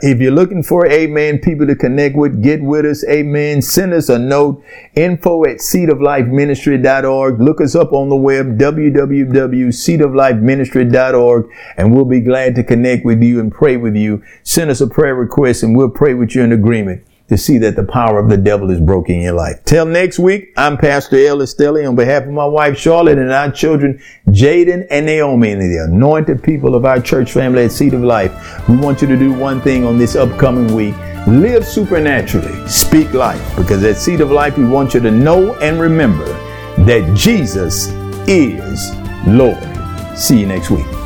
If 0.00 0.20
you're 0.20 0.30
looking 0.30 0.62
for, 0.62 0.86
amen, 0.86 1.40
people 1.40 1.66
to 1.66 1.74
connect 1.74 2.14
with, 2.14 2.40
get 2.40 2.62
with 2.62 2.86
us, 2.86 3.04
amen. 3.08 3.60
Send 3.62 3.92
us 3.92 4.08
a 4.08 4.16
note, 4.16 4.62
info 4.94 5.44
at 5.44 5.56
seedoflifeministry.org. 5.56 7.40
Look 7.40 7.60
us 7.60 7.74
up 7.74 7.92
on 7.92 8.10
the 8.10 8.16
web, 8.16 8.58
www.seedoflifeministry.org, 8.58 11.50
and 11.76 11.94
we'll 11.94 12.04
be 12.04 12.20
glad 12.20 12.54
to 12.54 12.62
connect 12.62 13.04
with 13.04 13.20
you 13.20 13.40
and 13.40 13.50
pray 13.50 13.76
with 13.76 13.96
you. 13.96 14.22
Send 14.44 14.70
us 14.70 14.80
a 14.80 14.86
prayer 14.86 15.16
request 15.16 15.64
and 15.64 15.76
we'll 15.76 15.90
pray 15.90 16.14
with 16.14 16.36
you 16.36 16.42
in 16.42 16.52
agreement 16.52 17.04
to 17.30 17.38
see 17.38 17.58
that 17.58 17.76
the 17.76 17.84
power 17.84 18.18
of 18.18 18.28
the 18.28 18.36
devil 18.36 18.70
is 18.70 18.80
broken 18.80 19.14
in 19.14 19.20
your 19.22 19.34
life. 19.34 19.64
Till 19.64 19.86
next 19.86 20.18
week, 20.18 20.52
I'm 20.56 20.76
Pastor 20.76 21.16
Ellis 21.16 21.54
Stelly 21.54 21.88
on 21.88 21.94
behalf 21.94 22.24
of 22.24 22.30
my 22.30 22.44
wife 22.44 22.76
Charlotte 22.76 23.18
and 23.18 23.30
our 23.30 23.52
children 23.52 24.02
Jaden 24.26 24.84
and 24.90 25.06
Naomi 25.06 25.52
and 25.52 25.62
the 25.62 25.84
anointed 25.84 26.42
people 26.42 26.74
of 26.74 26.84
our 26.84 27.00
church 27.00 27.30
family 27.30 27.62
at 27.64 27.70
Seed 27.70 27.94
of 27.94 28.02
Life. 28.02 28.68
We 28.68 28.76
want 28.76 29.00
you 29.00 29.06
to 29.06 29.16
do 29.16 29.32
one 29.32 29.60
thing 29.60 29.86
on 29.86 29.96
this 29.96 30.16
upcoming 30.16 30.74
week. 30.74 30.96
Live 31.28 31.64
supernaturally. 31.64 32.66
Speak 32.66 33.12
life. 33.12 33.56
Because 33.56 33.84
at 33.84 33.96
Seed 33.96 34.20
of 34.20 34.32
Life, 34.32 34.58
we 34.58 34.64
want 34.64 34.92
you 34.92 34.98
to 34.98 35.10
know 35.12 35.54
and 35.60 35.80
remember 35.80 36.26
that 36.84 37.16
Jesus 37.16 37.90
is 38.26 38.92
Lord. 39.24 40.18
See 40.18 40.40
you 40.40 40.46
next 40.46 40.70
week. 40.70 40.99